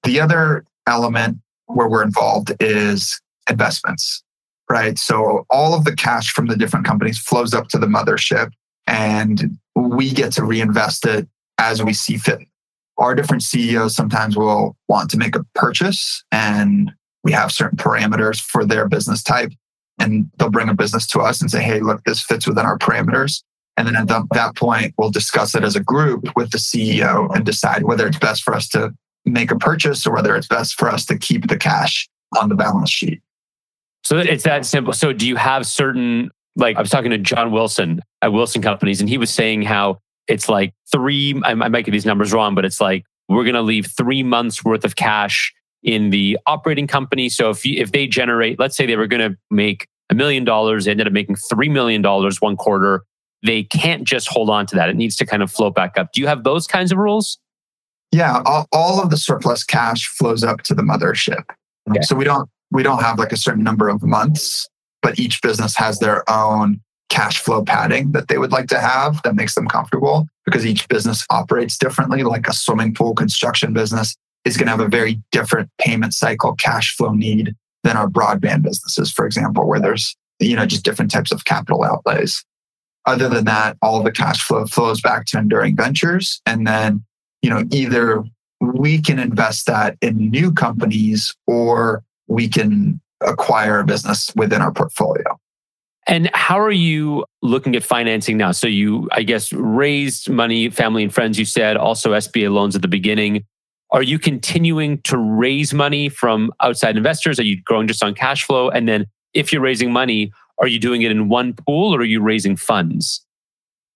The 0.04 0.20
other 0.20 0.64
element 0.86 1.38
where 1.66 1.88
we're 1.88 2.02
involved 2.02 2.52
is 2.58 3.20
investments, 3.48 4.22
right? 4.70 4.98
So 4.98 5.46
all 5.50 5.74
of 5.74 5.84
the 5.84 5.94
cash 5.94 6.32
from 6.32 6.46
the 6.46 6.56
different 6.56 6.86
companies 6.86 7.18
flows 7.18 7.54
up 7.54 7.68
to 7.68 7.78
the 7.78 7.86
mothership 7.86 8.50
and 8.86 9.58
we 9.74 10.10
get 10.10 10.32
to 10.32 10.44
reinvest 10.44 11.06
it 11.06 11.28
as 11.58 11.82
we 11.82 11.92
see 11.92 12.16
fit. 12.16 12.40
Our 12.98 13.14
different 13.14 13.42
CEOs 13.42 13.94
sometimes 13.94 14.36
will 14.36 14.76
want 14.88 15.10
to 15.10 15.16
make 15.16 15.36
a 15.36 15.44
purchase 15.54 16.24
and 16.32 16.90
we 17.22 17.32
have 17.32 17.52
certain 17.52 17.78
parameters 17.78 18.40
for 18.40 18.64
their 18.64 18.88
business 18.88 19.22
type. 19.22 19.52
And 20.00 20.30
they'll 20.38 20.50
bring 20.50 20.68
a 20.68 20.74
business 20.74 21.06
to 21.08 21.20
us 21.20 21.40
and 21.40 21.50
say, 21.50 21.62
hey, 21.62 21.80
look, 21.80 22.02
this 22.04 22.22
fits 22.22 22.46
within 22.46 22.64
our 22.66 22.78
parameters. 22.78 23.42
And 23.76 23.86
then 23.86 23.96
at 23.96 24.08
that 24.08 24.56
point, 24.56 24.94
we'll 24.98 25.10
discuss 25.10 25.54
it 25.54 25.62
as 25.62 25.76
a 25.76 25.80
group 25.80 26.28
with 26.34 26.50
the 26.50 26.58
CEO 26.58 27.34
and 27.34 27.46
decide 27.46 27.84
whether 27.84 28.06
it's 28.06 28.18
best 28.18 28.42
for 28.42 28.54
us 28.54 28.68
to 28.70 28.92
make 29.24 29.50
a 29.50 29.56
purchase 29.56 30.06
or 30.06 30.14
whether 30.14 30.34
it's 30.34 30.48
best 30.48 30.74
for 30.74 30.88
us 30.88 31.06
to 31.06 31.16
keep 31.16 31.48
the 31.48 31.56
cash 31.56 32.08
on 32.38 32.48
the 32.48 32.54
balance 32.54 32.90
sheet. 32.90 33.22
So 34.02 34.18
it's 34.18 34.44
that 34.44 34.66
simple. 34.66 34.92
So 34.92 35.12
do 35.12 35.26
you 35.26 35.36
have 35.36 35.66
certain, 35.66 36.30
like 36.56 36.76
I 36.76 36.80
was 36.80 36.90
talking 36.90 37.10
to 37.10 37.18
John 37.18 37.52
Wilson 37.52 38.00
at 38.22 38.32
Wilson 38.32 38.62
Companies, 38.62 39.00
and 39.00 39.08
he 39.08 39.18
was 39.18 39.30
saying 39.30 39.62
how 39.62 39.98
it's 40.26 40.48
like 40.48 40.72
three, 40.90 41.40
I 41.44 41.54
might 41.54 41.84
get 41.84 41.92
these 41.92 42.06
numbers 42.06 42.32
wrong, 42.32 42.54
but 42.54 42.64
it's 42.64 42.80
like 42.80 43.04
we're 43.28 43.44
going 43.44 43.54
to 43.54 43.62
leave 43.62 43.86
three 43.86 44.22
months 44.22 44.64
worth 44.64 44.84
of 44.84 44.96
cash 44.96 45.52
in 45.82 46.10
the 46.10 46.38
operating 46.46 46.86
company. 46.86 47.28
So 47.28 47.50
if, 47.50 47.64
you, 47.64 47.80
if 47.80 47.92
they 47.92 48.06
generate, 48.06 48.58
let's 48.58 48.76
say 48.76 48.86
they 48.86 48.96
were 48.96 49.06
going 49.06 49.30
to 49.30 49.38
make 49.50 49.86
a 50.10 50.14
million 50.14 50.44
dollars, 50.44 50.84
they 50.84 50.90
ended 50.90 51.06
up 51.06 51.12
making 51.12 51.36
$3 51.36 51.70
million 51.70 52.02
one 52.02 52.32
one 52.40 52.56
quarter, 52.56 53.04
they 53.42 53.62
can't 53.64 54.04
just 54.04 54.28
hold 54.28 54.50
on 54.50 54.66
to 54.66 54.76
that. 54.76 54.88
It 54.88 54.96
needs 54.96 55.16
to 55.16 55.26
kind 55.26 55.42
of 55.42 55.50
float 55.50 55.74
back 55.74 55.96
up. 55.96 56.12
Do 56.12 56.20
you 56.20 56.26
have 56.26 56.44
those 56.44 56.66
kinds 56.66 56.92
of 56.92 56.98
rules? 56.98 57.38
Yeah, 58.12 58.42
all, 58.44 58.66
all 58.72 59.00
of 59.00 59.10
the 59.10 59.16
surplus 59.16 59.64
cash 59.64 60.06
flows 60.06 60.42
up 60.42 60.62
to 60.62 60.74
the 60.74 60.82
mothership. 60.82 61.44
Okay. 61.88 62.00
So 62.02 62.16
we 62.16 62.24
don't 62.24 62.48
we 62.70 62.82
don't 62.82 63.02
have 63.02 63.18
like 63.18 63.32
a 63.32 63.36
certain 63.36 63.64
number 63.64 63.88
of 63.88 64.02
months, 64.02 64.68
but 65.02 65.18
each 65.18 65.40
business 65.42 65.76
has 65.76 65.98
their 65.98 66.28
own 66.30 66.80
cash 67.08 67.40
flow 67.40 67.64
padding 67.64 68.12
that 68.12 68.28
they 68.28 68.38
would 68.38 68.52
like 68.52 68.68
to 68.68 68.78
have 68.78 69.20
that 69.22 69.34
makes 69.34 69.54
them 69.54 69.66
comfortable 69.66 70.26
because 70.44 70.64
each 70.64 70.88
business 70.88 71.24
operates 71.30 71.76
differently. 71.76 72.22
Like 72.22 72.46
a 72.46 72.52
swimming 72.52 72.94
pool 72.94 73.14
construction 73.14 73.72
business 73.72 74.16
is 74.44 74.56
going 74.56 74.66
to 74.66 74.70
have 74.70 74.80
a 74.80 74.88
very 74.88 75.20
different 75.32 75.68
payment 75.78 76.14
cycle 76.14 76.54
cash 76.54 76.94
flow 76.96 77.12
need 77.12 77.54
than 77.82 77.96
our 77.96 78.08
broadband 78.08 78.62
businesses, 78.62 79.10
for 79.10 79.26
example, 79.26 79.66
where 79.66 79.80
there's 79.80 80.16
you 80.38 80.56
know 80.56 80.66
just 80.66 80.84
different 80.84 81.10
types 81.10 81.32
of 81.32 81.44
capital 81.44 81.84
outlays. 81.84 82.44
Other 83.06 83.28
than 83.28 83.46
that, 83.46 83.76
all 83.82 84.02
the 84.02 84.12
cash 84.12 84.42
flow 84.42 84.66
flows 84.66 85.00
back 85.00 85.26
to 85.26 85.38
enduring 85.38 85.76
ventures, 85.76 86.40
and 86.46 86.66
then 86.66 87.04
you 87.42 87.50
know 87.50 87.64
either 87.70 88.24
we 88.60 89.00
can 89.00 89.18
invest 89.18 89.66
that 89.66 89.96
in 90.02 90.30
new 90.30 90.52
companies 90.52 91.34
or 91.46 92.02
we 92.28 92.48
can 92.48 93.00
acquire 93.22 93.80
a 93.80 93.84
business 93.84 94.30
within 94.36 94.60
our 94.60 94.72
portfolio. 94.72 95.38
And 96.06 96.30
how 96.34 96.58
are 96.58 96.70
you 96.70 97.24
looking 97.42 97.76
at 97.76 97.84
financing 97.84 98.36
now? 98.36 98.52
So 98.52 98.66
you, 98.66 99.08
I 99.12 99.22
guess, 99.22 99.52
raised 99.52 100.28
money, 100.28 100.70
family 100.70 101.02
and 101.02 101.12
friends, 101.12 101.38
you 101.38 101.44
said, 101.44 101.76
also 101.76 102.12
SBA 102.12 102.50
loans 102.50 102.74
at 102.74 102.82
the 102.82 102.88
beginning. 102.88 103.44
Are 103.92 104.02
you 104.02 104.18
continuing 104.18 105.02
to 105.02 105.18
raise 105.18 105.74
money 105.74 106.08
from 106.08 106.52
outside 106.60 106.96
investors? 106.96 107.40
Are 107.40 107.44
you 107.44 107.60
growing 107.62 107.88
just 107.88 108.04
on 108.04 108.14
cash 108.14 108.44
flow? 108.44 108.70
And 108.70 108.88
then 108.88 109.06
if 109.34 109.52
you're 109.52 109.62
raising 109.62 109.92
money, 109.92 110.32
are 110.58 110.68
you 110.68 110.78
doing 110.78 111.02
it 111.02 111.10
in 111.10 111.28
one 111.28 111.54
pool 111.54 111.94
or 111.94 112.00
are 112.00 112.04
you 112.04 112.20
raising 112.20 112.56
funds? 112.56 113.24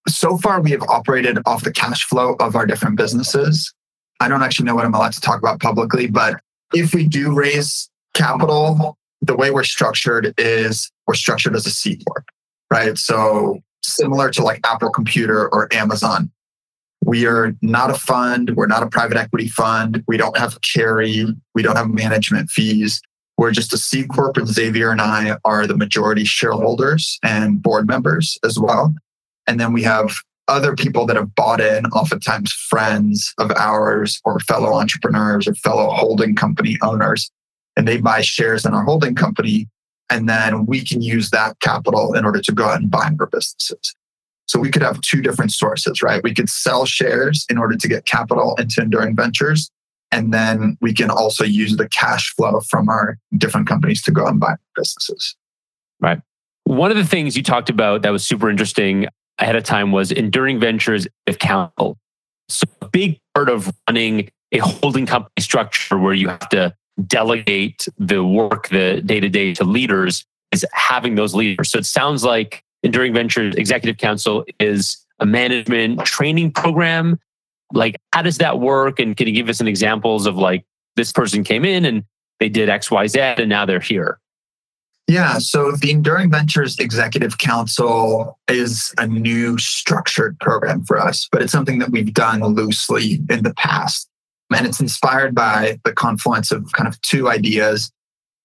So 0.09 0.36
far, 0.36 0.61
we 0.61 0.70
have 0.72 0.82
operated 0.82 1.38
off 1.47 1.64
the 1.64 1.72
cash 1.72 2.05
flow 2.05 2.34
of 2.40 2.57
our 2.57 2.66
different 2.66 2.97
businesses. 2.97 3.72
I 4.20 4.28
don't 4.28 4.42
actually 4.42 4.66
know 4.66 4.74
what 4.74 4.84
I'm 4.84 4.95
allowed 4.95 5.12
to 5.12 5.20
talk 5.20 5.38
about 5.38 5.61
publicly, 5.61 6.07
but 6.09 6.40
if 6.72 6.92
we 6.92 7.07
do 7.07 7.32
raise 7.34 7.88
capital, 8.14 8.97
the 9.22 9.36
way 9.36 9.51
we're 9.51 9.64
structured 9.64 10.34
is 10.38 10.90
we're 11.07 11.14
structured 11.14 11.55
as 11.55 11.66
a 11.66 11.70
C 11.70 11.99
Corp, 12.07 12.24
right? 12.70 12.99
So 12.99 13.61
similar 13.82 14.30
to 14.30 14.42
like 14.42 14.61
Apple 14.64 14.90
Computer 14.90 15.49
or 15.53 15.72
Amazon. 15.72 16.30
We 17.03 17.26
are 17.26 17.55
not 17.61 17.90
a 17.90 17.95
fund. 17.95 18.57
We're 18.57 18.66
not 18.66 18.82
a 18.82 18.88
private 18.88 19.16
equity 19.16 19.49
fund. 19.49 20.03
We 20.07 20.16
don't 20.16 20.36
have 20.36 20.59
carry. 20.62 21.26
We 21.55 21.62
don't 21.62 21.76
have 21.76 21.90
management 21.90 22.51
fees. 22.51 23.01
We're 23.36 23.51
just 23.51 23.72
a 23.72 23.78
C 23.78 24.07
Corp, 24.07 24.36
and 24.36 24.47
Xavier 24.47 24.90
and 24.90 25.01
I 25.01 25.36
are 25.45 25.66
the 25.66 25.76
majority 25.76 26.24
shareholders 26.24 27.18
and 27.22 27.61
board 27.61 27.86
members 27.86 28.38
as 28.45 28.59
well. 28.59 28.95
And 29.47 29.59
then 29.59 29.72
we 29.72 29.82
have 29.82 30.14
other 30.47 30.74
people 30.74 31.07
that 31.07 31.16
have 31.16 31.34
bought 31.34 31.61
in, 31.61 31.86
oftentimes 31.86 32.53
friends 32.53 33.34
of 33.38 33.51
ours 33.53 34.20
or 34.24 34.38
fellow 34.40 34.74
entrepreneurs 34.74 35.49
or 35.49 35.55
fellow 35.55 35.90
holding 35.90 36.34
company 36.34 36.78
owners. 36.82 37.30
And 37.76 37.88
they 37.88 37.97
buy 37.97 38.20
shares 38.20 38.64
in 38.64 38.72
our 38.72 38.84
holding 38.84 39.14
company. 39.14 39.68
And 40.11 40.28
then 40.28 40.66
we 40.66 40.84
can 40.84 41.03
use 41.03 41.30
that 41.30 41.59
capital 41.61 42.14
in 42.14 42.24
order 42.24 42.40
to 42.40 42.53
go 42.53 42.66
out 42.66 42.80
and 42.80 42.90
buy 42.90 43.11
more 43.11 43.26
businesses. 43.26 43.97
So 44.47 44.59
we 44.59 44.70
could 44.70 44.82
have 44.82 45.01
two 45.01 45.22
different 45.22 45.53
sources, 45.53 46.03
right? 46.03 46.22
We 46.22 46.34
could 46.34 46.49
sell 46.49 46.84
shares 46.84 47.47
in 47.49 47.59
order 47.59 47.76
to 47.76 47.88
get 47.88 48.05
capital 48.05 48.55
into 48.57 48.82
Enduring 48.82 49.16
Ventures. 49.16 49.70
And 50.12 50.32
then 50.32 50.76
we 50.80 50.92
can 50.92 51.11
also 51.11 51.45
use 51.45 51.76
the 51.76 51.88
cash 51.88 52.32
flow 52.34 52.61
from 52.61 52.88
our 52.88 53.18
different 53.36 53.66
companies 53.66 54.03
to 54.03 54.11
go 54.11 54.26
and 54.26 54.38
buy 54.38 54.55
businesses. 54.76 55.34
Right. 56.01 56.20
One 56.64 56.90
of 56.90 56.97
the 56.97 57.05
things 57.05 57.36
you 57.36 57.42
talked 57.42 57.70
about 57.70 58.03
that 58.03 58.11
was 58.11 58.24
super 58.24 58.49
interesting 58.49 59.07
ahead 59.38 59.57
of 59.57 59.64
time 59.64 59.92
was 59.92 60.12
Enduring 60.12 60.61
Ventures 60.61 61.09
if 61.26 61.38
council. 61.38 61.99
So 62.49 62.66
a 62.82 62.88
big 62.88 63.18
part 63.34 63.49
of 63.49 63.72
running 63.88 64.30
a 64.53 64.59
holding 64.59 65.07
company 65.07 65.40
structure 65.40 65.99
where 65.99 66.14
you 66.14 66.28
have 66.28 66.49
to 66.51 66.74
delegate 67.07 67.88
the 67.99 68.24
work, 68.24 68.68
the 68.68 69.03
day 69.05 69.18
to 69.20 69.28
day 69.28 69.55
to 69.55 69.64
leaders 69.64 70.24
is 70.53 70.64
having 70.72 71.16
those 71.16 71.34
leaders. 71.34 71.70
So 71.70 71.78
it 71.78 71.86
sounds 71.86 72.22
like 72.24 72.62
Enduring 72.85 73.14
Ventures 73.14 73.55
Executive 73.57 73.97
Council 73.97 74.45
is 74.61 74.99
a 75.18 75.26
management 75.26 76.05
training 76.05 76.53
program. 76.53 77.18
Like, 77.72 77.97
how 78.12 78.20
does 78.20 78.39
that 78.39 78.61
work? 78.61 79.01
And 79.01 79.16
can 79.16 79.26
you 79.26 79.32
give 79.32 79.49
us 79.49 79.59
some 79.59 79.66
examples 79.66 80.26
of 80.26 80.37
like 80.37 80.64
this 80.95 81.11
person 81.11 81.43
came 81.43 81.64
in 81.64 81.87
and 81.87 82.05
they 82.41 82.51
did 82.51 82.68
X, 82.68 82.91
Y, 82.91 83.07
Z, 83.07 83.18
and 83.18 83.49
now 83.49 83.64
they're 83.64 83.80
here? 83.80 84.20
Yeah. 85.09 85.39
So 85.39 85.72
the 85.72 85.91
Enduring 85.91 86.30
Ventures 86.30 86.78
Executive 86.78 87.39
Council 87.39 88.39
is 88.49 88.95
a 88.99 89.07
new 89.07 89.59
structured 89.59 90.39
program 90.41 90.85
for 90.85 90.99
us, 90.99 91.26
but 91.32 91.43
it's 91.43 91.53
something 91.53 91.78
that 91.78 91.91
we've 91.91 92.12
done 92.12 92.43
loosely 92.43 93.20
in 93.30 93.45
the 93.45 93.55
past. 93.55 94.09
And 94.55 94.66
it's 94.66 94.80
inspired 94.80 95.35
by 95.35 95.80
the 95.85 95.93
confluence 95.93 96.53
of 96.53 96.70
kind 96.72 96.87
of 96.87 97.01
two 97.01 97.30
ideas 97.30 97.91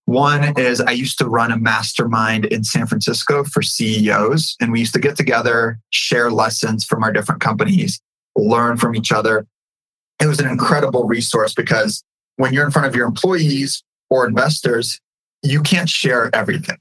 one 0.10 0.58
is 0.58 0.82
I 0.82 0.92
used 0.92 1.20
to 1.20 1.30
run 1.30 1.52
a 1.52 1.58
mastermind 1.58 2.46
in 2.46 2.64
San 2.64 2.88
Francisco 2.88 3.44
for 3.44 3.62
CEOs, 3.62 4.56
and 4.60 4.72
we 4.72 4.80
used 4.80 4.94
to 4.96 5.00
get 5.00 5.16
together, 5.16 5.80
share 5.92 6.32
lessons 6.32 6.84
from 6.84 7.04
our 7.04 7.14
different 7.14 7.42
companies, 7.42 8.02
learn 8.36 8.78
from 8.78 8.96
each 8.96 9.12
other. 9.12 9.46
It 10.20 10.26
was 10.26 10.40
an 10.40 10.48
incredible 10.48 11.06
resource 11.06 11.54
because 11.54 12.04
when 12.38 12.54
you're 12.54 12.66
in 12.66 12.72
front 12.72 12.88
of 12.88 12.96
your 12.96 13.06
employees 13.06 13.84
or 14.10 14.28
investors, 14.28 15.00
you 15.44 15.62
can't 15.62 15.88
share 15.88 16.34
everything, 16.34 16.78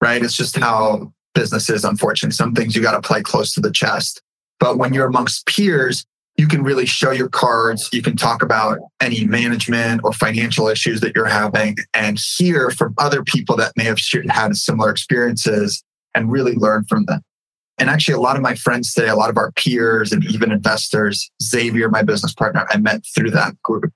right? 0.00 0.22
It's 0.22 0.36
just 0.36 0.56
how 0.56 1.12
business 1.34 1.68
is, 1.68 1.84
unfortunately. 1.84 2.34
Some 2.34 2.54
things 2.54 2.74
you 2.74 2.80
got 2.80 2.92
to 2.92 3.06
play 3.06 3.20
close 3.20 3.52
to 3.52 3.60
the 3.60 3.70
chest. 3.70 4.22
But 4.58 4.78
when 4.78 4.94
you're 4.94 5.08
amongst 5.08 5.44
peers, 5.44 6.06
you 6.36 6.48
can 6.48 6.62
really 6.62 6.86
show 6.86 7.10
your 7.10 7.28
cards. 7.28 7.88
You 7.92 8.02
can 8.02 8.16
talk 8.16 8.42
about 8.42 8.78
any 9.00 9.26
management 9.26 10.00
or 10.02 10.12
financial 10.12 10.68
issues 10.68 11.00
that 11.00 11.14
you're 11.14 11.26
having 11.26 11.76
and 11.92 12.18
hear 12.36 12.70
from 12.70 12.94
other 12.98 13.22
people 13.22 13.56
that 13.56 13.72
may 13.76 13.84
have 13.84 13.98
had 14.30 14.56
similar 14.56 14.90
experiences 14.90 15.84
and 16.14 16.32
really 16.32 16.54
learn 16.54 16.84
from 16.84 17.04
them. 17.04 17.20
And 17.78 17.90
actually, 17.90 18.14
a 18.14 18.20
lot 18.20 18.36
of 18.36 18.42
my 18.42 18.54
friends 18.54 18.92
today, 18.92 19.08
a 19.08 19.16
lot 19.16 19.30
of 19.30 19.36
our 19.36 19.52
peers 19.52 20.12
and 20.12 20.24
even 20.24 20.52
investors, 20.52 21.30
Xavier, 21.42 21.88
my 21.88 22.02
business 22.02 22.32
partner, 22.32 22.66
I 22.70 22.78
met 22.78 23.02
through 23.14 23.30
that 23.32 23.60
group. 23.62 23.92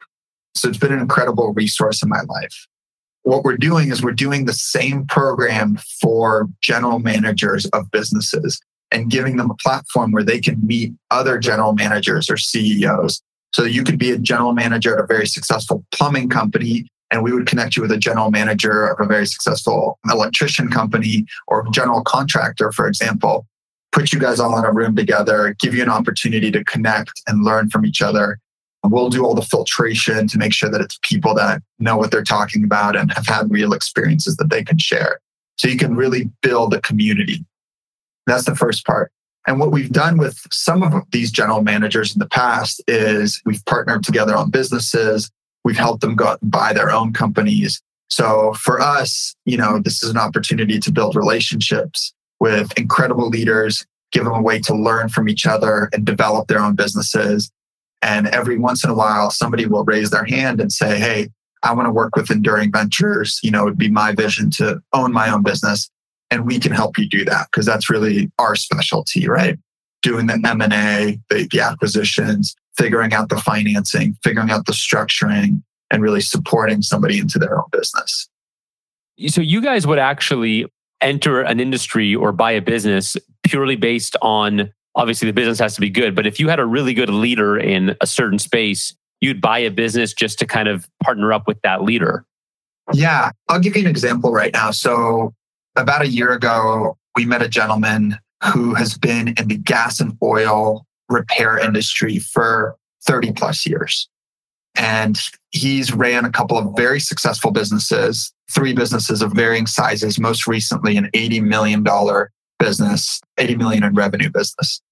So 0.54 0.68
it's 0.68 0.78
been 0.78 0.92
an 0.92 1.00
incredible 1.00 1.52
resource 1.52 2.02
in 2.02 2.08
my 2.08 2.22
life. 2.22 2.66
What 3.22 3.44
we're 3.44 3.56
doing 3.56 3.90
is 3.90 4.02
we're 4.02 4.12
doing 4.12 4.44
the 4.44 4.52
same 4.52 5.06
program 5.06 5.78
for 6.00 6.48
general 6.62 7.00
managers 7.00 7.66
of 7.66 7.90
businesses 7.90 8.60
and 8.90 9.10
giving 9.10 9.36
them 9.36 9.50
a 9.50 9.54
platform 9.54 10.12
where 10.12 10.22
they 10.22 10.40
can 10.40 10.64
meet 10.66 10.92
other 11.10 11.38
general 11.38 11.72
managers 11.72 12.30
or 12.30 12.36
CEOs. 12.36 13.22
So 13.52 13.64
you 13.64 13.84
could 13.84 13.98
be 13.98 14.10
a 14.10 14.18
general 14.18 14.52
manager 14.52 14.94
at 14.96 15.02
a 15.02 15.06
very 15.06 15.26
successful 15.26 15.84
plumbing 15.90 16.28
company, 16.28 16.88
and 17.10 17.22
we 17.22 17.32
would 17.32 17.46
connect 17.46 17.76
you 17.76 17.82
with 17.82 17.92
a 17.92 17.96
general 17.96 18.30
manager 18.30 18.86
of 18.86 19.00
a 19.00 19.08
very 19.08 19.26
successful 19.26 19.98
electrician 20.10 20.68
company 20.68 21.26
or 21.48 21.66
general 21.70 22.02
contractor, 22.02 22.72
for 22.72 22.86
example. 22.86 23.46
Put 23.92 24.12
you 24.12 24.18
guys 24.18 24.40
all 24.40 24.58
in 24.58 24.64
a 24.64 24.72
room 24.72 24.94
together, 24.94 25.56
give 25.58 25.74
you 25.74 25.82
an 25.82 25.88
opportunity 25.88 26.50
to 26.50 26.62
connect 26.64 27.22
and 27.26 27.44
learn 27.44 27.70
from 27.70 27.86
each 27.86 28.02
other. 28.02 28.38
We'll 28.84 29.08
do 29.08 29.24
all 29.24 29.34
the 29.34 29.42
filtration 29.42 30.28
to 30.28 30.38
make 30.38 30.52
sure 30.52 30.70
that 30.70 30.80
it's 30.80 30.98
people 31.02 31.34
that 31.34 31.62
know 31.78 31.96
what 31.96 32.10
they're 32.10 32.22
talking 32.22 32.62
about 32.62 32.94
and 32.94 33.10
have 33.12 33.26
had 33.26 33.50
real 33.50 33.72
experiences 33.72 34.36
that 34.36 34.50
they 34.50 34.62
can 34.62 34.78
share. 34.78 35.20
So 35.56 35.68
you 35.68 35.78
can 35.78 35.96
really 35.96 36.30
build 36.42 36.74
a 36.74 36.80
community 36.82 37.44
that's 38.26 38.44
the 38.44 38.56
first 38.56 38.84
part. 38.84 39.12
And 39.46 39.60
what 39.60 39.70
we've 39.70 39.90
done 39.90 40.18
with 40.18 40.40
some 40.50 40.82
of 40.82 41.04
these 41.12 41.30
general 41.30 41.62
managers 41.62 42.12
in 42.12 42.18
the 42.18 42.28
past 42.28 42.82
is 42.88 43.40
we've 43.46 43.64
partnered 43.66 44.02
together 44.02 44.34
on 44.34 44.50
businesses. 44.50 45.30
We've 45.64 45.76
helped 45.76 46.00
them 46.00 46.16
go 46.16 46.26
out 46.26 46.42
and 46.42 46.50
buy 46.50 46.72
their 46.72 46.90
own 46.90 47.12
companies. 47.12 47.80
So 48.08 48.54
for 48.54 48.80
us, 48.80 49.34
you 49.44 49.56
know, 49.56 49.78
this 49.78 50.02
is 50.02 50.10
an 50.10 50.18
opportunity 50.18 50.78
to 50.80 50.92
build 50.92 51.14
relationships 51.14 52.12
with 52.40 52.76
incredible 52.76 53.28
leaders, 53.28 53.84
give 54.12 54.24
them 54.24 54.34
a 54.34 54.42
way 54.42 54.58
to 54.60 54.74
learn 54.74 55.08
from 55.08 55.28
each 55.28 55.46
other 55.46 55.88
and 55.92 56.04
develop 56.04 56.48
their 56.48 56.60
own 56.60 56.74
businesses. 56.74 57.50
And 58.02 58.26
every 58.28 58.58
once 58.58 58.84
in 58.84 58.90
a 58.90 58.94
while, 58.94 59.30
somebody 59.30 59.66
will 59.66 59.84
raise 59.84 60.10
their 60.10 60.24
hand 60.24 60.60
and 60.60 60.72
say, 60.72 60.98
Hey, 60.98 61.30
I 61.62 61.72
want 61.72 61.86
to 61.86 61.92
work 61.92 62.14
with 62.14 62.30
Enduring 62.30 62.70
Ventures. 62.70 63.40
You 63.42 63.50
know, 63.50 63.66
it'd 63.66 63.78
be 63.78 63.90
my 63.90 64.12
vision 64.12 64.50
to 64.52 64.80
own 64.92 65.12
my 65.12 65.32
own 65.32 65.42
business 65.42 65.90
and 66.30 66.46
we 66.46 66.58
can 66.58 66.72
help 66.72 66.98
you 66.98 67.08
do 67.08 67.24
that 67.24 67.48
because 67.50 67.66
that's 67.66 67.88
really 67.88 68.30
our 68.38 68.56
specialty, 68.56 69.28
right? 69.28 69.58
Doing 70.02 70.26
the 70.26 70.34
M&A, 70.34 71.18
the, 71.30 71.48
the 71.50 71.60
acquisitions, 71.60 72.54
figuring 72.76 73.12
out 73.12 73.28
the 73.28 73.38
financing, 73.38 74.16
figuring 74.22 74.50
out 74.50 74.66
the 74.66 74.72
structuring, 74.72 75.62
and 75.90 76.02
really 76.02 76.20
supporting 76.20 76.82
somebody 76.82 77.18
into 77.18 77.38
their 77.38 77.58
own 77.58 77.68
business. 77.72 78.28
So 79.28 79.40
you 79.40 79.62
guys 79.62 79.86
would 79.86 79.98
actually 79.98 80.66
enter 81.00 81.42
an 81.42 81.60
industry 81.60 82.14
or 82.14 82.32
buy 82.32 82.52
a 82.52 82.60
business 82.60 83.16
purely 83.44 83.76
based 83.76 84.16
on 84.20 84.72
obviously 84.94 85.26
the 85.26 85.32
business 85.32 85.58
has 85.58 85.74
to 85.74 85.80
be 85.80 85.90
good, 85.90 86.14
but 86.14 86.26
if 86.26 86.40
you 86.40 86.48
had 86.48 86.58
a 86.58 86.66
really 86.66 86.94
good 86.94 87.10
leader 87.10 87.56
in 87.56 87.94
a 88.00 88.06
certain 88.06 88.38
space, 88.38 88.94
you'd 89.20 89.40
buy 89.40 89.58
a 89.58 89.70
business 89.70 90.12
just 90.12 90.38
to 90.38 90.46
kind 90.46 90.68
of 90.68 90.88
partner 91.02 91.32
up 91.32 91.46
with 91.46 91.60
that 91.62 91.82
leader. 91.82 92.24
Yeah, 92.92 93.30
I'll 93.48 93.60
give 93.60 93.76
you 93.76 93.82
an 93.82 93.88
example 93.88 94.32
right 94.32 94.52
now. 94.52 94.70
So 94.70 95.34
about 95.76 96.02
a 96.02 96.08
year 96.08 96.32
ago, 96.32 96.96
we 97.14 97.24
met 97.24 97.42
a 97.42 97.48
gentleman 97.48 98.18
who 98.52 98.74
has 98.74 98.96
been 98.96 99.28
in 99.28 99.48
the 99.48 99.56
gas 99.56 100.00
and 100.00 100.16
oil 100.22 100.86
repair 101.08 101.58
industry 101.58 102.18
for 102.18 102.76
30 103.06 103.32
plus 103.32 103.66
years. 103.66 104.08
And 104.78 105.18
he's 105.50 105.92
ran 105.92 106.24
a 106.24 106.30
couple 106.30 106.58
of 106.58 106.76
very 106.76 107.00
successful 107.00 107.50
businesses, 107.50 108.32
three 108.50 108.74
businesses 108.74 109.22
of 109.22 109.32
varying 109.32 109.66
sizes, 109.66 110.18
most 110.18 110.46
recently 110.46 110.96
an 110.96 111.08
$80 111.14 111.42
million 111.42 111.84
business, 112.58 113.20
80 113.38 113.56
million 113.56 113.84
in 113.84 113.94
revenue 113.94 114.30
business. 114.30 114.82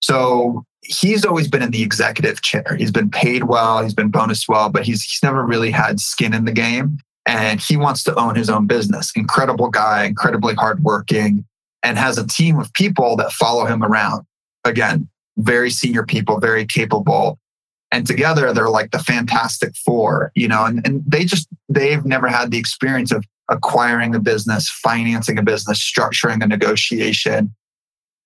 So 0.00 0.64
he's 0.82 1.24
always 1.24 1.48
been 1.48 1.62
in 1.62 1.72
the 1.72 1.82
executive 1.82 2.42
chair. 2.42 2.76
He's 2.78 2.92
been 2.92 3.10
paid 3.10 3.44
well, 3.44 3.82
he's 3.82 3.94
been 3.94 4.10
bonus 4.10 4.46
well, 4.48 4.68
but 4.68 4.84
he's, 4.84 5.02
he's 5.02 5.22
never 5.22 5.44
really 5.44 5.70
had 5.72 5.98
skin 5.98 6.34
in 6.34 6.44
the 6.44 6.52
game 6.52 6.98
and 7.26 7.60
he 7.60 7.76
wants 7.76 8.02
to 8.04 8.14
own 8.16 8.34
his 8.34 8.50
own 8.50 8.66
business. 8.66 9.12
Incredible 9.14 9.70
guy, 9.70 10.04
incredibly 10.04 10.54
hardworking, 10.54 11.44
and 11.82 11.98
has 11.98 12.18
a 12.18 12.26
team 12.26 12.58
of 12.58 12.72
people 12.72 13.16
that 13.16 13.32
follow 13.32 13.66
him 13.66 13.82
around. 13.82 14.24
Again, 14.64 15.08
very 15.38 15.70
senior 15.70 16.04
people, 16.04 16.38
very 16.38 16.64
capable. 16.64 17.38
And 17.90 18.06
together 18.06 18.52
they're 18.52 18.70
like 18.70 18.90
the 18.90 18.98
fantastic 18.98 19.74
four, 19.76 20.32
you 20.34 20.48
know, 20.48 20.64
and, 20.64 20.86
and 20.86 21.02
they 21.06 21.24
just, 21.24 21.48
they've 21.68 22.04
never 22.04 22.28
had 22.28 22.50
the 22.50 22.58
experience 22.58 23.12
of 23.12 23.24
acquiring 23.50 24.14
a 24.14 24.20
business, 24.20 24.70
financing 24.70 25.38
a 25.38 25.42
business, 25.42 25.78
structuring 25.78 26.42
a 26.42 26.46
negotiation. 26.46 27.54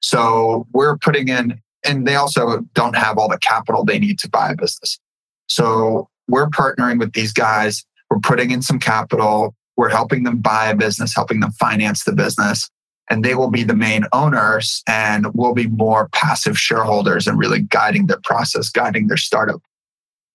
So 0.00 0.66
we're 0.72 0.96
putting 0.98 1.28
in, 1.28 1.60
and 1.84 2.06
they 2.06 2.14
also 2.14 2.60
don't 2.74 2.96
have 2.96 3.18
all 3.18 3.28
the 3.28 3.38
capital 3.38 3.84
they 3.84 3.98
need 3.98 4.18
to 4.20 4.28
buy 4.28 4.50
a 4.50 4.56
business. 4.56 5.00
So 5.48 6.08
we're 6.28 6.48
partnering 6.48 6.98
with 6.98 7.12
these 7.12 7.32
guys. 7.32 7.84
We're 8.10 8.20
putting 8.20 8.50
in 8.50 8.62
some 8.62 8.78
capital. 8.78 9.54
We're 9.76 9.90
helping 9.90 10.22
them 10.24 10.38
buy 10.38 10.68
a 10.68 10.76
business, 10.76 11.14
helping 11.14 11.40
them 11.40 11.52
finance 11.52 12.04
the 12.04 12.12
business. 12.12 12.68
And 13.08 13.24
they 13.24 13.34
will 13.34 13.50
be 13.50 13.62
the 13.62 13.76
main 13.76 14.04
owners 14.12 14.82
and 14.88 15.26
we'll 15.34 15.54
be 15.54 15.68
more 15.68 16.08
passive 16.08 16.58
shareholders 16.58 17.26
and 17.26 17.38
really 17.38 17.60
guiding 17.60 18.06
their 18.06 18.20
process, 18.24 18.68
guiding 18.68 19.06
their 19.06 19.16
startup. 19.16 19.62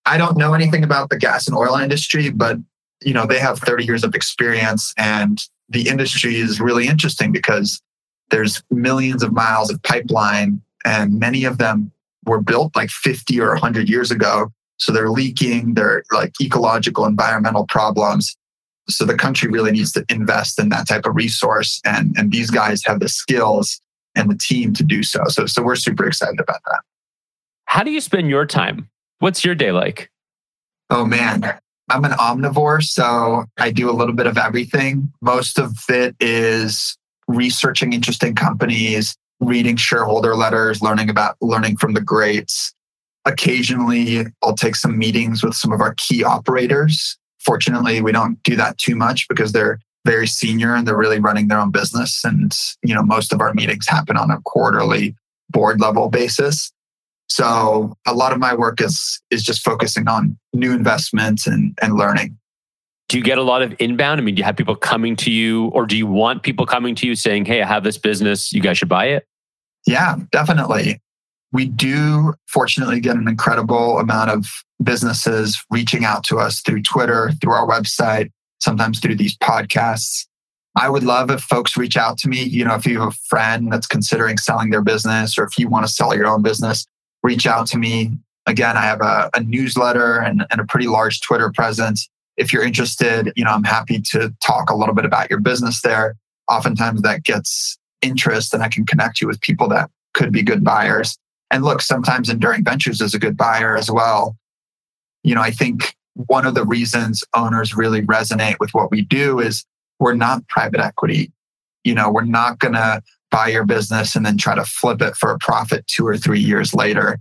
I 0.06 0.16
don't 0.16 0.38
know 0.38 0.54
anything 0.54 0.82
about 0.82 1.10
the 1.10 1.18
gas 1.18 1.46
and 1.46 1.56
oil 1.56 1.76
industry, 1.76 2.30
but 2.30 2.56
you 3.02 3.12
know, 3.12 3.26
they 3.26 3.38
have 3.38 3.58
30 3.58 3.84
years 3.84 4.04
of 4.04 4.14
experience 4.14 4.94
and 4.96 5.38
the 5.68 5.88
industry 5.88 6.36
is 6.36 6.60
really 6.60 6.86
interesting 6.86 7.32
because 7.32 7.80
there's 8.30 8.62
millions 8.70 9.22
of 9.22 9.32
miles 9.32 9.70
of 9.70 9.82
pipeline 9.82 10.62
and 10.84 11.18
many 11.18 11.44
of 11.44 11.58
them 11.58 11.92
were 12.24 12.40
built 12.40 12.74
like 12.74 12.90
50 12.90 13.40
or 13.40 13.50
100 13.50 13.88
years 13.88 14.10
ago. 14.10 14.50
So 14.82 14.90
they're 14.92 15.10
leaking, 15.10 15.74
they're 15.74 16.02
like 16.10 16.32
ecological, 16.40 17.06
environmental 17.06 17.66
problems. 17.68 18.36
So 18.88 19.04
the 19.04 19.14
country 19.14 19.48
really 19.48 19.70
needs 19.70 19.92
to 19.92 20.04
invest 20.08 20.58
in 20.58 20.70
that 20.70 20.88
type 20.88 21.06
of 21.06 21.14
resource. 21.14 21.80
And, 21.84 22.16
and 22.18 22.32
these 22.32 22.50
guys 22.50 22.82
have 22.84 22.98
the 22.98 23.08
skills 23.08 23.80
and 24.16 24.28
the 24.28 24.36
team 24.36 24.74
to 24.74 24.82
do 24.82 25.04
so. 25.04 25.22
So, 25.28 25.46
so 25.46 25.62
we're 25.62 25.76
super 25.76 26.04
excited 26.04 26.40
about 26.40 26.60
that. 26.66 26.80
How 27.66 27.84
do 27.84 27.92
you 27.92 28.00
spend 28.00 28.28
your 28.28 28.44
time? 28.44 28.90
What's 29.20 29.44
your 29.44 29.54
day 29.54 29.70
like? 29.70 30.10
Oh 30.90 31.06
man, 31.06 31.58
I'm 31.88 32.04
an 32.04 32.10
omnivore, 32.12 32.82
so 32.82 33.44
I 33.58 33.70
do 33.70 33.88
a 33.88 33.94
little 33.94 34.14
bit 34.14 34.26
of 34.26 34.36
everything. 34.36 35.12
Most 35.22 35.60
of 35.60 35.76
it 35.88 36.16
is 36.18 36.98
researching 37.28 37.92
interesting 37.92 38.34
companies, 38.34 39.14
reading 39.38 39.76
shareholder 39.76 40.34
letters, 40.34 40.82
learning 40.82 41.08
about 41.08 41.36
learning 41.40 41.76
from 41.76 41.94
the 41.94 42.00
greats. 42.00 42.74
Occasionally, 43.24 44.26
I'll 44.42 44.54
take 44.54 44.74
some 44.74 44.98
meetings 44.98 45.42
with 45.42 45.54
some 45.54 45.72
of 45.72 45.80
our 45.80 45.94
key 45.94 46.24
operators. 46.24 47.16
Fortunately, 47.40 48.00
we 48.00 48.12
don't 48.12 48.42
do 48.42 48.56
that 48.56 48.78
too 48.78 48.96
much 48.96 49.28
because 49.28 49.52
they're 49.52 49.78
very 50.04 50.26
senior 50.26 50.74
and 50.74 50.86
they're 50.86 50.96
really 50.96 51.20
running 51.20 51.48
their 51.48 51.60
own 51.60 51.70
business 51.70 52.24
and 52.24 52.56
you 52.82 52.92
know 52.92 53.02
most 53.04 53.32
of 53.32 53.40
our 53.40 53.54
meetings 53.54 53.86
happen 53.86 54.16
on 54.16 54.32
a 54.32 54.40
quarterly 54.44 55.14
board 55.50 55.80
level 55.80 56.08
basis. 56.08 56.72
So 57.28 57.94
a 58.06 58.14
lot 58.14 58.32
of 58.32 58.38
my 58.38 58.54
work 58.54 58.80
is 58.80 59.22
is 59.30 59.42
just 59.42 59.62
focusing 59.62 60.08
on 60.08 60.36
new 60.52 60.72
investments 60.72 61.46
and, 61.46 61.78
and 61.80 61.94
learning. 61.94 62.36
Do 63.08 63.18
you 63.18 63.24
get 63.24 63.38
a 63.38 63.42
lot 63.42 63.62
of 63.62 63.74
inbound? 63.78 64.20
I 64.20 64.24
mean, 64.24 64.34
do 64.34 64.40
you 64.40 64.44
have 64.44 64.56
people 64.56 64.74
coming 64.74 65.16
to 65.16 65.30
you 65.30 65.66
or 65.68 65.86
do 65.86 65.96
you 65.96 66.06
want 66.06 66.42
people 66.42 66.66
coming 66.66 66.94
to 66.96 67.06
you 67.06 67.14
saying, 67.14 67.44
Hey, 67.44 67.62
I 67.62 67.66
have 67.66 67.84
this 67.84 67.98
business, 67.98 68.52
you 68.52 68.60
guys 68.60 68.78
should 68.78 68.88
buy 68.88 69.06
it? 69.06 69.26
Yeah, 69.86 70.16
definitely. 70.30 71.00
We 71.52 71.66
do 71.66 72.34
fortunately 72.48 73.00
get 73.00 73.16
an 73.16 73.28
incredible 73.28 73.98
amount 73.98 74.30
of 74.30 74.46
businesses 74.82 75.62
reaching 75.70 76.04
out 76.04 76.24
to 76.24 76.38
us 76.38 76.60
through 76.60 76.82
Twitter, 76.82 77.32
through 77.40 77.52
our 77.52 77.68
website, 77.68 78.30
sometimes 78.60 79.00
through 79.00 79.16
these 79.16 79.36
podcasts. 79.36 80.26
I 80.76 80.88
would 80.88 81.02
love 81.02 81.30
if 81.30 81.40
folks 81.42 81.76
reach 81.76 81.96
out 81.96 82.16
to 82.18 82.28
me. 82.28 82.42
You 82.42 82.64
know, 82.64 82.74
if 82.74 82.86
you 82.86 83.00
have 83.00 83.08
a 83.08 83.16
friend 83.28 83.70
that's 83.70 83.86
considering 83.86 84.38
selling 84.38 84.70
their 84.70 84.80
business 84.80 85.36
or 85.36 85.44
if 85.44 85.58
you 85.58 85.68
want 85.68 85.86
to 85.86 85.92
sell 85.92 86.14
your 86.14 86.26
own 86.26 86.42
business, 86.42 86.86
reach 87.22 87.46
out 87.46 87.66
to 87.68 87.78
me. 87.78 88.12
Again, 88.46 88.76
I 88.76 88.82
have 88.82 89.02
a, 89.02 89.30
a 89.34 89.42
newsletter 89.42 90.16
and, 90.18 90.46
and 90.50 90.60
a 90.60 90.64
pretty 90.64 90.86
large 90.86 91.20
Twitter 91.20 91.52
presence. 91.52 92.08
If 92.38 92.52
you're 92.52 92.64
interested, 92.64 93.32
you 93.36 93.44
know, 93.44 93.50
I'm 93.50 93.64
happy 93.64 94.00
to 94.12 94.34
talk 94.42 94.70
a 94.70 94.74
little 94.74 94.94
bit 94.94 95.04
about 95.04 95.28
your 95.28 95.40
business 95.40 95.82
there. 95.82 96.16
Oftentimes 96.50 97.02
that 97.02 97.24
gets 97.24 97.78
interest 98.00 98.54
and 98.54 98.62
I 98.62 98.68
can 98.68 98.86
connect 98.86 99.20
you 99.20 99.28
with 99.28 99.40
people 99.42 99.68
that 99.68 99.90
could 100.14 100.32
be 100.32 100.42
good 100.42 100.64
buyers. 100.64 101.18
And 101.52 101.62
look, 101.62 101.82
sometimes 101.82 102.30
Enduring 102.30 102.64
Ventures 102.64 103.02
is 103.02 103.14
a 103.14 103.18
good 103.18 103.36
buyer 103.36 103.76
as 103.76 103.90
well. 103.90 104.36
You 105.22 105.34
know, 105.34 105.42
I 105.42 105.50
think 105.50 105.94
one 106.14 106.46
of 106.46 106.54
the 106.54 106.64
reasons 106.64 107.22
owners 107.34 107.76
really 107.76 108.00
resonate 108.00 108.56
with 108.58 108.70
what 108.72 108.90
we 108.90 109.02
do 109.02 109.38
is 109.38 109.64
we're 110.00 110.14
not 110.14 110.48
private 110.48 110.80
equity. 110.80 111.30
You 111.84 111.94
know, 111.94 112.10
we're 112.10 112.24
not 112.24 112.58
going 112.58 112.74
to 112.74 113.02
buy 113.30 113.48
your 113.48 113.64
business 113.64 114.16
and 114.16 114.24
then 114.24 114.38
try 114.38 114.54
to 114.54 114.64
flip 114.64 115.02
it 115.02 115.14
for 115.14 115.30
a 115.30 115.38
profit 115.38 115.86
two 115.86 116.06
or 116.06 116.16
three 116.16 116.40
years 116.40 116.74
later. 116.74 117.18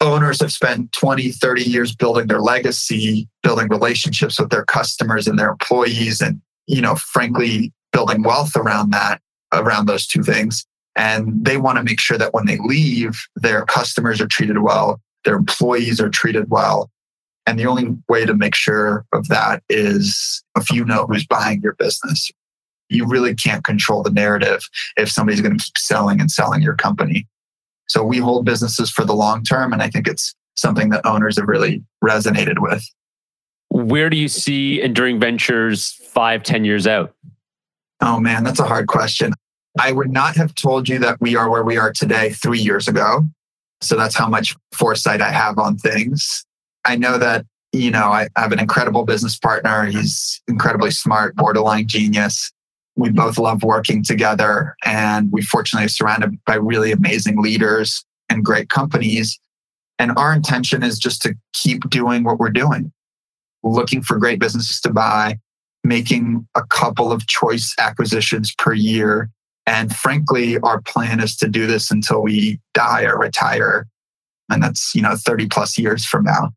Owners 0.00 0.40
have 0.40 0.52
spent 0.52 0.92
20, 0.92 1.32
30 1.32 1.62
years 1.62 1.94
building 1.94 2.26
their 2.28 2.40
legacy, 2.40 3.28
building 3.42 3.68
relationships 3.68 4.38
with 4.38 4.50
their 4.50 4.64
customers 4.64 5.26
and 5.26 5.38
their 5.38 5.50
employees, 5.50 6.20
and, 6.20 6.40
you 6.66 6.80
know, 6.80 6.94
frankly, 6.96 7.72
building 7.92 8.22
wealth 8.22 8.54
around 8.56 8.90
that, 8.92 9.20
around 9.52 9.86
those 9.86 10.06
two 10.06 10.22
things. 10.22 10.66
And 10.98 11.44
they 11.44 11.56
want 11.56 11.78
to 11.78 11.84
make 11.84 12.00
sure 12.00 12.18
that 12.18 12.34
when 12.34 12.46
they 12.46 12.58
leave, 12.58 13.18
their 13.36 13.64
customers 13.64 14.20
are 14.20 14.26
treated 14.26 14.58
well, 14.58 15.00
their 15.24 15.36
employees 15.36 16.00
are 16.00 16.10
treated 16.10 16.50
well. 16.50 16.90
And 17.46 17.58
the 17.58 17.66
only 17.66 17.96
way 18.08 18.26
to 18.26 18.34
make 18.34 18.54
sure 18.54 19.06
of 19.12 19.28
that 19.28 19.62
is 19.68 20.42
if 20.56 20.70
you 20.70 20.84
know 20.84 21.06
who's 21.06 21.26
buying 21.26 21.62
your 21.62 21.74
business, 21.74 22.30
you 22.88 23.06
really 23.06 23.34
can't 23.34 23.64
control 23.64 24.02
the 24.02 24.10
narrative 24.10 24.60
if 24.96 25.08
somebody's 25.08 25.40
going 25.40 25.56
to 25.56 25.64
keep 25.64 25.78
selling 25.78 26.20
and 26.20 26.30
selling 26.30 26.62
your 26.62 26.74
company. 26.74 27.28
So 27.86 28.02
we 28.02 28.18
hold 28.18 28.44
businesses 28.44 28.90
for 28.90 29.04
the 29.04 29.14
long 29.14 29.44
term. 29.44 29.72
And 29.72 29.80
I 29.80 29.88
think 29.88 30.08
it's 30.08 30.34
something 30.56 30.90
that 30.90 31.06
owners 31.06 31.38
have 31.38 31.46
really 31.46 31.82
resonated 32.04 32.58
with. 32.58 32.84
Where 33.70 34.10
do 34.10 34.16
you 34.16 34.28
see 34.28 34.82
Enduring 34.82 35.20
Ventures 35.20 35.92
five, 36.08 36.42
ten 36.42 36.64
years 36.64 36.86
out? 36.86 37.14
Oh 38.00 38.18
man, 38.18 38.42
that's 38.42 38.60
a 38.60 38.64
hard 38.64 38.88
question. 38.88 39.32
I 39.78 39.92
would 39.92 40.10
not 40.10 40.36
have 40.36 40.54
told 40.54 40.88
you 40.88 40.98
that 41.00 41.20
we 41.20 41.36
are 41.36 41.50
where 41.50 41.64
we 41.64 41.76
are 41.76 41.92
today 41.92 42.30
three 42.30 42.58
years 42.58 42.88
ago. 42.88 43.24
So 43.80 43.96
that's 43.96 44.14
how 44.16 44.28
much 44.28 44.56
foresight 44.72 45.20
I 45.20 45.30
have 45.30 45.58
on 45.58 45.76
things. 45.76 46.44
I 46.84 46.96
know 46.96 47.18
that, 47.18 47.46
you 47.72 47.90
know, 47.90 48.06
I 48.10 48.28
have 48.36 48.52
an 48.52 48.58
incredible 48.58 49.04
business 49.04 49.38
partner. 49.38 49.84
He's 49.84 50.40
incredibly 50.48 50.90
smart, 50.90 51.36
borderline 51.36 51.86
genius. 51.86 52.50
We 52.96 53.10
both 53.10 53.38
love 53.38 53.62
working 53.62 54.02
together 54.02 54.74
and 54.84 55.30
we 55.30 55.42
fortunately 55.42 55.86
are 55.86 55.90
surrounded 55.90 56.36
by 56.44 56.56
really 56.56 56.90
amazing 56.90 57.40
leaders 57.40 58.04
and 58.28 58.44
great 58.44 58.68
companies. 58.68 59.38
And 59.98 60.12
our 60.16 60.32
intention 60.32 60.82
is 60.82 60.98
just 60.98 61.22
to 61.22 61.34
keep 61.52 61.88
doing 61.90 62.24
what 62.24 62.38
we're 62.38 62.50
doing, 62.50 62.92
looking 63.62 64.02
for 64.02 64.16
great 64.18 64.40
businesses 64.40 64.80
to 64.80 64.92
buy, 64.92 65.38
making 65.84 66.46
a 66.54 66.62
couple 66.64 67.12
of 67.12 67.26
choice 67.26 67.74
acquisitions 67.78 68.52
per 68.56 68.72
year. 68.72 69.30
And 69.68 69.94
frankly, 69.94 70.58
our 70.58 70.80
plan 70.80 71.20
is 71.20 71.36
to 71.36 71.48
do 71.48 71.66
this 71.66 71.90
until 71.90 72.22
we 72.22 72.58
die 72.74 73.04
or 73.04 73.18
retire. 73.18 73.86
And 74.50 74.62
that's, 74.62 74.94
you 74.94 75.02
know, 75.02 75.14
30 75.14 75.48
plus 75.48 75.78
years 75.78 76.04
from 76.04 76.24
now. 76.24 76.50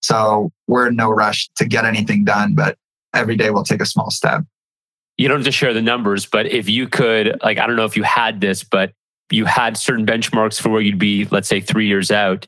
So 0.00 0.50
we're 0.66 0.88
in 0.88 0.96
no 0.96 1.10
rush 1.10 1.48
to 1.56 1.66
get 1.66 1.84
anything 1.84 2.24
done, 2.24 2.54
but 2.54 2.78
every 3.12 3.36
day 3.36 3.50
we'll 3.50 3.64
take 3.64 3.82
a 3.82 3.86
small 3.86 4.10
step 4.10 4.44
you 5.20 5.28
don't 5.28 5.40
have 5.40 5.44
to 5.44 5.52
share 5.52 5.74
the 5.74 5.82
numbers, 5.82 6.24
but 6.24 6.46
if 6.46 6.66
you 6.66 6.88
could, 6.88 7.38
like, 7.44 7.58
I 7.58 7.66
don't 7.66 7.76
know 7.76 7.84
if 7.84 7.94
you 7.94 8.02
had 8.04 8.40
this, 8.40 8.64
but 8.64 8.92
you 9.30 9.44
had 9.44 9.76
certain 9.76 10.06
benchmarks 10.06 10.58
for 10.58 10.70
where 10.70 10.80
you'd 10.80 10.98
be, 10.98 11.26
let's 11.26 11.46
say 11.46 11.60
three 11.60 11.86
years 11.86 12.10
out, 12.10 12.46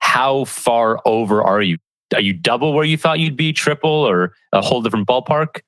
how 0.00 0.44
far 0.44 1.00
over 1.04 1.40
are 1.40 1.62
you? 1.62 1.78
Are 2.12 2.20
you 2.20 2.32
double 2.32 2.72
where 2.72 2.84
you 2.84 2.96
thought 2.96 3.20
you'd 3.20 3.36
be, 3.36 3.52
triple, 3.52 3.90
or 3.90 4.32
a 4.52 4.60
whole 4.60 4.82
different 4.82 5.06
ballpark? 5.06 5.60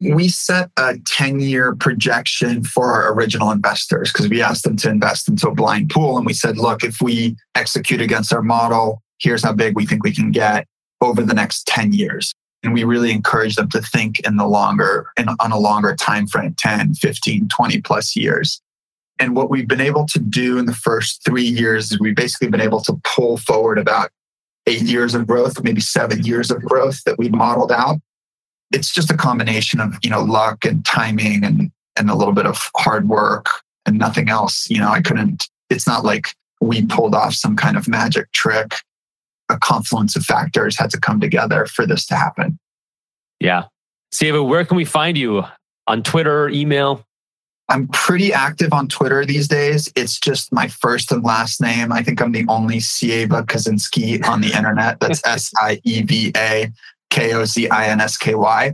We 0.00 0.28
set 0.28 0.70
a 0.76 0.98
10 1.06 1.40
year 1.40 1.74
projection 1.74 2.64
for 2.64 2.92
our 2.92 3.14
original 3.14 3.50
investors 3.50 4.12
because 4.12 4.28
we 4.28 4.42
asked 4.42 4.64
them 4.64 4.76
to 4.78 4.90
invest 4.90 5.28
into 5.28 5.48
a 5.48 5.54
blind 5.54 5.90
pool. 5.90 6.18
And 6.18 6.26
we 6.26 6.34
said, 6.34 6.58
look, 6.58 6.84
if 6.84 7.00
we 7.00 7.36
execute 7.54 8.02
against 8.02 8.32
our 8.32 8.42
model, 8.42 9.02
here's 9.18 9.42
how 9.42 9.54
big 9.54 9.74
we 9.74 9.86
think 9.86 10.04
we 10.04 10.12
can 10.12 10.30
get 10.30 10.66
over 11.00 11.22
the 11.22 11.34
next 11.34 11.66
10 11.66 11.92
years. 11.92 12.34
And 12.62 12.74
we 12.74 12.84
really 12.84 13.10
encourage 13.10 13.56
them 13.56 13.68
to 13.70 13.80
think 13.80 14.20
in 14.20 14.36
the 14.36 14.46
longer 14.46 15.06
and 15.16 15.30
on 15.40 15.52
a 15.52 15.58
longer 15.58 15.94
time 15.94 16.26
frame 16.26 16.54
10, 16.54 16.94
15, 16.94 17.48
20 17.48 17.80
plus 17.80 18.16
years. 18.16 18.60
And 19.18 19.34
what 19.34 19.50
we've 19.50 19.68
been 19.68 19.80
able 19.80 20.06
to 20.06 20.18
do 20.18 20.58
in 20.58 20.66
the 20.66 20.74
first 20.74 21.24
three 21.24 21.44
years 21.44 21.90
is 21.90 22.00
we've 22.00 22.16
basically 22.16 22.48
been 22.48 22.60
able 22.60 22.80
to 22.82 23.00
pull 23.02 23.38
forward 23.38 23.78
about 23.78 24.10
eight 24.66 24.82
years 24.82 25.14
of 25.14 25.26
growth, 25.26 25.62
maybe 25.62 25.80
seven 25.80 26.24
years 26.24 26.50
of 26.50 26.62
growth 26.62 27.02
that 27.04 27.18
we 27.18 27.28
modeled 27.28 27.72
out. 27.72 27.98
It's 28.72 28.92
just 28.92 29.10
a 29.10 29.16
combination 29.16 29.80
of, 29.80 29.96
you 30.02 30.10
know, 30.10 30.22
luck 30.22 30.64
and 30.64 30.84
timing 30.84 31.44
and 31.44 31.70
and 31.96 32.10
a 32.10 32.14
little 32.14 32.34
bit 32.34 32.46
of 32.46 32.60
hard 32.76 33.08
work 33.08 33.46
and 33.86 33.98
nothing 33.98 34.28
else. 34.28 34.68
You 34.68 34.78
know, 34.78 34.90
I 34.90 35.00
couldn't, 35.00 35.48
it's 35.70 35.86
not 35.86 36.04
like 36.04 36.34
we 36.60 36.84
pulled 36.86 37.14
off 37.14 37.34
some 37.34 37.56
kind 37.56 37.76
of 37.76 37.88
magic 37.88 38.30
trick 38.32 38.74
a 39.48 39.58
confluence 39.58 40.16
of 40.16 40.24
factors 40.24 40.76
had 40.76 40.90
to 40.90 41.00
come 41.00 41.20
together 41.20 41.66
for 41.66 41.86
this 41.86 42.04
to 42.06 42.16
happen. 42.16 42.58
Yeah. 43.38 43.64
Sieva, 44.12 44.46
where 44.46 44.64
can 44.64 44.76
we 44.76 44.84
find 44.84 45.16
you? 45.16 45.44
On 45.86 46.02
Twitter, 46.02 46.48
email? 46.48 47.04
I'm 47.68 47.88
pretty 47.88 48.32
active 48.32 48.72
on 48.72 48.88
Twitter 48.88 49.24
these 49.24 49.48
days. 49.48 49.92
It's 49.94 50.18
just 50.18 50.52
my 50.52 50.68
first 50.68 51.12
and 51.12 51.22
last 51.22 51.60
name. 51.60 51.92
I 51.92 52.02
think 52.02 52.20
I'm 52.20 52.32
the 52.32 52.44
only 52.48 52.78
Sieva 52.78 53.44
Kozinsky 53.44 54.24
on 54.26 54.40
the 54.40 54.56
internet. 54.56 55.00
That's 55.00 55.24
S 55.26 55.52
I 55.56 55.80
E 55.84 56.02
V 56.02 56.32
A 56.36 56.70
K 57.10 57.34
O 57.34 57.44
Z 57.44 57.68
I 57.68 57.88
N 57.88 58.00
S 58.00 58.16
K 58.16 58.34
Y. 58.34 58.72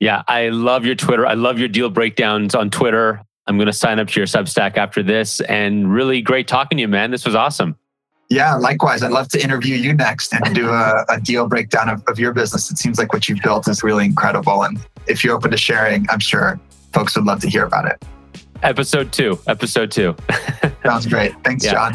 Yeah, 0.00 0.22
I 0.26 0.48
love 0.48 0.84
your 0.84 0.96
Twitter. 0.96 1.26
I 1.26 1.34
love 1.34 1.58
your 1.58 1.68
deal 1.68 1.90
breakdowns 1.90 2.54
on 2.54 2.70
Twitter. 2.70 3.22
I'm 3.46 3.56
going 3.56 3.66
to 3.66 3.72
sign 3.72 3.98
up 3.98 4.08
to 4.08 4.20
your 4.20 4.26
Substack 4.26 4.76
after 4.76 5.02
this 5.02 5.40
and 5.42 5.92
really 5.92 6.22
great 6.22 6.48
talking 6.48 6.78
to 6.78 6.82
you, 6.82 6.88
man. 6.88 7.10
This 7.10 7.24
was 7.24 7.34
awesome. 7.34 7.76
Yeah, 8.30 8.54
likewise. 8.56 9.02
I'd 9.02 9.12
love 9.12 9.28
to 9.28 9.42
interview 9.42 9.76
you 9.76 9.92
next 9.92 10.32
and 10.32 10.54
do 10.54 10.70
a, 10.70 11.04
a 11.08 11.20
deal 11.20 11.46
breakdown 11.46 11.88
of, 11.88 12.02
of 12.08 12.18
your 12.18 12.32
business. 12.32 12.70
It 12.70 12.78
seems 12.78 12.98
like 12.98 13.12
what 13.12 13.28
you've 13.28 13.42
built 13.42 13.68
is 13.68 13.82
really 13.82 14.06
incredible. 14.06 14.62
And 14.62 14.78
if 15.06 15.22
you're 15.22 15.36
open 15.36 15.50
to 15.50 15.56
sharing, 15.56 16.06
I'm 16.10 16.20
sure 16.20 16.58
folks 16.92 17.16
would 17.16 17.26
love 17.26 17.40
to 17.40 17.48
hear 17.48 17.64
about 17.64 17.86
it. 17.86 18.02
Episode 18.62 19.12
two. 19.12 19.38
Episode 19.46 19.90
two. 19.90 20.16
Sounds 20.84 21.06
great. 21.06 21.32
Thanks, 21.44 21.64
yeah. 21.64 21.72
Jon. 21.72 21.92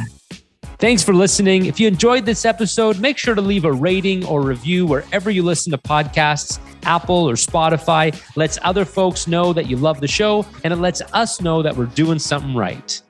Thanks 0.78 1.04
for 1.04 1.14
listening. 1.14 1.66
If 1.66 1.78
you 1.78 1.90
enjoyed 1.90 2.26
this 2.26 2.46
episode, 2.46 3.02
make 3.02 3.18
sure 3.18 3.36
to 3.36 3.42
leave 3.42 3.66
a 3.66 3.72
rating 3.72 4.24
or 4.26 4.42
review 4.42 4.86
wherever 4.86 5.30
you 5.30 5.44
listen 5.44 5.72
to 5.72 5.78
podcasts, 5.78 6.60
Apple 6.84 7.30
or 7.30 7.34
Spotify. 7.34 8.18
Lets 8.38 8.58
other 8.62 8.86
folks 8.86 9.28
know 9.28 9.52
that 9.52 9.70
you 9.70 9.76
love 9.76 10.00
the 10.00 10.08
show 10.08 10.46
and 10.64 10.72
it 10.72 10.78
lets 10.78 11.02
us 11.12 11.42
know 11.42 11.62
that 11.62 11.76
we're 11.76 11.88
doing 11.88 12.18
something 12.18 12.56
right. 12.56 13.02